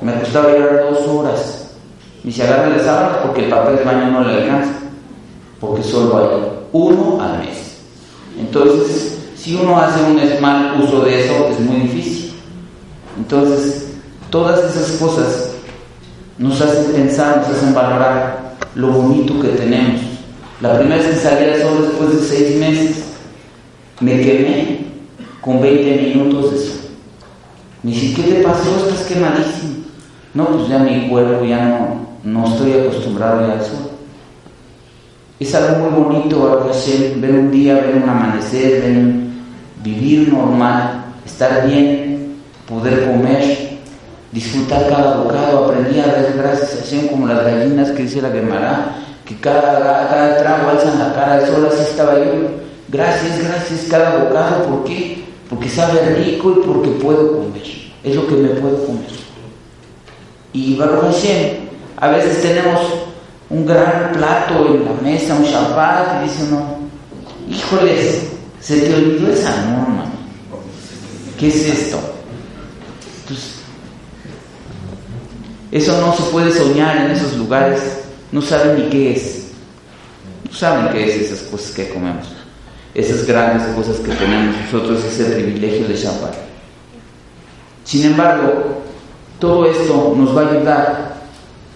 Me 0.00 0.18
costaba 0.18 0.50
llorar 0.50 0.86
dos 0.90 1.06
horas. 1.06 1.74
Me 2.22 2.30
dice, 2.30 2.42
agarra 2.42 2.68
las 2.68 2.82
sábanas 2.82 3.18
porque 3.22 3.44
el 3.44 3.50
papel 3.50 3.76
de 3.76 3.84
baño 3.84 4.10
no 4.10 4.24
le 4.24 4.42
alcanza, 4.42 4.74
porque 5.60 5.82
solo 5.82 6.16
hay 6.16 6.42
uno 6.72 7.20
al 7.20 7.38
mes. 7.38 7.78
Entonces, 8.38 9.18
si 9.36 9.54
uno 9.54 9.78
hace 9.78 10.02
un 10.02 10.20
mal 10.40 10.80
uso 10.80 11.00
de 11.00 11.24
eso, 11.24 11.48
es 11.48 11.60
muy 11.60 11.80
difícil. 11.80 12.32
Entonces, 13.16 13.88
todas 14.30 14.64
esas 14.64 14.92
cosas 14.98 15.50
nos 16.38 16.60
hacen 16.60 16.92
pensar, 16.92 17.38
nos 17.38 17.48
hacen 17.48 17.74
valorar 17.74 18.56
lo 18.74 18.88
bonito 18.88 19.38
que 19.40 19.48
tenemos. 19.48 20.00
La 20.60 20.78
primera 20.78 21.02
vez 21.02 21.06
que 21.06 21.16
salí 21.16 21.44
al 21.44 21.60
sol 21.60 21.88
después 21.88 22.20
de 22.20 22.26
seis 22.26 22.56
meses, 22.58 23.04
me 24.00 24.20
quemé 24.20 24.86
con 25.40 25.60
20 25.60 26.02
minutos 26.02 26.52
de 26.52 26.58
sol. 26.58 26.81
Me 27.82 27.90
dice, 27.90 28.14
¿qué 28.14 28.34
te 28.34 28.42
pasó? 28.42 28.88
Estás 28.88 29.06
quemadísimo. 29.06 29.84
No, 30.34 30.46
pues 30.46 30.68
ya 30.68 30.78
mi 30.78 31.08
cuerpo 31.08 31.44
ya 31.44 31.64
no, 31.64 32.06
no 32.24 32.46
estoy 32.46 32.72
acostumbrado 32.72 33.46
ya 33.46 33.54
al 33.54 33.60
sol. 33.62 33.90
Es 35.40 35.54
algo 35.54 35.90
muy 35.90 36.04
bonito 36.04 36.64
ver 37.16 37.30
un 37.32 37.50
día, 37.50 37.74
ver 37.74 37.96
un 37.96 38.08
amanecer, 38.08 38.82
ver 38.82 39.22
vivir 39.82 40.32
normal, 40.32 41.06
estar 41.26 41.66
bien, 41.66 42.36
poder 42.68 43.10
comer, 43.10 43.80
disfrutar 44.30 44.88
cada 44.88 45.16
bocado. 45.16 45.64
Aprendí 45.64 45.98
a 45.98 46.06
dar 46.06 46.32
gracias 46.36 46.92
a 46.92 47.10
como 47.10 47.26
las 47.26 47.44
gallinas 47.44 47.90
que 47.90 48.04
dice 48.04 48.22
la 48.22 48.30
Gemara, 48.30 48.96
que 49.24 49.36
cada, 49.38 50.08
cada 50.08 50.38
trago 50.38 50.70
alzan 50.70 50.98
la 51.00 51.12
cara 51.14 51.38
del 51.38 51.46
sol, 51.48 51.68
así 51.70 51.82
estaba 51.82 52.14
yo. 52.14 52.62
Gracias, 52.88 53.42
gracias 53.42 53.86
cada 53.90 54.22
bocado, 54.22 54.66
¿por 54.66 54.84
qué? 54.84 55.31
Porque 55.52 55.68
sabe 55.68 56.14
rico 56.14 56.50
y 56.56 56.66
porque 56.66 56.88
puedo 56.92 57.30
comer, 57.30 57.62
es 58.02 58.16
lo 58.16 58.26
que 58.26 58.36
me 58.36 58.48
puedo 58.48 58.86
comer. 58.86 59.04
Y 60.54 60.76
Baruch 60.76 61.12
Hashem, 61.12 61.56
a 61.98 62.08
veces 62.08 62.40
tenemos 62.40 62.80
un 63.50 63.66
gran 63.66 64.12
plato 64.12 64.66
en 64.68 64.82
la 64.86 64.94
mesa, 65.02 65.34
un 65.34 65.44
Shabbat, 65.44 66.22
y 66.22 66.28
dice 66.28 66.44
uno, 66.44 66.78
híjoles, 67.50 68.30
se 68.62 68.80
te 68.80 68.94
olvidó 68.94 69.30
esa 69.30 69.54
norma. 69.66 70.06
¿Qué 71.38 71.48
es 71.48 71.66
esto? 71.66 71.98
Entonces, 73.20 73.56
eso 75.70 76.00
no 76.00 76.16
se 76.16 76.22
puede 76.30 76.50
soñar 76.50 76.96
en 76.96 77.10
esos 77.10 77.36
lugares, 77.36 77.82
no 78.30 78.40
saben 78.40 78.84
ni 78.84 78.88
qué 78.88 79.16
es. 79.16 79.48
No 80.50 80.56
saben 80.56 80.90
qué 80.94 81.10
es 81.10 81.30
esas 81.30 81.46
cosas 81.48 81.72
que 81.72 81.90
comemos, 81.90 82.26
esas 82.94 83.26
grandes 83.26 83.66
cosas 83.74 83.96
que 83.98 84.12
tenemos 84.12 84.56
nosotros, 84.62 85.04
ese 85.04 85.24
privilegio 85.24 85.86
de 85.88 85.94
Shabbat. 85.94 86.34
Sin 87.84 88.04
embargo, 88.06 88.82
todo 89.38 89.66
esto 89.66 90.14
nos 90.16 90.36
va 90.36 90.42
a 90.42 90.50
ayudar 90.50 91.12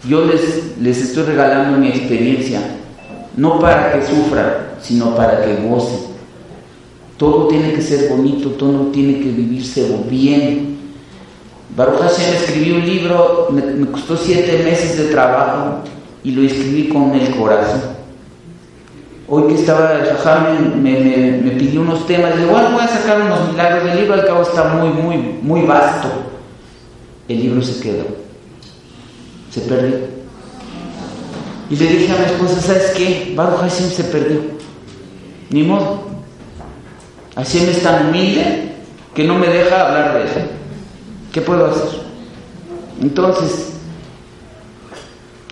yo 0.09 0.25
les, 0.25 0.79
les 0.81 1.03
estoy 1.03 1.25
regalando 1.25 1.79
mi 1.79 1.89
experiencia, 1.89 2.61
no 3.37 3.59
para 3.59 3.93
que 3.93 4.07
sufran, 4.07 4.53
sino 4.81 5.17
para 5.17 5.45
que 5.45 5.57
gocen. 5.67 6.15
Todo 7.17 7.49
tiene 7.49 7.73
que 7.73 7.83
ser 7.83 8.09
bonito, 8.11 8.51
todo 8.51 8.87
tiene 8.93 9.21
que 9.21 9.31
vivirse 9.31 9.89
bien. 10.09 10.77
Baruch 11.75 12.01
Hashem 12.01 12.35
escribí 12.35 12.73
un 12.73 12.87
libro, 12.87 13.49
me, 13.51 13.87
costó 13.91 14.17
siete 14.17 14.63
meses 14.63 14.97
de 14.97 15.05
trabajo 15.07 15.81
y 16.23 16.31
lo 16.31 16.43
escribí 16.43 16.89
con 16.89 17.13
el 17.15 17.35
corazón. 17.35 17.96
Hoy 19.29 19.49
que 19.49 19.55
estaba 19.55 19.95
el 19.95 20.77
me, 20.77 21.01
me, 21.01 21.51
pidió 21.53 21.81
unos 21.81 22.07
temas, 22.07 22.31
le 22.31 22.43
dije, 22.43 22.51
bueno, 22.51 22.71
voy 22.71 22.83
a 22.83 22.89
sacar 22.89 23.21
unos 23.21 23.51
milagros. 23.51 23.91
El 23.91 24.01
libro 24.01 24.15
al 24.15 24.25
cabo 24.25 24.43
está 24.43 24.65
muy, 24.65 24.89
muy, 24.91 25.17
muy 25.43 25.63
vasto. 25.63 26.09
El 27.29 27.41
libro 27.41 27.61
se 27.61 27.81
quedó 27.81 28.27
se 29.57 29.63
perdió. 29.63 29.97
Y 31.71 31.77
le 31.77 31.87
dije 31.87 32.13
a 32.13 32.19
mi 32.19 32.25
esposa, 32.27 32.61
¿sabes 32.61 32.93
qué? 32.95 33.33
Baruch 33.35 33.61
Hashem 33.61 33.91
se 33.91 34.05
perdió. 34.05 34.41
Ni 35.49 35.63
modo. 35.63 36.05
Hashem 37.35 37.69
es 37.69 37.83
tan 37.83 38.09
humilde 38.09 38.75
que 39.15 39.25
no 39.25 39.39
me 39.39 39.47
deja 39.47 39.87
hablar 39.87 40.19
de 40.19 40.25
eso. 40.25 40.41
¿Qué 41.33 41.41
puedo 41.41 41.67
hacer? 41.67 42.01
Entonces, 43.01 43.73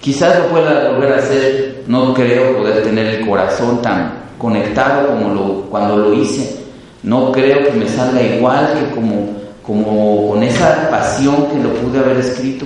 quizás 0.01 0.39
lo 0.39 0.49
pueda 0.49 0.93
volver 0.93 1.13
a 1.15 1.17
hacer. 1.17 1.74
No 1.87 2.15
creo 2.15 2.57
poder 2.57 2.83
tener 2.83 3.07
el 3.07 3.27
corazón 3.27 3.83
tan 3.83 4.25
conectado 4.39 5.09
como 5.09 5.35
lo, 5.35 5.61
cuando 5.71 5.97
lo 5.97 6.15
hice. 6.15 6.65
No 7.03 7.33
creo 7.33 7.65
que 7.65 7.73
me 7.73 7.89
salga 7.89 8.23
igual 8.23 8.75
que 8.75 8.95
como, 8.95 9.33
como 9.63 10.31
con 10.31 10.43
esa 10.43 10.89
pasión 10.91 11.49
que 11.49 11.63
lo 11.63 11.75
pude 11.75 11.99
haber 11.99 12.19
escrito. 12.19 12.65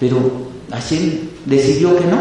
Pero 0.00 0.18
así 0.72 1.30
decidió 1.44 1.96
que 1.96 2.04
no. 2.04 2.18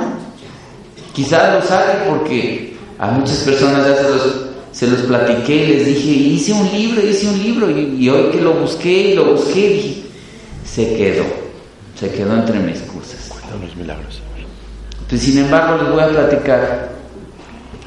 Quizás 1.14 1.54
lo 1.54 1.68
sabe 1.68 1.94
porque 2.10 2.76
a 3.00 3.08
muchas 3.08 3.38
personas 3.40 3.88
ya 3.88 3.96
se 3.96 4.10
los, 4.10 4.46
se 4.72 4.88
los 4.88 5.10
les 5.10 5.86
dije, 5.86 6.12
hice 6.12 6.54
un 6.54 6.72
libro, 6.72 7.02
hice 7.02 7.28
un 7.28 7.42
libro, 7.42 7.70
y, 7.72 8.10
hoy 8.10 8.32
que 8.32 8.42
lo 8.42 8.54
busqué 8.54 9.12
y 9.12 9.16
lo 9.16 9.34
busqué, 9.34 9.70
dije, 9.70 10.04
se 10.66 10.96
quedó, 10.96 11.24
se 12.00 12.10
quedó 12.12 12.36
entre 12.36 12.60
mis 12.60 12.80
cosas. 12.82 13.32
los 13.62 13.76
milagros. 13.76 14.22
Sin 15.10 15.38
embargo, 15.38 15.82
les 15.82 15.92
voy 15.92 16.02
a 16.02 16.10
platicar 16.10 16.90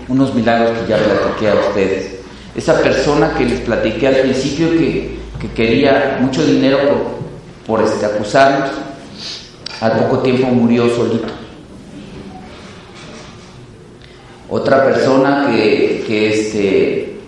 unos 0.08 0.34
milagros 0.34 0.78
que 0.78 0.88
ya 0.88 0.96
platiqué 0.96 1.50
a 1.50 1.54
ustedes. 1.54 2.14
Esa 2.54 2.80
persona 2.80 3.34
que 3.36 3.44
les 3.44 3.60
platiqué 3.60 4.08
al 4.08 4.16
principio 4.16 4.70
que, 4.70 5.18
que 5.40 5.50
quería 5.52 6.18
mucho 6.20 6.44
dinero 6.44 6.78
por, 7.66 7.78
por 7.78 7.86
este, 7.86 8.06
acusarnos, 8.06 8.70
al 9.80 9.92
poco 9.92 10.18
tiempo 10.20 10.46
murió 10.48 10.88
solito. 10.88 11.28
Otra 14.48 14.84
persona 14.84 15.48
que, 15.50 16.04
que, 16.06 16.30
este, 16.30 17.20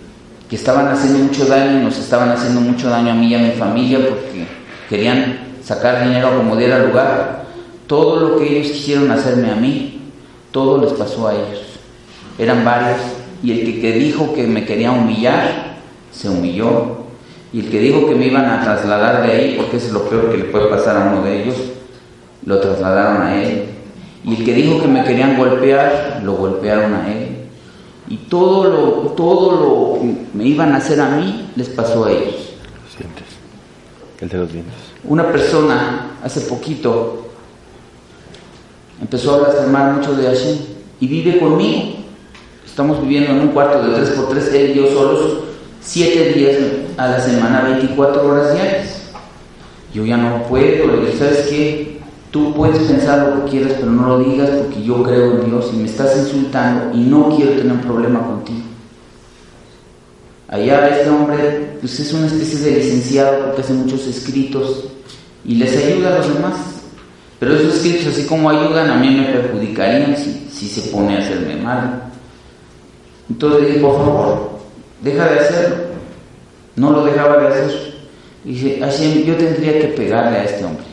que 0.48 0.56
estaban 0.56 0.88
haciendo 0.88 1.18
mucho 1.18 1.44
daño 1.44 1.80
y 1.80 1.84
nos 1.84 1.98
estaban 1.98 2.30
haciendo 2.30 2.60
mucho 2.60 2.88
daño 2.88 3.12
a 3.12 3.14
mí 3.14 3.28
y 3.28 3.34
a 3.34 3.38
mi 3.38 3.50
familia 3.50 3.98
porque 4.08 4.46
querían 4.88 5.38
sacar 5.62 6.02
dinero 6.02 6.34
como 6.36 6.56
diera 6.56 6.78
lugar. 6.78 7.44
Todo 7.90 8.20
lo 8.20 8.36
que 8.38 8.56
ellos 8.56 8.70
quisieron 8.70 9.10
hacerme 9.10 9.50
a 9.50 9.56
mí, 9.56 9.98
todo 10.52 10.80
les 10.80 10.92
pasó 10.92 11.26
a 11.26 11.34
ellos. 11.34 11.60
Eran 12.38 12.64
varios. 12.64 13.00
Y 13.42 13.50
el 13.50 13.64
que, 13.64 13.80
que 13.80 13.92
dijo 13.94 14.32
que 14.32 14.46
me 14.46 14.64
quería 14.64 14.92
humillar, 14.92 15.78
se 16.12 16.28
humilló. 16.28 16.98
Y 17.52 17.58
el 17.58 17.68
que 17.68 17.80
dijo 17.80 18.06
que 18.06 18.14
me 18.14 18.28
iban 18.28 18.44
a 18.44 18.62
trasladar 18.62 19.26
de 19.26 19.32
ahí, 19.32 19.54
porque 19.56 19.78
es 19.78 19.90
lo 19.90 20.04
peor 20.04 20.30
que 20.30 20.38
le 20.38 20.44
puede 20.44 20.66
pasar 20.66 20.98
a 20.98 21.10
uno 21.10 21.24
de 21.24 21.42
ellos, 21.42 21.56
lo 22.46 22.60
trasladaron 22.60 23.22
a 23.22 23.42
él. 23.42 23.64
Y 24.22 24.36
el 24.36 24.44
que 24.44 24.54
dijo 24.54 24.80
que 24.80 24.86
me 24.86 25.02
querían 25.02 25.36
golpear, 25.36 26.20
lo 26.22 26.34
golpearon 26.34 26.94
a 26.94 27.12
él. 27.12 27.38
Y 28.06 28.18
todo 28.18 28.70
lo, 28.70 28.90
todo 29.16 29.96
lo 29.96 30.00
que 30.00 30.14
me 30.32 30.44
iban 30.44 30.74
a 30.74 30.76
hacer 30.76 31.00
a 31.00 31.16
mí, 31.16 31.50
les 31.56 31.70
pasó 31.70 32.04
a 32.04 32.12
ellos. 32.12 32.54
Los 32.84 32.96
dientes. 32.96 33.26
El 34.20 34.28
de 34.28 34.38
los 34.38 34.52
dientes. 34.52 34.74
Una 35.02 35.26
persona 35.32 36.12
hace 36.22 36.42
poquito 36.42 37.29
empezó 39.00 39.34
a 39.34 39.38
blasfemar 39.38 39.94
mucho 39.94 40.14
de 40.14 40.26
Hashem 40.26 40.56
y 41.00 41.06
vive 41.06 41.38
conmigo. 41.38 41.94
Estamos 42.64 43.00
viviendo 43.02 43.32
en 43.32 43.40
un 43.40 43.48
cuarto 43.48 43.82
de 43.82 43.96
3x3, 43.96 44.54
él 44.54 44.70
y 44.70 44.74
yo 44.74 44.86
solos, 44.88 45.38
7 45.82 46.32
días 46.34 46.56
a 46.96 47.08
la 47.08 47.20
semana, 47.20 47.62
24 47.62 48.26
horas 48.26 48.54
diarias. 48.54 49.02
Yo 49.92 50.04
ya 50.06 50.16
no 50.16 50.42
puedo, 50.44 50.86
le 50.86 51.06
dije, 51.06 51.18
¿sabes 51.18 51.46
qué? 51.48 52.00
Tú 52.30 52.54
puedes 52.54 52.78
pensar 52.84 53.26
lo 53.26 53.44
que 53.44 53.50
quieras, 53.50 53.72
pero 53.80 53.90
no 53.90 54.06
lo 54.06 54.18
digas 54.20 54.50
porque 54.50 54.82
yo 54.84 55.02
creo 55.02 55.32
en 55.32 55.46
Dios 55.46 55.70
y 55.72 55.78
me 55.78 55.86
estás 55.86 56.16
insultando 56.16 56.96
y 56.96 57.00
no 57.00 57.34
quiero 57.34 57.52
tener 57.52 57.72
un 57.72 57.80
problema 57.80 58.20
contigo. 58.20 58.60
Allá 60.46 60.88
este 60.88 61.10
hombre 61.10 61.76
pues 61.80 61.98
es 61.98 62.12
una 62.12 62.26
especie 62.26 62.58
de 62.58 62.76
licenciado 62.78 63.46
porque 63.46 63.62
hace 63.62 63.72
muchos 63.72 64.06
escritos 64.06 64.84
y 65.44 65.54
les 65.54 65.76
ayuda 65.76 66.14
a 66.14 66.18
los 66.18 66.34
demás. 66.34 66.79
Pero 67.40 67.54
esos 67.54 67.76
escritos, 67.76 68.08
así 68.08 68.26
como 68.26 68.50
ayudan, 68.50 68.90
a 68.90 68.96
mí 68.96 69.16
me 69.16 69.24
perjudicarían 69.24 70.14
si, 70.14 70.68
se 70.68 70.90
pone 70.90 71.16
a 71.16 71.20
hacerme 71.20 71.56
mal. 71.56 72.02
Entonces 73.30 73.66
dije, 73.66 73.80
por 73.80 73.96
favor, 73.96 74.50
deja 75.00 75.24
de 75.24 75.40
hacerlo. 75.40 75.76
No 76.76 76.90
lo 76.90 77.04
dejaba 77.06 77.38
de 77.38 77.48
hacer. 77.48 77.94
Y 78.44 78.52
dije, 78.52 79.24
yo 79.26 79.36
tendría 79.36 79.80
que 79.80 79.88
pegarle 79.88 80.38
a 80.38 80.44
este 80.44 80.64
hombre. 80.66 80.84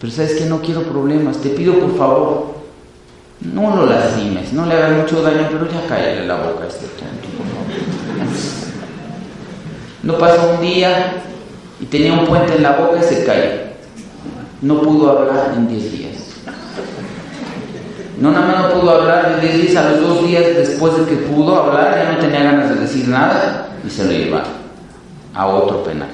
Pero 0.00 0.12
sabes 0.12 0.32
que 0.32 0.46
no 0.46 0.62
quiero 0.62 0.82
problemas, 0.82 1.36
te 1.38 1.50
pido 1.50 1.78
por 1.78 1.96
favor, 1.96 2.54
no 3.40 3.76
lo 3.76 3.86
lastimes, 3.86 4.52
no 4.52 4.66
le 4.66 4.74
hagas 4.74 4.98
mucho 4.98 5.22
daño, 5.22 5.48
pero 5.50 5.70
ya 5.70 5.86
cállale 5.86 6.26
la 6.26 6.36
boca 6.36 6.64
a 6.64 6.68
este 6.68 6.86
tonto, 6.86 7.28
por 7.36 7.46
favor. 7.46 8.34
No 10.02 10.18
pasó 10.18 10.54
un 10.54 10.60
día 10.60 11.22
y 11.80 11.86
tenía 11.86 12.14
un 12.14 12.26
puente 12.26 12.56
en 12.56 12.62
la 12.62 12.72
boca 12.72 12.98
y 13.00 13.02
se 13.02 13.24
cayó. 13.24 13.63
No 14.64 14.80
pudo 14.80 15.10
hablar 15.10 15.52
en 15.56 15.68
10 15.68 15.92
días. 15.92 16.14
No 18.18 18.32
nada 18.32 18.46
más 18.46 18.62
no 18.62 18.80
pudo 18.80 18.90
hablar 18.92 19.36
de 19.36 19.48
10 19.48 19.60
días, 19.60 19.76
a 19.76 19.90
los 19.90 20.00
dos 20.00 20.26
días 20.26 20.42
después 20.56 20.96
de 20.96 21.04
que 21.04 21.16
pudo 21.16 21.54
hablar, 21.54 21.94
ya 21.94 22.12
no 22.12 22.18
tenía 22.18 22.44
ganas 22.44 22.70
de 22.70 22.76
decir 22.76 23.06
nada 23.08 23.68
y 23.86 23.90
se 23.90 24.04
lo 24.04 24.12
llevaron 24.12 24.48
a 25.34 25.46
otro 25.48 25.84
penal. 25.84 26.08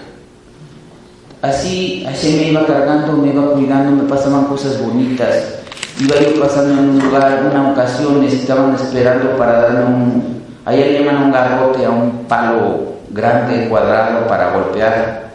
Así, 1.43 2.05
así 2.09 2.39
me 2.39 2.51
iba 2.51 2.67
cargando, 2.67 3.13
me 3.13 3.29
iba 3.29 3.53
cuidando, 3.53 4.03
me 4.03 4.09
pasaban 4.09 4.47
cosas 4.47 4.83
bonitas. 4.83 5.61
Iba 6.01 6.17
yo 6.19 6.41
pasando 6.41 6.73
en 6.73 6.91
un 6.91 6.99
lugar, 6.99 7.47
una 7.49 7.71
ocasión 7.71 8.25
estaban 8.25 8.75
esperando 8.75 9.37
para 9.37 9.61
darme 9.61 9.85
un, 9.85 10.43
allá 10.65 10.87
llaman 10.87 11.23
un 11.23 11.31
garrote 11.31 11.87
a 11.87 11.91
un 11.91 12.25
palo 12.27 12.95
grande, 13.11 13.69
cuadrado, 13.69 14.27
para 14.27 14.51
golpear 14.55 15.31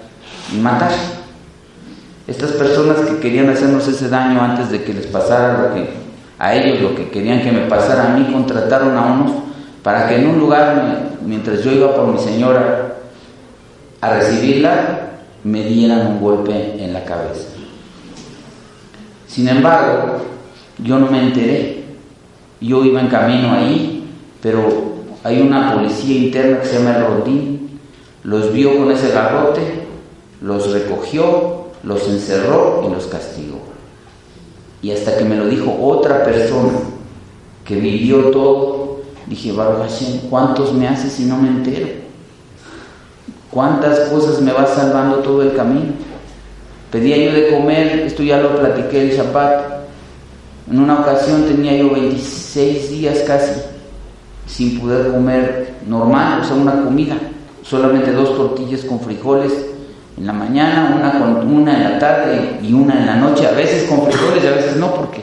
y 0.51 0.57
matar. 0.57 1.14
Estas 2.27 2.51
personas 2.53 2.97
que 3.01 3.19
querían 3.19 3.49
hacernos 3.49 3.87
ese 3.87 4.09
daño 4.09 4.41
antes 4.41 4.71
de 4.71 4.83
que 4.83 4.93
les 4.93 5.05
pasara 5.07 5.61
lo 5.61 5.73
que 5.75 6.05
a 6.37 6.53
ellos 6.53 6.81
lo 6.81 6.95
que 6.95 7.09
querían 7.09 7.41
que 7.41 7.51
me 7.51 7.61
pasara 7.61 8.11
a 8.13 8.17
mí, 8.17 8.31
contrataron 8.31 8.97
a 8.97 9.05
unos 9.13 9.31
para 9.83 10.07
que 10.07 10.15
en 10.15 10.27
un 10.27 10.39
lugar, 10.39 11.11
mientras 11.23 11.63
yo 11.63 11.71
iba 11.71 11.95
por 11.95 12.07
mi 12.07 12.19
señora 12.19 12.95
a 14.01 14.09
recibirla, 14.09 15.09
me 15.43 15.63
dieran 15.63 16.07
un 16.07 16.19
golpe 16.19 16.83
en 16.83 16.91
la 16.91 17.05
cabeza. 17.05 17.49
Sin 19.27 19.47
embargo, 19.47 20.21
yo 20.79 20.97
no 20.97 21.07
me 21.07 21.21
enteré. 21.21 21.83
Yo 22.59 22.83
iba 22.83 22.99
en 22.99 23.07
camino 23.07 23.53
ahí, 23.53 24.07
pero 24.41 24.95
hay 25.23 25.41
una 25.41 25.73
policía 25.73 26.17
interna 26.17 26.61
que 26.61 26.67
se 26.67 26.79
llama 26.79 26.97
el 26.97 27.05
Rondín, 27.05 27.79
los 28.23 28.51
vio 28.53 28.77
con 28.77 28.91
ese 28.91 29.11
garrote, 29.11 29.61
los 30.41 30.71
recogió, 30.71 31.64
los 31.85 32.07
encerró 32.07 32.83
y 32.85 32.91
los 32.91 33.05
castigó. 33.05 33.59
Y 34.81 34.91
hasta 34.91 35.17
que 35.17 35.23
me 35.23 35.37
lo 35.37 35.47
dijo 35.47 35.77
otra 35.81 36.23
persona 36.23 36.73
que 37.63 37.75
vivió 37.75 38.31
todo, 38.31 39.01
dije, 39.27 39.51
Baruch 39.51 39.91
¿cuántos 40.29 40.73
me 40.73 40.87
haces 40.87 41.13
si 41.13 41.25
no 41.25 41.37
me 41.37 41.47
entero? 41.47 41.87
¿Cuántas 43.51 43.99
cosas 44.09 44.41
me 44.41 44.51
vas 44.51 44.71
salvando 44.71 45.17
todo 45.17 45.41
el 45.43 45.55
camino? 45.55 45.93
Pedía 46.91 47.17
yo 47.17 47.31
de 47.31 47.49
comer, 47.49 47.99
esto 47.99 48.23
ya 48.23 48.41
lo 48.41 48.57
platiqué 48.57 49.03
el 49.03 49.17
Shabbat. 49.17 49.75
En 50.69 50.79
una 50.79 51.01
ocasión 51.01 51.45
tenía 51.45 51.77
yo 51.77 51.91
26 51.91 52.89
días 52.89 53.19
casi 53.19 53.61
sin 54.47 54.79
poder 54.79 55.11
comer 55.11 55.75
normal, 55.87 56.41
o 56.41 56.43
sea, 56.43 56.55
una 56.55 56.83
comida. 56.83 57.17
Solamente 57.63 58.11
dos 58.11 58.35
tortillas 58.35 58.81
con 58.81 58.99
frijoles 58.99 59.74
en 60.17 60.25
la 60.25 60.33
mañana, 60.33 60.95
una, 61.45 61.73
en 61.73 61.83
la 61.83 61.99
tarde 61.99 62.59
y 62.61 62.73
una 62.73 62.99
en 62.99 63.05
la 63.05 63.15
noche, 63.15 63.45
a 63.47 63.51
veces 63.51 63.89
con 63.89 64.03
frijoles 64.05 64.43
y 64.43 64.47
a 64.47 64.51
veces 64.51 64.77
no, 64.77 64.93
porque 64.95 65.21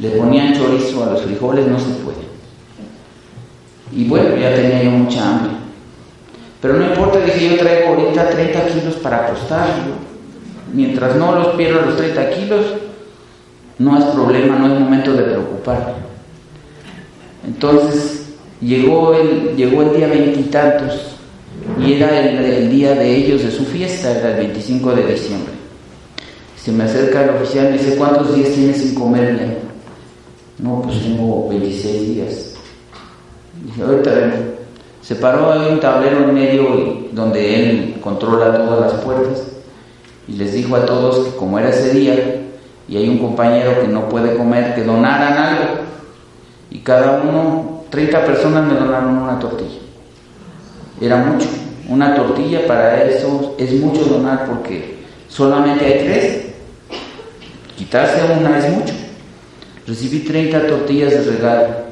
le 0.00 0.10
ponían 0.10 0.54
chorizo 0.54 1.04
a 1.04 1.12
los 1.12 1.22
frijoles, 1.22 1.66
no 1.66 1.78
se 1.78 1.90
puede. 2.02 2.24
Y 3.92 4.08
bueno, 4.08 4.36
ya 4.36 4.54
tenía 4.54 4.82
yo 4.82 4.90
mucha 4.90 5.28
hambre. 5.28 5.52
Pero 6.60 6.74
no 6.74 6.86
importa, 6.86 7.20
dije 7.20 7.50
yo 7.50 7.58
traigo 7.58 7.90
ahorita 7.90 8.30
30 8.30 8.66
kilos 8.68 8.94
para 8.96 9.26
apostar. 9.26 9.68
Mientras 10.72 11.14
no 11.14 11.36
los 11.36 11.48
pierdo 11.54 11.82
los 11.82 11.96
30 11.96 12.30
kilos, 12.30 12.64
no 13.78 13.98
es 13.98 14.04
problema, 14.06 14.56
no 14.56 14.74
es 14.74 14.80
momento 14.80 15.12
de 15.12 15.22
preocuparme. 15.22 15.92
Entonces 17.46 18.32
llegó 18.60 19.14
el, 19.14 19.54
llegó 19.56 19.82
el 19.82 19.96
día 19.96 20.08
veintitantos 20.08 21.13
y 21.78 21.94
era 21.94 22.20
el, 22.20 22.70
día 22.70 22.94
de 22.94 23.16
ellos, 23.16 23.42
de 23.42 23.50
su 23.50 23.64
fiesta, 23.64 24.10
era 24.10 24.30
el 24.32 24.36
25 24.36 24.94
de 24.94 25.06
diciembre. 25.06 25.52
Se 26.56 26.70
me 26.72 26.84
acerca 26.84 27.24
el 27.24 27.30
oficial 27.30 27.66
y 27.66 27.70
me 27.72 27.78
dice, 27.78 27.96
¿cuántos 27.96 28.34
días 28.34 28.50
tienes 28.50 28.78
sin 28.78 28.94
comer 28.94 29.34
bien? 29.34 29.58
No, 30.58 30.82
pues 30.82 31.02
tengo 31.02 31.48
26 31.48 32.08
días. 32.14 32.54
Dije, 33.64 33.82
ahorita 33.82 34.10
vengo. 34.10 34.36
Se 35.02 35.16
paró 35.16 35.52
ahí 35.52 35.68
un 35.70 35.80
tablero 35.80 36.24
en 36.24 36.34
medio 36.34 37.08
donde 37.12 37.54
él 37.56 37.96
controla 38.00 38.56
todas 38.56 38.92
las 38.92 39.02
puertas 39.02 39.42
y 40.26 40.32
les 40.32 40.54
dijo 40.54 40.76
a 40.76 40.86
todos 40.86 41.26
que 41.26 41.36
como 41.36 41.58
era 41.58 41.68
ese 41.68 41.92
día 41.92 42.40
y 42.88 42.96
hay 42.96 43.08
un 43.08 43.18
compañero 43.18 43.80
que 43.80 43.88
no 43.88 44.08
puede 44.08 44.36
comer, 44.36 44.74
que 44.74 44.84
donaran 44.84 45.36
algo. 45.36 45.64
Y 46.70 46.78
cada 46.78 47.22
uno, 47.22 47.82
30 47.90 48.24
personas 48.24 48.66
me 48.66 48.78
donaron 48.78 49.18
una 49.18 49.38
tortilla 49.38 49.83
era 51.00 51.16
mucho. 51.16 51.46
Una 51.88 52.14
tortilla 52.14 52.66
para 52.66 53.04
eso 53.04 53.54
es 53.58 53.72
mucho 53.72 54.04
donar 54.04 54.46
porque 54.46 54.98
solamente 55.28 55.84
hay 55.84 56.04
tres. 56.04 56.44
Quitarse 57.76 58.20
una 58.38 58.58
es 58.58 58.72
mucho. 58.72 58.94
Recibí 59.86 60.20
30 60.20 60.66
tortillas 60.66 61.12
de 61.12 61.32
regalo. 61.32 61.84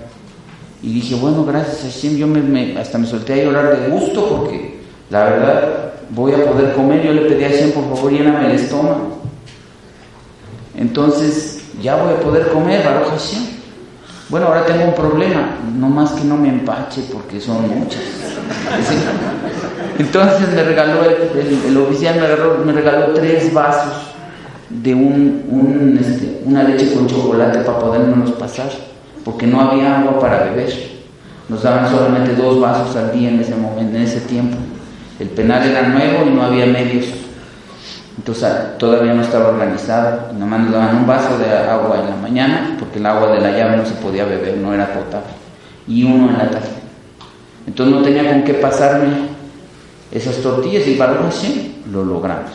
Y 0.83 0.95
dije, 0.95 1.15
bueno, 1.15 1.45
gracias 1.45 1.85
a 1.85 1.91
Hashem, 1.91 2.17
yo 2.17 2.27
me, 2.27 2.77
hasta 2.79 2.99
me 2.99 3.07
solté 3.07 3.35
a 3.35 3.45
llorar 3.45 3.79
de 3.79 3.89
gusto 3.89 4.29
porque 4.29 4.79
la 5.11 5.25
verdad 5.25 5.93
voy 6.11 6.33
a 6.33 6.45
poder 6.45 6.73
comer. 6.73 7.03
Yo 7.03 7.13
le 7.13 7.23
pedí 7.23 7.45
a 7.45 7.49
Hashem, 7.51 7.73
por 7.73 7.85
favor, 7.95 8.11
lléname 8.11 8.47
el 8.47 8.53
estómago. 8.53 9.19
Entonces, 10.77 11.63
ya 11.83 11.97
voy 11.97 12.15
a 12.15 12.21
poder 12.21 12.49
comer, 12.49 12.85
Baruch 12.85 13.11
Hashem. 13.11 13.62
Bueno, 14.33 14.47
ahora 14.47 14.65
tengo 14.65 14.87
un 14.87 14.95
problema, 14.95 15.59
no 15.79 15.91
más 15.91 16.13
que 16.13 16.25
no 16.25 16.39
me 16.39 16.49
empache 16.49 17.03
porque 17.13 17.39
son 17.39 17.69
muchas. 17.69 18.01
Entonces 19.99 20.49
me 20.55 20.63
regaló, 20.63 21.01
el, 21.05 21.77
oficial 21.77 22.15
me 22.19 22.27
regaló, 22.27 22.65
me 22.65 22.73
regaló, 22.73 23.07
tres 23.13 23.53
vasos 23.53 24.15
de 24.71 24.95
un, 24.95 25.99
este, 26.01 26.41
una 26.47 26.63
leche 26.63 26.95
con 26.95 27.07
chocolate 27.09 27.59
para 27.59 27.79
podernos 27.79 28.31
pasar, 28.31 28.71
porque 29.23 29.47
no 29.47 29.61
había 29.61 30.01
agua 30.01 30.19
para 30.19 30.45
beber. 30.45 30.73
Nos 31.51 31.63
daban 31.63 31.91
solamente 31.91 32.35
dos 32.35 32.59
vasos 32.59 32.97
al 32.97 33.13
día 33.13 33.29
en 33.29 33.39
ese 33.39 33.55
momento, 33.55 33.99
en 33.99 34.03
ese 34.03 34.21
tiempo. 34.23 34.57
El 35.21 35.29
penal 35.29 35.63
era 35.63 35.89
nuevo 35.89 36.25
y 36.27 36.31
no 36.31 36.43
había 36.43 36.65
medios. 36.65 37.05
Entonces 38.17 38.79
todavía 38.79 39.15
no 39.15 39.23
estaba 39.23 39.49
organizado. 39.49 40.33
Nomás 40.33 40.61
nos 40.61 40.73
daban 40.73 40.97
un 40.97 41.07
vaso 41.07 41.39
de 41.39 41.51
agua 41.51 42.01
en 42.01 42.11
la 42.11 42.17
mañana, 42.17 42.77
porque 42.79 42.99
el 42.99 43.07
agua 43.07 43.33
de 43.33 43.41
la 43.41 43.51
llave 43.51 43.77
no 43.77 43.87
se 43.87 43.95
podía 43.95 44.25
beber, 44.25 44.57
no 44.59 44.75
era 44.75 44.93
potable. 44.93 45.33
Y 45.89 46.05
uno 46.05 46.31
en 46.31 46.39
la 46.39 46.51
tarde. 46.51 46.69
Entonces 47.67 47.95
no 47.95 48.03
tenía 48.03 48.31
con 48.31 48.43
qué 48.43 48.55
pasarme 48.55 49.09
esas 50.11 50.37
tortillas 50.37 50.87
y 50.87 50.95
para 50.95 51.15
Hashem 51.15 51.73
lo 51.91 52.05
logramos. 52.05 52.51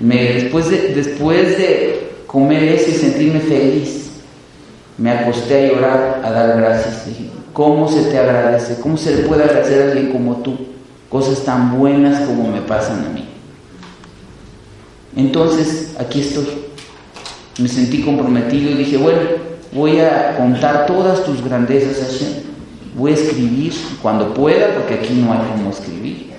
Me, 0.00 0.34
después, 0.34 0.68
de, 0.70 0.94
después 0.94 1.56
de 1.56 2.14
comer 2.26 2.64
eso 2.64 2.90
y 2.90 2.94
sentirme 2.94 3.40
feliz, 3.40 4.10
me 4.98 5.10
acosté 5.10 5.64
a 5.64 5.72
llorar, 5.72 6.20
a 6.24 6.30
dar 6.30 6.56
gracias. 6.58 7.06
Dije, 7.06 7.30
¿cómo 7.52 7.88
se 7.88 8.02
te 8.10 8.18
agradece? 8.18 8.80
¿Cómo 8.80 8.96
se 8.96 9.16
le 9.16 9.22
puede 9.22 9.44
agradecer 9.44 9.82
a 9.82 9.92
alguien 9.92 10.12
como 10.12 10.36
tú? 10.36 10.56
Cosas 11.08 11.44
tan 11.44 11.78
buenas 11.78 12.20
como 12.22 12.48
me 12.48 12.60
pasan 12.60 13.04
a 13.04 13.08
mí. 13.08 13.33
Entonces, 15.16 15.94
aquí 15.98 16.20
estoy. 16.20 16.46
Me 17.58 17.68
sentí 17.68 18.02
comprometido 18.02 18.70
y 18.70 18.74
dije, 18.74 18.96
bueno, 18.96 19.20
voy 19.72 20.00
a 20.00 20.36
contar 20.36 20.86
todas 20.86 21.24
tus 21.24 21.42
grandezas, 21.44 22.04
Hashem. 22.04 22.32
Voy 22.96 23.12
a 23.12 23.14
escribir 23.14 23.72
cuando 24.02 24.34
pueda, 24.34 24.74
porque 24.74 24.94
aquí 24.94 25.14
no 25.14 25.32
hay 25.32 25.40
cómo 25.52 25.70
escribir. 25.70 26.32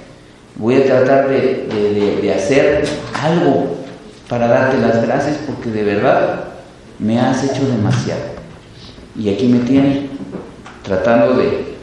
Voy 0.56 0.76
a 0.76 0.86
tratar 0.86 1.30
de, 1.30 2.20
de 2.22 2.34
hacer 2.34 2.86
algo 3.14 3.76
para 4.30 4.48
darte 4.48 4.78
las 4.78 5.02
gracias, 5.02 5.38
porque 5.46 5.70
de 5.70 5.84
verdad 5.84 6.46
me 7.00 7.20
has 7.20 7.44
hecho 7.44 7.68
demasiado. 7.68 8.22
Y 9.18 9.30
aquí 9.30 9.48
me 9.48 9.60
tiene, 9.60 10.10
tratando 10.84 11.36
de 11.36 11.76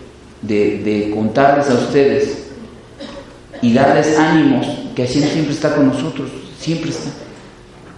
de, 0.43 0.79
de 0.79 1.11
contarles 1.15 1.71
a 1.71 1.75
ustedes 1.75 2.49
y 3.63 3.73
darles 3.73 4.19
ánimos, 4.19 4.67
que 4.95 5.07
Hashem 5.07 5.23
siempre 5.23 5.55
está 5.55 5.75
con 5.75 5.89
nosotros, 5.89 6.31
siempre 6.63 6.91
está. 6.91 7.11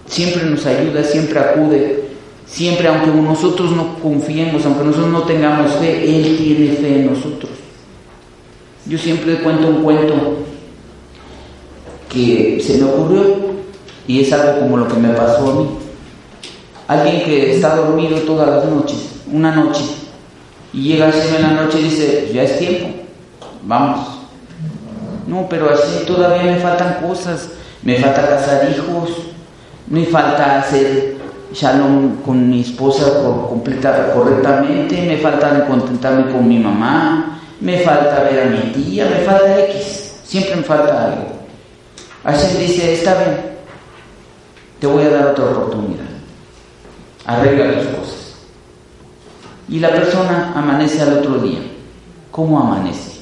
Siempre 0.07 0.43
nos 0.43 0.65
ayuda, 0.65 1.03
siempre 1.03 1.39
acude, 1.39 2.03
siempre 2.45 2.87
aunque 2.87 3.07
nosotros 3.07 3.71
no 3.71 3.99
confiemos, 3.99 4.65
aunque 4.65 4.83
nosotros 4.83 5.11
no 5.11 5.23
tengamos 5.23 5.73
fe, 5.75 6.03
Él 6.03 6.37
tiene 6.37 6.75
fe 6.75 6.99
en 6.99 7.13
nosotros. 7.13 7.51
Yo 8.87 8.97
siempre 8.97 9.41
cuento 9.41 9.67
un 9.67 9.83
cuento 9.83 10.37
que 12.09 12.61
se 12.65 12.77
me 12.77 12.85
ocurrió 12.85 13.23
y 14.07 14.21
es 14.21 14.31
algo 14.31 14.59
como 14.59 14.77
lo 14.77 14.87
que 14.87 14.95
me 14.95 15.09
pasó 15.09 15.51
a 15.51 15.55
mí. 15.55 15.69
Alguien 16.87 17.23
que 17.23 17.55
está 17.55 17.75
dormido 17.75 18.17
todas 18.19 18.47
las 18.47 18.65
noches, 18.65 18.97
una 19.31 19.55
noche, 19.55 19.83
y 20.71 20.83
llega 20.83 21.07
a 21.07 21.09
en 21.09 21.41
la 21.41 21.63
noche 21.63 21.79
y 21.79 21.83
dice, 21.83 22.31
ya 22.33 22.43
es 22.43 22.59
tiempo, 22.59 22.89
vamos. 23.63 24.07
No, 25.25 25.47
pero 25.49 25.71
así 25.71 26.05
todavía 26.05 26.51
me 26.51 26.59
faltan 26.59 26.99
cosas, 27.01 27.49
me 27.85 27.99
falta 27.99 28.27
casar 28.27 28.69
hijos, 28.69 29.09
me 29.87 30.05
falta 30.05 30.59
hacer 30.59 31.17
shalom 31.53 32.17
con 32.25 32.49
mi 32.49 32.61
esposa 32.61 33.21
por 33.21 33.49
completa, 33.49 34.11
correctamente, 34.13 35.01
me 35.03 35.17
falta 35.17 35.65
contentarme 35.67 36.31
con 36.31 36.47
mi 36.47 36.59
mamá, 36.59 37.39
me 37.61 37.79
falta 37.79 38.23
ver 38.23 38.41
a 38.41 38.45
mi 38.49 38.73
tía, 38.73 39.05
me 39.05 39.23
falta 39.23 39.59
X, 39.69 40.19
siempre 40.23 40.57
me 40.57 40.63
falta 40.63 41.05
algo. 41.05 41.27
Hashem 42.23 42.57
dice, 42.57 42.93
está 42.93 43.13
bien, 43.19 43.37
te 44.79 44.87
voy 44.87 45.03
a 45.03 45.09
dar 45.11 45.27
otra 45.27 45.45
oportunidad, 45.45 46.05
arregla 47.25 47.65
las 47.65 47.85
cosas. 47.85 48.35
Y 49.69 49.79
la 49.79 49.89
persona 49.89 50.53
amanece 50.55 51.01
al 51.01 51.19
otro 51.19 51.39
día. 51.39 51.59
¿Cómo 52.29 52.59
amanece? 52.59 53.19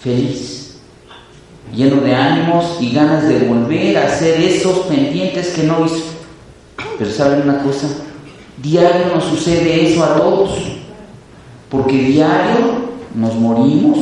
Feliz, 0.00 0.67
lleno 1.74 2.00
de 2.00 2.14
ánimos 2.14 2.78
y 2.80 2.92
ganas 2.92 3.28
de 3.28 3.40
volver 3.40 3.98
a 3.98 4.06
hacer 4.06 4.40
esos 4.40 4.78
pendientes 4.86 5.48
que 5.48 5.64
no 5.64 5.84
hizo. 5.84 6.04
Pero 6.98 7.10
¿saben 7.10 7.42
una 7.42 7.62
cosa? 7.62 7.88
Diario 8.58 9.14
nos 9.14 9.24
sucede 9.24 9.92
eso 9.92 10.04
a 10.04 10.16
todos. 10.16 10.50
Porque 11.70 11.96
diario 11.96 12.88
nos 13.14 13.34
morimos, 13.34 13.98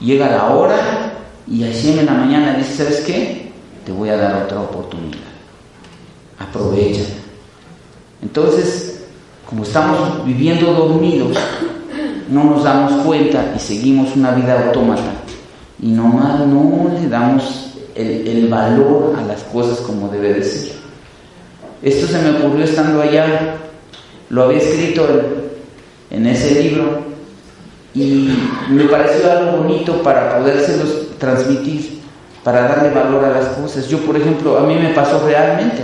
llega 0.00 0.30
la 0.30 0.54
hora 0.54 1.12
y 1.48 1.64
así 1.64 1.98
en 1.98 2.06
la 2.06 2.12
mañana 2.12 2.54
dice, 2.54 2.84
¿sabes 2.84 3.00
qué? 3.00 3.52
Te 3.84 3.92
voy 3.92 4.10
a 4.10 4.16
dar 4.16 4.42
otra 4.44 4.60
oportunidad. 4.60 5.18
Aprovecha. 6.38 7.04
Entonces, 8.20 9.04
como 9.48 9.62
estamos 9.62 10.24
viviendo 10.26 10.72
dormidos, 10.72 11.38
no 12.28 12.44
nos 12.44 12.64
damos 12.64 12.92
cuenta 13.04 13.52
y 13.54 13.58
seguimos 13.58 14.14
una 14.16 14.32
vida 14.32 14.66
autómata. 14.66 15.12
Y 15.80 15.88
nomás 15.88 16.40
no 16.40 16.90
le 16.98 17.08
damos 17.08 17.74
el, 17.94 18.48
valor 18.48 19.14
a 19.18 19.22
las 19.22 19.42
cosas 19.44 19.78
como 19.80 20.08
debe 20.08 20.34
de 20.34 20.42
ser. 20.42 20.72
Esto 21.82 22.06
se 22.06 22.18
me 22.20 22.38
ocurrió 22.38 22.64
estando 22.64 23.02
allá, 23.02 23.56
lo 24.30 24.44
había 24.44 24.58
escrito 24.58 25.06
en, 26.10 26.26
ese 26.26 26.62
libro 26.62 27.00
y 27.94 28.30
me 28.70 28.84
pareció 28.84 29.30
algo 29.30 29.58
bonito 29.58 30.02
para 30.02 30.38
podérselos 30.38 31.18
transmitir, 31.18 32.00
para 32.42 32.62
darle 32.62 32.90
valor 32.90 33.24
a 33.24 33.30
las 33.30 33.46
cosas. 33.48 33.88
Yo, 33.88 33.98
por 34.00 34.16
ejemplo, 34.16 34.58
a 34.58 34.62
mí 34.62 34.74
me 34.76 34.90
pasó 34.90 35.26
realmente. 35.26 35.82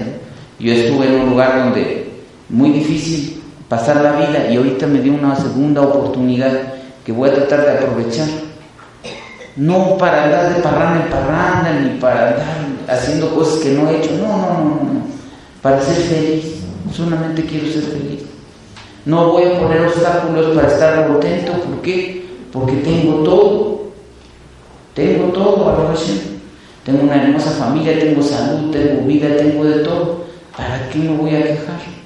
Yo 0.59 0.73
estuve 0.73 1.07
en 1.07 1.21
un 1.21 1.31
lugar 1.31 1.65
donde 1.65 2.11
muy 2.49 2.71
difícil, 2.71 3.43
pasar 3.69 4.03
la 4.03 4.13
vida 4.13 4.51
y 4.51 4.57
ahorita 4.57 4.87
me 4.87 5.01
dio 5.01 5.15
una 5.15 5.35
segunda 5.35 5.81
oportunidad 5.81 6.75
que 7.05 7.13
voy 7.13 7.31
a 7.31 7.35
tratar 7.35 7.65
de 7.65 7.71
aprovechar. 7.71 8.29
No 9.57 9.99
para 9.99 10.25
andar 10.25 10.55
de 10.55 10.63
parranda 10.63 11.05
en 11.05 11.11
parranda, 11.11 11.73
ni 11.81 11.99
para 11.99 12.31
andar 12.31 12.73
haciendo 12.89 13.35
cosas 13.35 13.61
que 13.61 13.73
no 13.73 13.91
he 13.91 13.99
hecho, 13.99 14.11
no, 14.17 14.29
no, 14.29 14.47
no, 14.47 14.65
no, 14.65 15.07
para 15.61 15.81
ser 15.81 15.97
feliz, 15.97 16.63
solamente 16.93 17.45
quiero 17.45 17.67
ser 17.67 17.83
feliz. 17.83 18.23
No 19.05 19.33
voy 19.33 19.45
a 19.45 19.59
poner 19.61 19.83
obstáculos 19.83 20.57
para 20.57 20.69
estar 20.69 21.07
contento, 21.07 21.53
¿por 21.53 21.83
qué? 21.83 22.27
Porque 22.53 22.77
tengo 22.77 23.23
todo, 23.25 23.83
tengo 24.95 25.33
todo, 25.33 25.69
a 25.69 25.95
Tengo 26.85 27.03
una 27.03 27.23
hermosa 27.23 27.51
familia, 27.51 27.99
tengo 27.99 28.23
salud, 28.23 28.71
tengo 28.71 29.07
vida, 29.07 29.37
tengo 29.37 29.65
de 29.65 29.81
todo. 29.81 30.25
¿Para 30.57 30.89
qué 30.91 30.99
me 30.99 31.17
voy 31.17 31.35
a 31.35 31.43
quejar? 31.43 32.02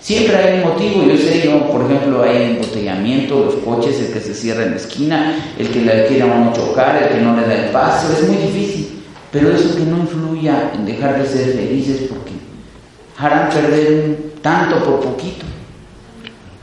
Siempre 0.00 0.34
hay 0.36 0.62
un 0.62 0.70
motivo, 0.70 1.04
yo 1.04 1.16
sé, 1.16 1.42
yo, 1.44 1.70
por 1.70 1.84
ejemplo, 1.84 2.22
hay 2.22 2.54
embotellamiento, 2.54 3.44
los 3.44 3.54
coches, 3.56 4.00
el 4.00 4.12
que 4.12 4.20
se 4.20 4.34
cierra 4.34 4.64
en 4.64 4.70
la 4.70 4.76
esquina, 4.76 5.52
el 5.58 5.68
que 5.68 5.80
le 5.80 6.06
quiere 6.06 6.22
a 6.22 6.26
uno 6.26 6.52
chocar, 6.54 7.02
el 7.02 7.08
que 7.10 7.20
no 7.20 7.36
le 7.36 7.46
da 7.46 7.66
el 7.66 7.70
paso, 7.70 8.10
es 8.12 8.26
muy 8.26 8.36
difícil. 8.36 9.02
Pero 9.30 9.50
eso 9.50 9.76
que 9.76 9.84
no 9.84 9.98
influya 9.98 10.72
en 10.74 10.86
dejar 10.86 11.20
de 11.20 11.28
ser 11.28 11.52
felices 11.52 12.08
porque 12.08 12.32
harán 13.18 13.50
perder 13.50 14.16
tanto 14.42 14.82
por 14.82 15.00
poquito. 15.00 15.44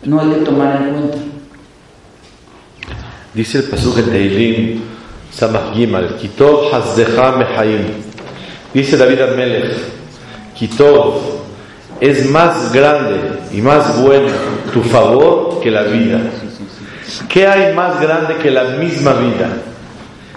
No 0.04 0.20
hay 0.20 0.30
que 0.30 0.46
tomar 0.46 0.82
en 0.82 0.94
cuenta. 0.94 1.18
Dice 3.34 3.60
el 3.60 3.64
pasaje 3.66 4.02
Teilim, 4.02 4.82
Samach 5.32 5.76
Gimal, 5.76 6.18
Kitov 6.18 6.74
Hazdecha 6.74 7.34
Mehaim. 7.34 7.86
Dice 8.74 8.98
David 8.98 9.22
Amelech, 9.22 9.78
Kitov 10.56 11.47
es 12.00 12.30
más 12.30 12.72
grande 12.72 13.20
y 13.52 13.62
más 13.62 14.00
bueno 14.02 14.30
tu 14.74 14.84
favor 14.84 15.60
que 15.62 15.72
la 15.72 15.84
vida. 15.84 16.20
¿Qué 17.30 17.48
hay 17.48 17.74
más 17.74 18.00
grande 18.00 18.36
que 18.36 18.52
la 18.52 18.64
misma 18.64 19.14
vida? 19.14 19.50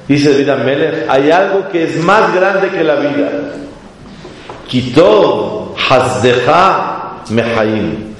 Dice 0.09 0.33
David 0.33 0.49
Amelech, 0.49 1.09
hay 1.09 1.31
algo 1.31 1.69
que 1.71 1.85
es 1.85 1.97
más 2.03 2.35
grande 2.35 2.69
que 2.71 2.83
la 2.83 2.97
vida. 2.97 3.31
Quitó 4.67 5.75
hasdeja 5.89 7.23
mehaim. 7.31 8.15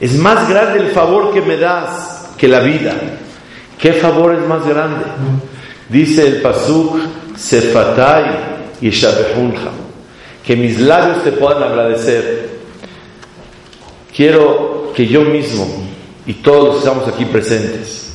Es 0.00 0.14
más 0.14 0.48
grande 0.48 0.80
el 0.80 0.90
favor 0.90 1.32
que 1.32 1.40
me 1.40 1.56
das 1.56 2.30
que 2.36 2.48
la 2.48 2.60
vida. 2.60 2.92
¿Qué 3.78 3.92
favor 3.94 4.34
es 4.34 4.46
más 4.46 4.66
grande? 4.66 5.04
Dice 5.88 6.26
el 6.26 6.42
pasuk, 6.42 6.98
sefatai 7.36 8.24
y. 8.80 8.90
Que 10.44 10.56
mis 10.56 10.80
labios 10.80 11.22
te 11.22 11.32
puedan 11.32 11.62
agradecer 11.62 12.51
quiero 14.14 14.92
que 14.94 15.06
yo 15.06 15.22
mismo 15.22 15.66
y 16.26 16.34
todos 16.34 16.64
los 16.64 16.74
que 16.74 16.78
estamos 16.88 17.08
aquí 17.08 17.24
presentes 17.24 18.10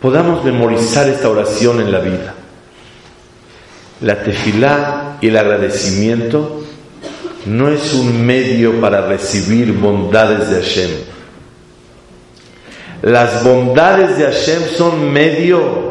podamos 0.00 0.44
memorizar 0.44 1.08
esta 1.08 1.28
oración 1.28 1.80
en 1.80 1.90
la 1.90 2.00
vida. 2.00 2.34
La 4.00 4.22
tefilá 4.22 5.16
y 5.20 5.28
el 5.28 5.36
agradecimiento 5.36 6.62
no 7.46 7.70
es 7.70 7.94
un 7.94 8.26
medio 8.26 8.80
para 8.80 9.06
recibir 9.06 9.72
bondades 9.72 10.50
de 10.50 10.56
Hashem. 10.56 10.90
Las 13.02 13.42
bondades 13.42 14.18
de 14.18 14.24
Hashem 14.24 14.62
son 14.76 15.12
medio 15.12 15.88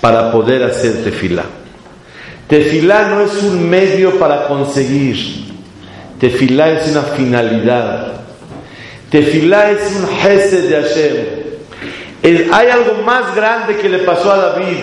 para 0.00 0.30
poder 0.30 0.62
hacer 0.62 1.02
tefilá. 1.02 1.44
Tefilá 2.48 3.08
no 3.08 3.20
es 3.22 3.42
un 3.42 3.68
medio 3.68 4.18
para 4.18 4.46
conseguir. 4.46 5.43
Tefilá 6.24 6.70
es 6.70 6.90
una 6.90 7.02
finalidad. 7.02 8.12
Tefilá 9.10 9.72
es 9.72 9.94
un 9.94 10.08
jefe 10.08 10.62
de 10.62 10.82
Hashem. 10.82 12.50
hay 12.50 12.68
algo 12.68 13.02
más 13.04 13.36
grande 13.36 13.76
que 13.76 13.90
le 13.90 13.98
pasó 13.98 14.32
a 14.32 14.36
David 14.38 14.78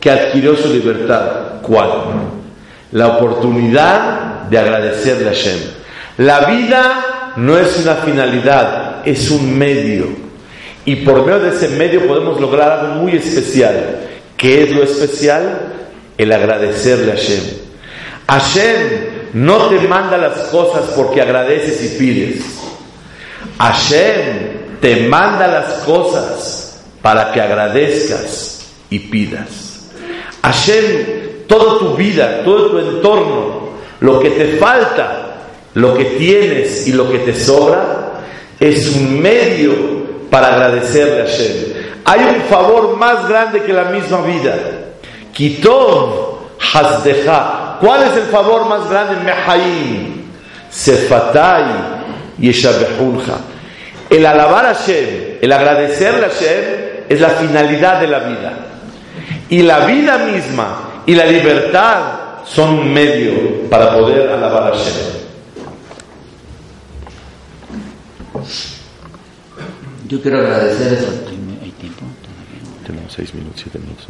que 0.00 0.10
adquirió 0.10 0.56
su 0.56 0.72
libertad. 0.72 1.60
¿Cuál? 1.62 1.90
La 2.90 3.06
oportunidad 3.06 4.48
de 4.50 4.58
agradecerle 4.58 5.28
a 5.28 5.32
Hashem. 5.32 5.60
La 6.18 6.40
vida 6.40 7.32
no 7.36 7.56
es 7.56 7.78
una 7.78 7.94
finalidad, 7.94 9.06
es 9.06 9.30
un 9.30 9.56
medio. 9.56 10.08
Y 10.84 10.96
por 10.96 11.24
medio 11.24 11.38
de 11.38 11.50
ese 11.50 11.68
medio 11.68 12.04
podemos 12.08 12.40
lograr 12.40 12.80
algo 12.80 12.94
muy 12.94 13.12
especial. 13.12 14.00
¿Qué 14.36 14.64
es 14.64 14.72
lo 14.72 14.82
especial? 14.82 15.68
El 16.18 16.32
agradecerle 16.32 17.12
a 17.12 17.14
Hashem. 17.14 17.44
Hashem 18.26 19.13
no 19.34 19.66
te 19.66 19.80
manda 19.88 20.16
las 20.16 20.38
cosas 20.48 20.92
porque 20.96 21.20
agradeces 21.20 21.82
y 21.84 21.98
pides. 21.98 22.44
Hashem 23.58 24.78
te 24.80 25.08
manda 25.08 25.46
las 25.48 25.72
cosas 25.84 26.80
para 27.02 27.32
que 27.32 27.40
agradezcas 27.40 28.66
y 28.90 29.00
pidas. 29.00 29.90
Hashem, 30.42 31.46
toda 31.48 31.78
tu 31.78 31.94
vida, 31.96 32.42
todo 32.44 32.70
tu 32.70 32.78
entorno, 32.78 33.70
lo 34.00 34.20
que 34.20 34.30
te 34.30 34.56
falta, 34.56 35.34
lo 35.74 35.94
que 35.94 36.04
tienes 36.04 36.86
y 36.86 36.92
lo 36.92 37.10
que 37.10 37.18
te 37.18 37.34
sobra, 37.34 38.20
es 38.60 38.94
un 38.94 39.20
medio 39.20 39.74
para 40.30 40.54
agradecerle 40.54 41.22
a 41.22 41.24
Hashem. 41.24 41.56
Hay 42.04 42.20
un 42.36 42.42
favor 42.42 42.96
más 42.96 43.28
grande 43.28 43.62
que 43.62 43.72
la 43.72 43.84
misma 43.84 44.22
vida. 44.22 44.54
Kitov 45.32 46.34
Hasdeja 46.72 47.63
¿Cuál 47.84 48.02
es 48.04 48.16
el 48.16 48.22
favor 48.28 48.66
más 48.66 48.88
grande? 48.88 49.16
Mehaim, 49.22 50.22
Sefatai, 50.70 51.66
Yeshabehunja. 52.38 53.34
El 54.08 54.24
alabar 54.24 54.64
a 54.64 54.74
Hashem, 54.74 55.38
el 55.42 55.52
agradecerle 55.52 56.24
a 56.24 56.30
Hashem, 56.30 56.64
es 57.10 57.20
la 57.20 57.28
finalidad 57.28 58.00
de 58.00 58.06
la 58.06 58.20
vida. 58.20 58.52
Y 59.50 59.60
la 59.60 59.80
vida 59.80 60.16
misma 60.16 61.02
y 61.04 61.14
la 61.14 61.26
libertad 61.26 62.00
son 62.46 62.70
un 62.70 62.94
medio 62.94 63.68
para 63.68 63.92
poder 63.92 64.30
alabar 64.30 64.72
a 64.72 64.76
Hashem. 64.76 64.94
Yo 70.08 70.22
quiero 70.22 70.38
agradecer 70.38 70.94
eso. 70.94 71.08
¿Hay 71.62 71.70
tiempo? 71.72 72.06
Tenemos 72.86 73.12
seis 73.12 73.34
minutos, 73.34 73.60
siete 73.62 73.78
minutos 73.78 74.08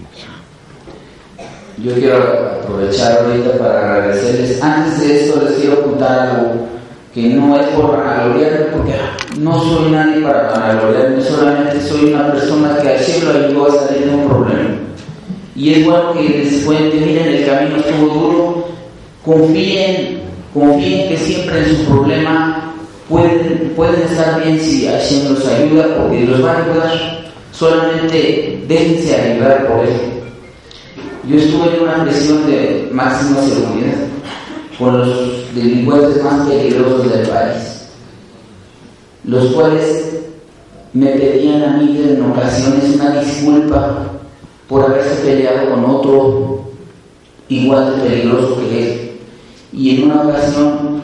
Yo 1.79 1.93
quiero 1.95 2.19
aprovechar 2.63 3.19
ahorita 3.19 3.59
para 3.59 3.95
agradecerles. 3.97 4.63
Antes 4.63 5.01
de 5.01 5.25
esto 5.25 5.43
les 5.43 5.59
quiero 5.59 5.83
contar 5.83 6.29
algo 6.29 6.69
que 7.13 7.23
no 7.29 7.59
es 7.59 7.67
por 7.69 7.97
vanagloriarme, 7.97 8.67
porque 8.73 8.93
no 9.41 9.63
soy 9.63 9.91
nadie 9.91 10.23
para 10.23 10.51
vanagloriarme, 10.51 11.23
solamente 11.23 11.81
soy 11.81 12.13
una 12.13 12.33
persona 12.33 12.79
que 12.81 12.89
al 12.89 12.99
cielo 12.99 13.31
ayudó 13.31 13.67
a 13.67 13.87
salir 13.87 14.07
de 14.07 14.15
un 14.15 14.29
problema. 14.29 14.71
Y 15.57 15.73
es 15.73 15.85
bueno 15.85 16.13
que 16.13 16.29
les 16.29 16.65
cuente, 16.65 16.97
miren, 16.97 17.29
el 17.29 17.47
camino 17.47 17.77
estuvo 17.77 18.15
duro, 18.15 18.69
confíen, 19.25 20.21
confíen 20.53 21.09
que 21.09 21.17
siempre 21.17 21.59
en 21.59 21.77
su 21.77 21.85
problema 21.85 22.75
pueden, 23.09 23.73
pueden 23.77 24.03
estar 24.03 24.43
bien 24.43 24.61
si 24.61 24.87
Hashem 24.87 25.33
los 25.33 25.47
ayuda, 25.47 25.87
porque 25.97 26.25
los 26.25 26.45
va 26.45 26.53
a 26.53 26.65
ayudar, 26.65 27.25
solamente 27.53 28.65
déjense 28.67 29.15
ayudar 29.15 29.67
por 29.67 29.85
él. 29.85 30.14
Yo 31.29 31.37
estuve 31.39 31.77
en 31.77 31.83
una 31.85 32.05
presión 32.05 32.47
de 32.47 32.91
máxima 32.93 33.41
seguridad 33.41 33.97
con 34.79 34.99
los 34.99 35.55
delincuentes 35.55 36.23
más 36.23 36.47
peligrosos 36.47 37.11
del 37.11 37.27
país, 37.27 37.89
los 39.25 39.47
cuales 39.55 40.19
me 40.93 41.07
pedían 41.07 41.63
a 41.63 41.77
mí 41.79 41.99
en 41.99 42.23
ocasiones 42.31 42.97
una 42.97 43.21
disculpa 43.23 44.07
por 44.69 44.85
haberse 44.85 45.23
peleado 45.23 45.71
con 45.71 45.85
otro 45.87 46.65
igual 47.49 47.97
de 47.97 48.03
peligroso 48.09 48.59
que 48.61 48.83
él. 48.83 49.11
Y 49.73 49.97
en 49.97 50.11
una 50.11 50.23
ocasión 50.25 51.03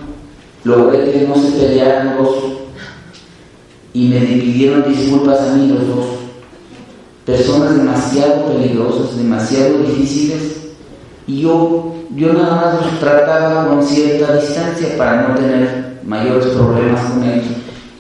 logré 0.65 1.13
que 1.13 1.27
no 1.27 1.35
se 1.35 1.53
pelearan 1.53 2.19
los 2.19 2.37
y 3.95 4.09
me 4.09 4.21
pidieron 4.21 4.85
disculpas 4.87 5.41
a 5.41 5.57
mí 5.57 5.69
los 5.69 5.89
dos. 5.89 6.20
Personas 7.31 7.77
demasiado 7.77 8.47
peligrosas, 8.47 9.17
demasiado 9.17 9.79
difíciles, 9.79 10.57
y 11.29 11.43
yo, 11.43 11.95
yo 12.17 12.33
nada 12.33 12.57
más 12.57 12.75
los 12.75 12.99
trataba 12.99 13.69
con 13.69 13.85
cierta 13.85 14.35
distancia 14.35 14.97
para 14.99 15.29
no 15.29 15.35
tener 15.37 16.01
mayores 16.05 16.47
problemas 16.47 17.05
con 17.05 17.23
ellos, 17.23 17.47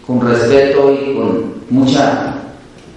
con 0.05 0.21
respeto 0.21 0.93
y 0.93 1.15
con 1.15 1.55
mucha, 1.71 2.35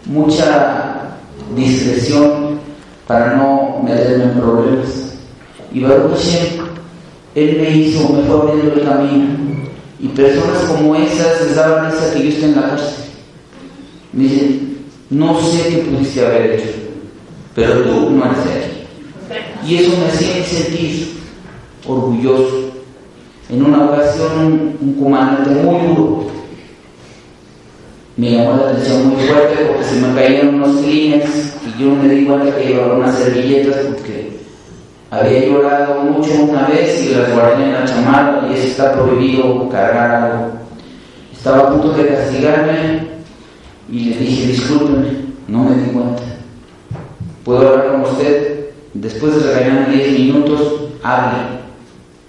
mucha 0.06 1.18
discreción 1.56 2.58
para 3.06 3.36
no 3.36 3.84
meterme 3.84 4.24
en 4.24 4.40
problemas. 4.40 5.14
Y 5.72 5.82
Baruch 5.82 6.16
Hashem, 6.16 6.66
Él 7.36 7.58
me 7.62 7.70
hizo, 7.78 8.10
me 8.10 8.24
fue 8.24 8.36
abriendo 8.36 8.74
el 8.74 8.84
camino. 8.84 9.28
Y 10.00 10.08
personas 10.08 10.64
como 10.68 10.96
esas 10.96 11.42
les 11.42 11.56
daban 11.56 11.92
esa 11.92 12.12
que 12.12 12.24
yo 12.24 12.30
esté 12.30 12.46
en 12.46 12.56
la 12.56 12.70
cárcel. 12.70 13.06
Me 14.14 14.24
dicen, 14.24 14.73
no 15.14 15.40
sé 15.42 15.70
qué 15.70 15.78
pudiste 15.80 16.26
haber 16.26 16.52
hecho, 16.52 16.70
pero 17.56 17.82
tú 17.84 18.10
no 18.12 18.26
eres 18.26 18.46
de 18.46 18.52
aquí. 18.52 19.68
Y 19.68 19.76
eso 19.78 19.98
me 19.98 20.08
hacía 20.08 20.44
sentir 20.44 21.14
orgulloso. 21.88 22.72
En 23.50 23.64
una 23.66 23.86
ocasión, 23.86 24.78
un 24.82 24.94
comandante 25.00 25.50
muy 25.52 25.96
duro 25.96 26.34
me 28.16 28.30
llamó 28.30 28.58
la 28.58 28.70
atención 28.70 29.08
muy 29.08 29.24
fuerte 29.24 29.66
porque 29.66 29.84
se 29.84 29.96
me 29.96 30.14
caían 30.14 30.56
unos 30.56 30.82
clines 30.82 31.56
y 31.66 31.82
yo 31.82 31.90
me 31.96 32.08
di 32.08 32.26
cuenta 32.26 32.56
que 32.56 32.68
llevaba 32.68 32.98
unas 32.98 33.18
servilletas 33.18 33.78
porque 33.88 34.38
había 35.10 35.48
llorado 35.48 36.04
mucho 36.04 36.32
una 36.44 36.68
vez 36.68 37.04
y 37.04 37.16
las 37.16 37.34
guardé 37.34 37.64
en 37.64 37.74
la 37.74 37.86
chamarra 37.86 38.48
y 38.48 38.54
eso 38.54 38.68
está 38.68 38.94
prohibido 38.94 39.68
cargar 39.70 40.12
algo. 40.12 40.52
Estaba 41.32 41.58
a 41.58 41.70
punto 41.72 41.94
de 41.94 42.08
castigarme 42.08 43.13
y 43.90 44.00
le 44.06 44.18
dije, 44.18 44.48
discúlpeme, 44.48 45.10
no 45.48 45.64
me 45.66 45.76
di 45.76 45.90
cuenta. 45.92 46.24
¿Puedo 47.44 47.68
hablar 47.68 47.92
con 47.92 48.02
usted? 48.02 48.70
Después 48.94 49.36
de 49.36 49.54
regañarme 49.54 49.96
10 49.96 50.20
minutos, 50.20 50.62
hable. 51.04 51.40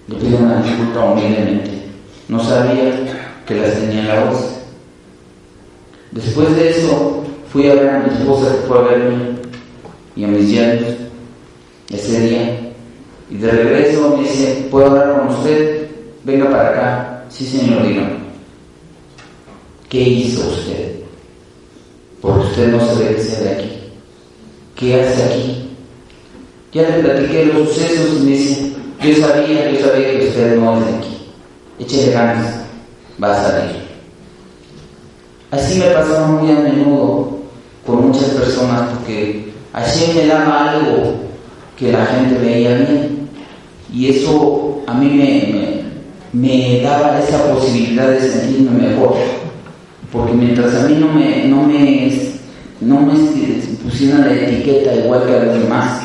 Le 0.07 0.15
pido 0.15 0.37
una 0.39 0.61
disculpa 0.61 1.05
humildemente. 1.05 1.71
No 2.27 2.43
sabía 2.43 2.91
que 3.45 3.55
las 3.55 3.73
tenía 3.75 4.01
en 4.01 4.07
la 4.07 4.25
voz. 4.25 4.59
Después 6.11 6.55
de 6.55 6.69
eso, 6.69 7.23
fui 7.51 7.69
a 7.69 7.75
ver 7.75 7.89
a 7.89 7.99
mi 7.99 8.13
esposa 8.13 8.51
que 8.51 8.67
fue 8.67 8.79
a 8.79 8.81
verme 8.81 9.35
y 10.15 10.23
a 10.23 10.27
mis 10.27 10.49
yernos 10.49 10.95
ese 11.89 12.19
día. 12.19 12.71
Y 13.29 13.37
de 13.37 13.51
regreso 13.51 14.15
me 14.17 14.23
dice, 14.23 14.67
¿puedo 14.69 14.87
hablar 14.87 15.19
con 15.19 15.35
usted? 15.35 15.87
Venga 16.23 16.49
para 16.49 16.69
acá. 16.69 17.25
Sí, 17.29 17.45
señor, 17.45 17.87
dígame. 17.87 18.15
¿Qué 19.89 20.01
hizo 20.01 20.47
usted? 20.47 20.94
Porque 22.25 22.47
usted 22.47 22.67
no 22.69 22.79
se 22.79 23.21
sea 23.21 23.39
de 23.41 23.49
aquí. 23.51 23.71
¿Qué 24.75 24.99
hace 24.99 25.23
aquí? 25.23 25.69
Ya 26.73 26.89
le 26.89 27.03
platiqué 27.03 27.45
los 27.45 27.69
sucesos 27.69 28.17
y 28.17 28.25
me 28.25 28.31
dice, 28.31 28.71
yo 28.99 29.15
sabía, 29.27 29.69
yo 29.69 29.79
sabía 29.79 30.19
que 30.19 30.27
usted 30.29 30.57
no 30.57 30.79
es 30.79 30.85
de 30.87 30.97
aquí. 30.97 31.17
Échele 31.79 32.11
ganas, 32.13 32.61
va 33.23 33.31
a 33.31 33.43
salir. 33.43 33.75
Así 35.51 35.77
me 35.77 35.85
pasaba 35.91 36.27
muy 36.27 36.51
a 36.51 36.55
menudo 36.61 37.37
con 37.85 38.07
muchas 38.07 38.29
personas 38.29 38.89
porque 38.89 39.53
así 39.71 40.11
me 40.15 40.25
daba 40.25 40.71
algo 40.71 41.13
que 41.77 41.91
la 41.91 42.07
gente 42.07 42.39
veía 42.39 42.75
bien 42.75 43.29
y 43.93 44.09
eso 44.09 44.81
a 44.87 44.95
mí 44.95 45.09
me, 45.11 45.83
me, 46.33 46.81
daba 46.81 47.19
esa 47.19 47.53
posibilidad 47.53 48.09
de 48.09 48.19
sentirme 48.19 48.87
mejor 48.87 49.15
porque 50.15 50.33
mientras 50.33 50.73
a 50.75 50.87
mí 50.87 50.95
no 50.95 51.07
me, 51.07 51.45
no 51.45 51.63
me, 51.63 52.11
no 52.79 52.99
me 53.01 53.13
pusieran 53.83 54.21
la 54.21 54.33
etiqueta 54.33 54.95
igual 54.95 55.25
que 55.25 55.35
a 55.35 55.43
los 55.43 55.59
demás 55.59 56.01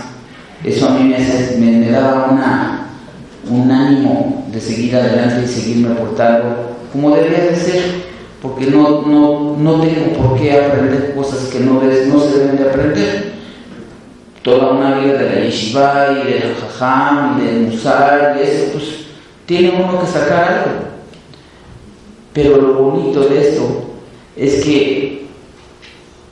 eso 0.65 0.89
a 0.89 0.91
mí 0.91 1.05
me, 1.05 1.79
me 1.79 1.91
daba 1.91 2.87
un 3.49 3.71
ánimo 3.71 4.47
de 4.51 4.61
seguir 4.61 4.97
adelante 4.97 5.43
y 5.45 5.49
seguirme 5.49 5.95
portando 5.95 6.77
como 6.93 7.15
debía 7.15 7.45
de 7.45 7.57
ser 7.57 8.11
porque 8.43 8.67
no, 8.67 9.03
no, 9.03 9.57
no 9.57 9.81
tengo 9.81 10.13
por 10.17 10.39
qué 10.39 10.53
aprender 10.53 11.15
cosas 11.15 11.49
que 11.49 11.61
no, 11.61 11.75
no 11.75 12.21
se 12.21 12.39
deben 12.39 12.57
de 12.57 12.69
aprender. 12.69 13.31
Toda 14.43 14.73
una 14.73 14.99
vida 14.99 15.19
de 15.19 15.25
la 15.27 15.41
yeshiva 15.43 16.07
y 16.13 16.33
del 16.33 16.55
jajam 16.55 17.39
y 17.39 17.45
del 17.45 17.67
musar 17.67 18.39
y 18.39 18.43
eso, 18.43 18.73
pues 18.73 18.85
tiene 19.45 19.75
uno 19.79 20.01
que 20.01 20.07
sacar 20.07 20.45
algo. 20.45 20.71
Pero 22.33 22.57
lo 22.57 22.73
bonito 22.75 23.21
de 23.29 23.49
esto 23.49 23.90
es 24.41 24.65
que 24.65 25.27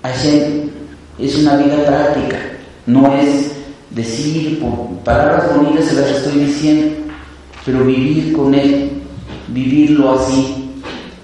Hashem 0.02 0.70
es 1.18 1.36
una 1.36 1.58
vida 1.58 1.84
práctica, 1.84 2.38
no 2.86 3.14
es 3.14 3.52
decir, 3.90 4.64
palabras 5.04 5.54
bonitas 5.54 5.84
se 5.84 5.94
las 5.96 6.10
estoy 6.12 6.44
diciendo, 6.44 6.96
pero 7.66 7.84
vivir 7.84 8.32
con 8.32 8.54
Él, 8.54 8.92
vivirlo 9.48 10.18
así, 10.18 10.70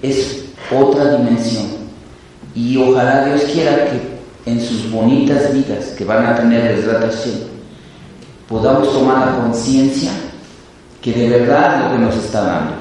es 0.03 0.45
otra 0.71 1.17
dimensión. 1.17 1.65
Y 2.53 2.77
ojalá 2.77 3.25
Dios 3.25 3.41
quiera 3.51 3.89
que 3.89 4.51
en 4.51 4.61
sus 4.61 4.91
bonitas 4.91 5.55
vidas 5.55 5.85
que 5.97 6.05
van 6.05 6.23
a 6.23 6.35
tener 6.35 6.75
desgratación, 6.75 7.35
podamos 8.47 8.93
tomar 8.93 9.25
la 9.25 9.37
conciencia 9.39 10.11
que 11.01 11.11
de 11.13 11.29
verdad 11.29 11.85
lo 11.85 11.95
que 11.95 12.03
nos 12.03 12.15
está 12.15 12.41
dando, 12.41 12.73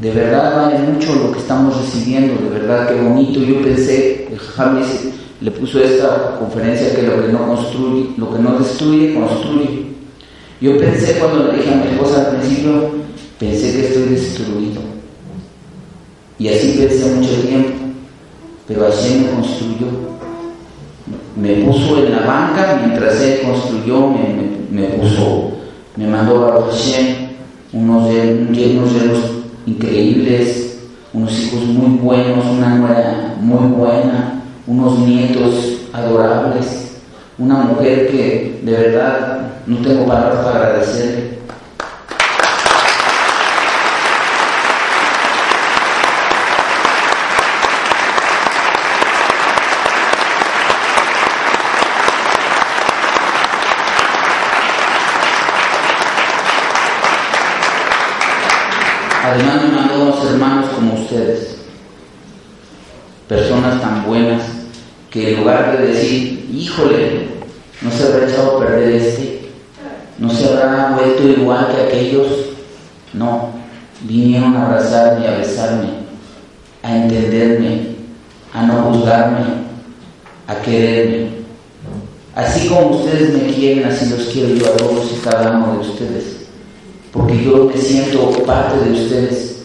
de 0.00 0.10
verdad 0.10 0.56
vale 0.56 0.78
mucho 0.78 1.14
lo 1.14 1.32
que 1.32 1.38
estamos 1.38 1.76
recibiendo, 1.76 2.34
de 2.42 2.58
verdad 2.58 2.88
que 2.88 3.00
bonito. 3.00 3.40
Yo 3.40 3.62
pensé, 3.62 4.28
el 4.30 4.38
le 5.40 5.50
puso 5.50 5.80
esta 5.80 6.36
conferencia 6.38 6.94
que 6.94 7.02
lo 7.02 7.20
que 7.20 7.32
no 7.32 7.46
construye, 7.46 8.10
lo 8.16 8.34
que 8.34 8.38
no 8.42 8.58
destruye, 8.58 9.14
construye. 9.14 9.86
Yo 10.60 10.78
pensé 10.78 11.18
cuando 11.18 11.52
le 11.52 11.58
dije 11.58 11.74
a 11.74 11.76
mi 11.76 11.90
esposa 11.92 12.20
al 12.20 12.36
principio, 12.36 12.90
pensé 13.38 13.72
que 13.72 13.86
estoy 13.88 14.02
destruido 14.04 14.80
y 16.38 16.48
así 16.48 16.76
pensé 16.78 17.14
mucho 17.14 17.34
tiempo, 17.42 17.70
pero 18.66 18.86
así 18.86 19.20
me 19.20 19.30
construyó. 19.30 20.14
Me 21.36 21.64
puso 21.64 21.98
en 21.98 22.12
la 22.12 22.20
banca 22.20 22.80
mientras 22.84 23.20
él 23.20 23.40
construyó, 23.42 24.08
me, 24.70 24.84
puso, 24.84 25.52
me 25.96 26.06
mandó 26.06 26.46
a 26.46 26.70
Hashem 26.70 27.28
unos 27.72 28.08
llenos, 28.08 28.90
increíbles, 29.66 30.78
unos 31.12 31.38
hijos 31.38 31.64
muy 31.66 31.98
buenos, 31.98 32.44
una 32.46 32.74
nuera 32.74 33.36
muy 33.40 33.68
buena, 33.68 34.42
unos 34.66 34.98
nietos 35.00 35.82
adorables, 35.92 36.96
una 37.38 37.56
mujer 37.56 38.08
que 38.08 38.60
de 38.62 38.72
verdad 38.72 39.40
no 39.66 39.76
tengo 39.78 40.06
palabras 40.06 40.44
para 40.44 40.66
agradecerle. 40.66 41.43
Además 59.34 59.64
me 59.64 59.76
mandó 59.76 60.02
unos 60.04 60.30
hermanos 60.30 60.66
como 60.76 60.94
ustedes, 60.94 61.56
personas 63.26 63.80
tan 63.80 64.06
buenas 64.06 64.44
que 65.10 65.32
en 65.32 65.40
lugar 65.40 65.76
de 65.76 65.88
decir, 65.88 66.48
híjole, 66.54 67.30
no 67.82 67.90
se 67.90 68.04
habrá 68.04 68.28
echado 68.28 68.56
a 68.56 68.60
perder 68.60 68.92
este, 68.92 69.48
no 70.18 70.30
se 70.30 70.46
habrá 70.46 70.94
vuelto 70.94 71.24
igual 71.24 71.66
que 71.74 71.82
aquellos, 71.82 72.28
no, 73.12 73.48
vinieron 74.02 74.54
a 74.54 74.66
abrazarme, 74.66 75.26
a 75.26 75.38
besarme, 75.38 75.88
a 76.84 76.96
entenderme, 76.96 77.96
a 78.52 78.62
no 78.62 78.82
juzgarme, 78.82 79.46
a 80.46 80.54
quererme. 80.62 81.30
Así 82.36 82.68
como 82.68 82.98
ustedes 82.98 83.34
me 83.34 83.52
quieren, 83.52 83.84
así 83.84 84.08
los 84.10 84.28
quiero 84.28 84.54
yo 84.54 84.66
a 84.66 84.76
todos 84.76 85.10
y 85.12 85.16
cada 85.28 85.50
uno 85.56 85.72
de 85.72 85.78
ustedes. 85.88 86.43
Porque 87.14 87.44
yo 87.44 87.70
me 87.72 87.80
siento 87.80 88.28
parte 88.44 88.84
de 88.84 89.04
ustedes. 89.04 89.64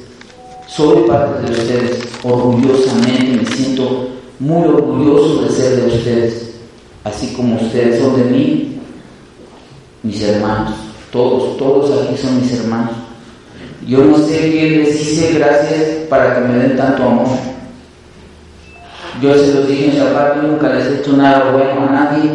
Soy 0.68 1.08
parte 1.08 1.48
de 1.48 1.60
ustedes. 1.60 2.00
Orgullosamente 2.24 3.42
me 3.42 3.46
siento 3.46 4.08
muy 4.38 4.68
orgulloso 4.68 5.44
de 5.44 5.50
ser 5.50 5.82
de 5.82 5.88
ustedes. 5.88 6.52
Así 7.04 7.34
como 7.34 7.56
ustedes 7.56 8.00
son 8.00 8.18
de 8.18 8.24
mí, 8.26 8.80
mis 10.04 10.22
hermanos. 10.22 10.76
Todos, 11.12 11.58
todos 11.58 12.04
aquí 12.04 12.16
son 12.18 12.40
mis 12.40 12.54
hermanos. 12.54 12.92
Yo 13.88 14.04
no 14.06 14.20
sé 14.20 14.52
qué 14.52 14.84
les 14.84 15.02
hice 15.02 15.34
gracias 15.34 15.82
para 16.08 16.36
que 16.36 16.42
me 16.42 16.60
den 16.60 16.78
tanto 16.78 17.04
amor. 17.04 17.30
Yo 19.24 19.34
se 19.34 19.56
los 19.56 19.68
dije 19.68 19.86
en 19.86 19.96
Shabbat, 19.96 20.44
nunca 20.44 20.70
les 20.70 20.86
he 20.86 21.00
hecho 21.00 21.14
nada 21.14 21.52
bueno 21.52 21.90
a 21.90 21.92
nadie, 21.92 22.30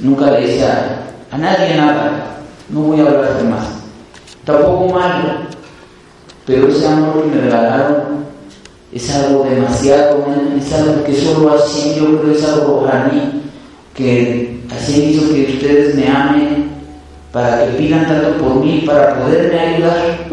nunca 0.00 0.30
le 0.30 0.44
hice 0.44 0.64
a, 0.64 1.02
a 1.32 1.36
nadie 1.36 1.76
nada, 1.76 2.38
no 2.70 2.80
voy 2.80 3.00
a 3.00 3.06
hablar 3.06 3.36
de 3.38 3.44
más. 3.44 3.73
Tampoco 4.44 4.92
malo, 4.92 5.46
pero 6.44 6.68
ese 6.68 6.86
amor 6.86 7.22
que 7.22 7.28
me 7.28 7.40
regalaron 7.42 8.24
es 8.92 9.14
algo 9.14 9.44
demasiado, 9.44 10.22
es 10.58 10.72
algo 10.72 11.02
que 11.02 11.14
solo 11.14 11.54
así 11.54 11.94
yo 11.96 12.20
creo 12.20 12.34
es 12.34 12.44
algo 12.44 12.84
para 12.84 13.04
mí, 13.04 13.42
que 13.94 14.60
así 14.70 15.12
hizo 15.12 15.32
que 15.32 15.54
ustedes 15.54 15.94
me 15.94 16.08
amen, 16.08 16.70
para 17.32 17.64
que 17.64 17.72
pidan 17.78 18.06
tanto 18.06 18.36
por 18.36 18.56
mí, 18.56 18.84
para 18.86 19.18
poderme 19.18 19.58
ayudar, 19.58 20.28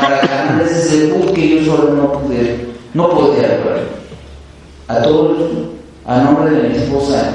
para 0.00 0.26
ganarles 0.26 0.72
ese 0.72 1.06
punto 1.06 1.32
que 1.32 1.64
yo 1.64 1.64
solo 1.64 1.94
no 1.94 2.12
pude, 2.14 2.66
no 2.94 3.10
podía 3.10 3.60
a 4.88 5.02
todos, 5.02 5.38
a 6.04 6.20
nombre 6.20 6.50
de 6.50 6.68
mi 6.68 6.76
esposa, 6.76 7.32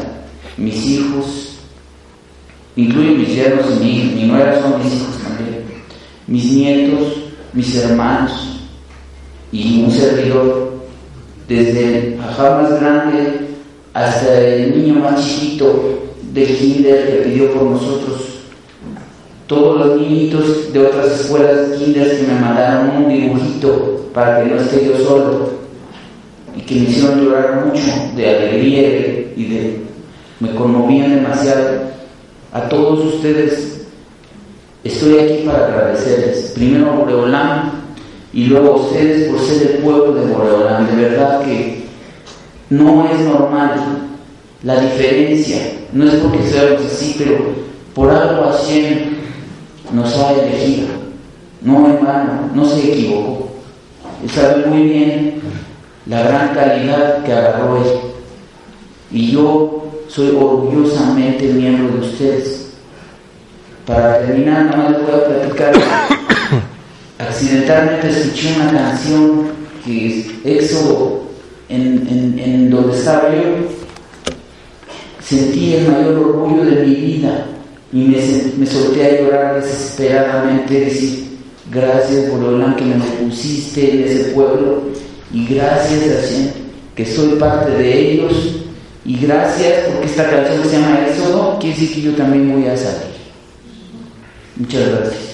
mis 0.57 0.85
hijos, 0.85 1.59
incluye 2.75 3.11
mis 3.11 3.29
yernos 3.29 3.65
y 3.77 3.83
mi, 3.83 4.11
mi 4.13 4.23
nuera 4.27 4.61
son 4.61 4.83
mis 4.83 4.93
hijos 4.93 5.16
mis 6.27 6.51
nietos, 6.51 7.13
mis 7.53 7.75
hermanos 7.75 8.59
y 9.51 9.83
un 9.83 9.91
servidor, 9.91 10.73
desde 11.47 12.13
el 12.13 12.19
ajá 12.19 12.61
más 12.61 12.79
grande 12.79 13.47
hasta 13.93 14.39
el 14.39 14.75
niño 14.75 14.95
más 14.95 15.25
chiquito 15.25 16.09
del 16.33 16.57
kinder 16.57 17.07
que 17.07 17.29
pidió 17.29 17.53
por 17.53 17.63
nosotros. 17.63 18.17
Todos 19.47 19.87
los 19.87 20.01
niñitos 20.01 20.73
de 20.73 20.87
otras 20.87 21.21
escuelas 21.21 21.77
kinder 21.77 22.17
que 22.17 22.27
me 22.27 22.39
mandaron 22.39 23.05
un 23.05 23.09
dibujito 23.09 24.09
para 24.13 24.43
que 24.43 24.49
no 24.49 24.57
esté 24.57 24.85
yo 24.85 24.97
solo 25.05 25.51
y 26.55 26.61
que 26.61 26.75
me 26.75 26.81
hicieron 26.81 27.23
llorar 27.23 27.65
mucho 27.65 27.81
de 28.15 28.29
alegría 28.29 28.81
y 29.37 29.45
de, 29.45 29.81
me 30.41 30.53
conmovían 30.53 31.15
demasiado. 31.15 31.87
A 32.51 32.67
todos 32.67 33.15
ustedes 33.15 33.76
estoy 34.87 35.19
aquí 35.19 35.43
para 35.45 35.67
agradecerles. 35.67 36.51
Primero 36.55 36.91
a 36.91 36.95
Boreolán 36.95 37.71
y 38.33 38.45
luego 38.45 38.73
a 38.73 38.75
ustedes 38.77 39.29
por 39.29 39.39
ser 39.39 39.71
el 39.71 39.77
pueblo 39.83 40.13
de 40.13 40.33
Boreolán. 40.33 40.87
De 40.87 41.03
verdad 41.03 41.41
que 41.41 41.85
no 42.69 43.07
es 43.09 43.19
normal 43.21 44.07
la 44.63 44.79
diferencia. 44.79 45.73
No 45.93 46.05
es 46.05 46.15
porque 46.15 46.47
seamos 46.47 46.85
así, 46.85 47.15
pero 47.17 47.37
por 47.93 48.09
algo 48.09 48.45
así 48.49 49.17
nos 49.93 50.15
ha 50.17 50.33
elegido. 50.33 50.87
No 51.61 51.87
hermano, 51.87 52.49
no 52.53 52.65
se 52.65 52.91
equivocó. 52.91 53.49
Él 54.23 54.29
sabe 54.29 54.65
muy 54.65 54.83
bien 54.83 55.41
la 56.05 56.23
gran 56.23 56.53
calidad 56.53 57.23
que 57.23 57.33
agarró 57.33 57.77
él. 57.77 57.91
Y 59.11 59.31
yo 59.31 59.85
soy 60.07 60.29
orgullosamente 60.29 61.45
miembro 61.53 61.93
de 61.95 61.99
ustedes. 61.99 62.66
Para 63.87 64.19
terminar, 64.19 64.75
no 64.75 64.89
les 64.89 65.01
voy 65.01 65.11
a 65.11 65.25
platicar. 65.25 65.73
Accidentalmente 67.19 68.09
escuché 68.09 68.53
una 68.57 68.71
canción 68.73 69.47
que 69.85 70.07
es 70.07 70.25
Éxodo, 70.43 71.21
en, 71.69 72.37
en, 72.37 72.69
donde 72.69 72.97
estaba 72.97 73.33
yo. 73.33 73.69
Sentí 75.23 75.75
el 75.75 75.87
mayor 75.87 76.17
orgullo 76.17 76.65
de 76.65 76.85
mi 76.85 76.95
vida 76.95 77.45
y 77.93 77.99
me, 77.99 78.17
me 78.57 78.65
solté 78.65 79.05
a 79.05 79.21
llorar 79.21 79.63
desesperadamente, 79.63 80.81
decir, 80.81 81.37
gracias 81.71 82.29
por 82.29 82.41
lo 82.41 82.75
que 82.75 82.83
me 82.83 82.95
pusiste 82.95 83.93
en 83.93 84.03
ese 84.03 84.23
pueblo 84.31 84.83
y 85.33 85.47
gracias 85.47 86.01
a 86.03 86.93
que 86.93 87.05
soy 87.05 87.37
parte 87.39 87.71
de 87.71 88.11
ellos 88.11 88.33
y 89.05 89.17
gracias 89.17 89.85
porque 89.87 90.07
esta 90.07 90.29
canción 90.29 90.61
se 90.65 90.77
llama 90.77 91.07
Éxodo, 91.07 91.57
quiere 91.61 91.79
decir 91.79 91.95
que 91.95 92.01
yo 92.01 92.15
también 92.15 92.51
voy 92.51 92.69
a 92.69 92.75
salir. 92.75 93.16
Muchas 94.59 95.26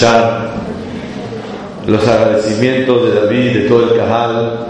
gracias. 0.00 0.50
los 1.86 2.06
agradecimientos 2.06 3.04
de 3.04 3.20
David 3.20 3.52
de 3.54 3.60
todo 3.68 3.92
el 3.92 3.98
Cajal, 3.98 4.66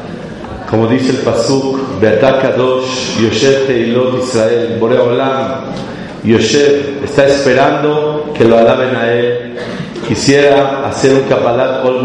como 0.71 0.87
dice 0.87 1.11
el 1.11 1.19
Pasuk, 1.19 2.01
Beatakadosh, 2.01 3.19
Yosef 3.21 3.67
Teilot 3.67 4.23
Israel, 4.23 4.77
Boreolam, 4.79 5.65
Yosef 6.25 7.03
está 7.05 7.27
esperando 7.27 8.33
que 8.37 8.45
lo 8.45 8.59
alaben 8.59 8.95
a 8.95 9.13
él. 9.13 9.57
Quisiera 10.07 10.87
hacer 10.89 11.13
un 11.15 11.29
Kapalat 11.29 11.85
Ol 11.85 12.01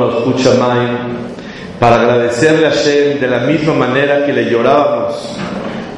para 1.80 2.02
agradecerle 2.02 2.68
a 2.68 2.72
Shem 2.72 3.20
de 3.20 3.28
la 3.28 3.40
misma 3.40 3.74
manera 3.74 4.26
que 4.26 4.34
le 4.34 4.50
llorábamos 4.50 5.38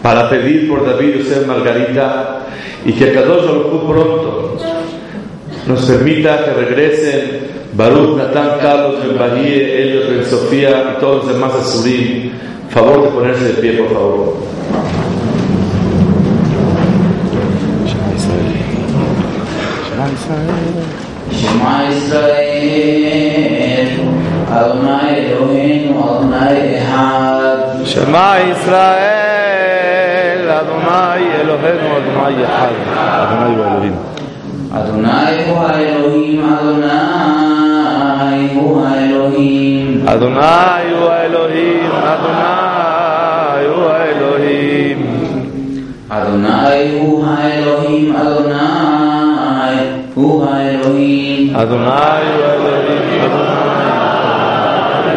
para 0.02 0.30
pedir 0.30 0.70
por 0.70 0.86
David 0.86 1.20
Yosef 1.20 1.46
Margarita 1.46 2.40
y 2.86 2.94
que 2.94 3.14
Kadosh 3.14 3.46
lo 3.46 3.88
pronto 3.88 4.27
nos 5.68 5.86
permita 5.86 6.46
que 6.46 6.52
regresen 6.52 7.48
Baruch, 7.74 8.18
Natán, 8.18 8.58
Carlos, 8.62 8.96
Ben 9.04 9.18
Bahie, 9.18 9.82
Elliot, 9.82 10.10
Ben 10.10 10.26
Sofía 10.26 10.96
y 10.96 11.00
todos 11.00 11.26
los 11.26 11.34
demás 11.34 11.54
Azurim. 11.54 12.32
Favor 12.70 13.04
de 13.04 13.10
ponerse 13.10 13.44
de 13.46 13.54
pie, 13.62 13.74
por 13.74 13.90
favor. 13.94 14.38
Shema 21.30 21.90
Israel, 21.92 23.90
Adonai 24.50 25.14
Eloheinu, 25.26 25.94
Adonai 26.04 26.58
Echad. 26.78 27.60
Shema 27.86 28.40
Israel, 28.52 30.42
Adonai 30.50 31.24
Eloheinu, 31.42 31.88
Adonai 31.98 32.36
Echad. 32.44 32.74
Adonai 32.96 33.54
Elohim. 33.54 34.17
Adonai, 34.78 35.42
Juha 35.42 35.74
Elohim, 35.82 36.38
Adonai, 36.54 38.40
Juha 38.54 38.90
Elohim. 39.10 40.06
Adonai, 40.06 40.86
Juha 40.94 41.16
Elohim, 41.26 41.90
Adonai, 42.14 43.66
Juha 43.66 43.98
Elohim. 44.14 45.00
Adonai, 46.14 46.94
Juha 46.94 47.36
Elohim, 47.58 48.06
Adonai, 48.22 49.78
Juha 50.14 50.54
Elohim. 50.70 51.58
Adonai, 51.58 52.22
Juha 52.38 52.54
Elohim, 52.62 53.22
Adonai, 53.26 54.38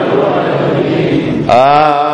Juha 0.09 0.41
Elohim. 0.57 1.45
Ah. 1.53 2.10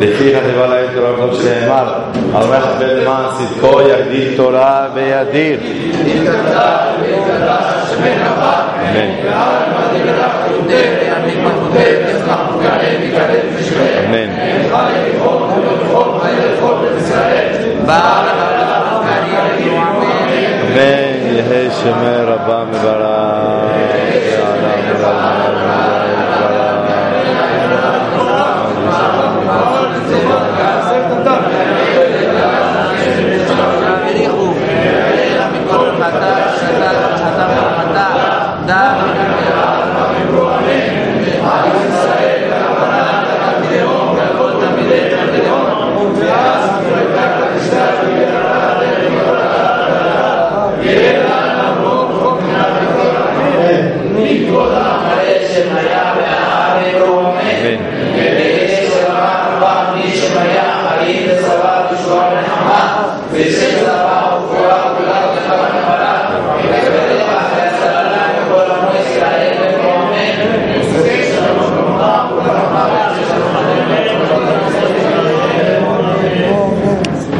לפיכך 0.00 0.40
דבר 0.54 0.66
להם 0.66 0.86
תורה 0.94 1.12
וכל 1.14 1.34
שנאמר 1.34 1.94
ערך 2.34 2.66
בן 2.78 2.88
למען 2.88 3.24
צדקו 3.38 3.80
יגדיל 3.80 4.36
תורה 4.36 4.86
וידיר 4.94 5.58
אמן 8.93 9.11
אמן 14.05 14.29
אמן 20.69 21.19
יהי 21.25 21.69
שמי 21.71 22.15
רבה 22.25 22.63
מברך 22.71 23.09
יעלה 24.29 24.99
Amen. 30.89 30.92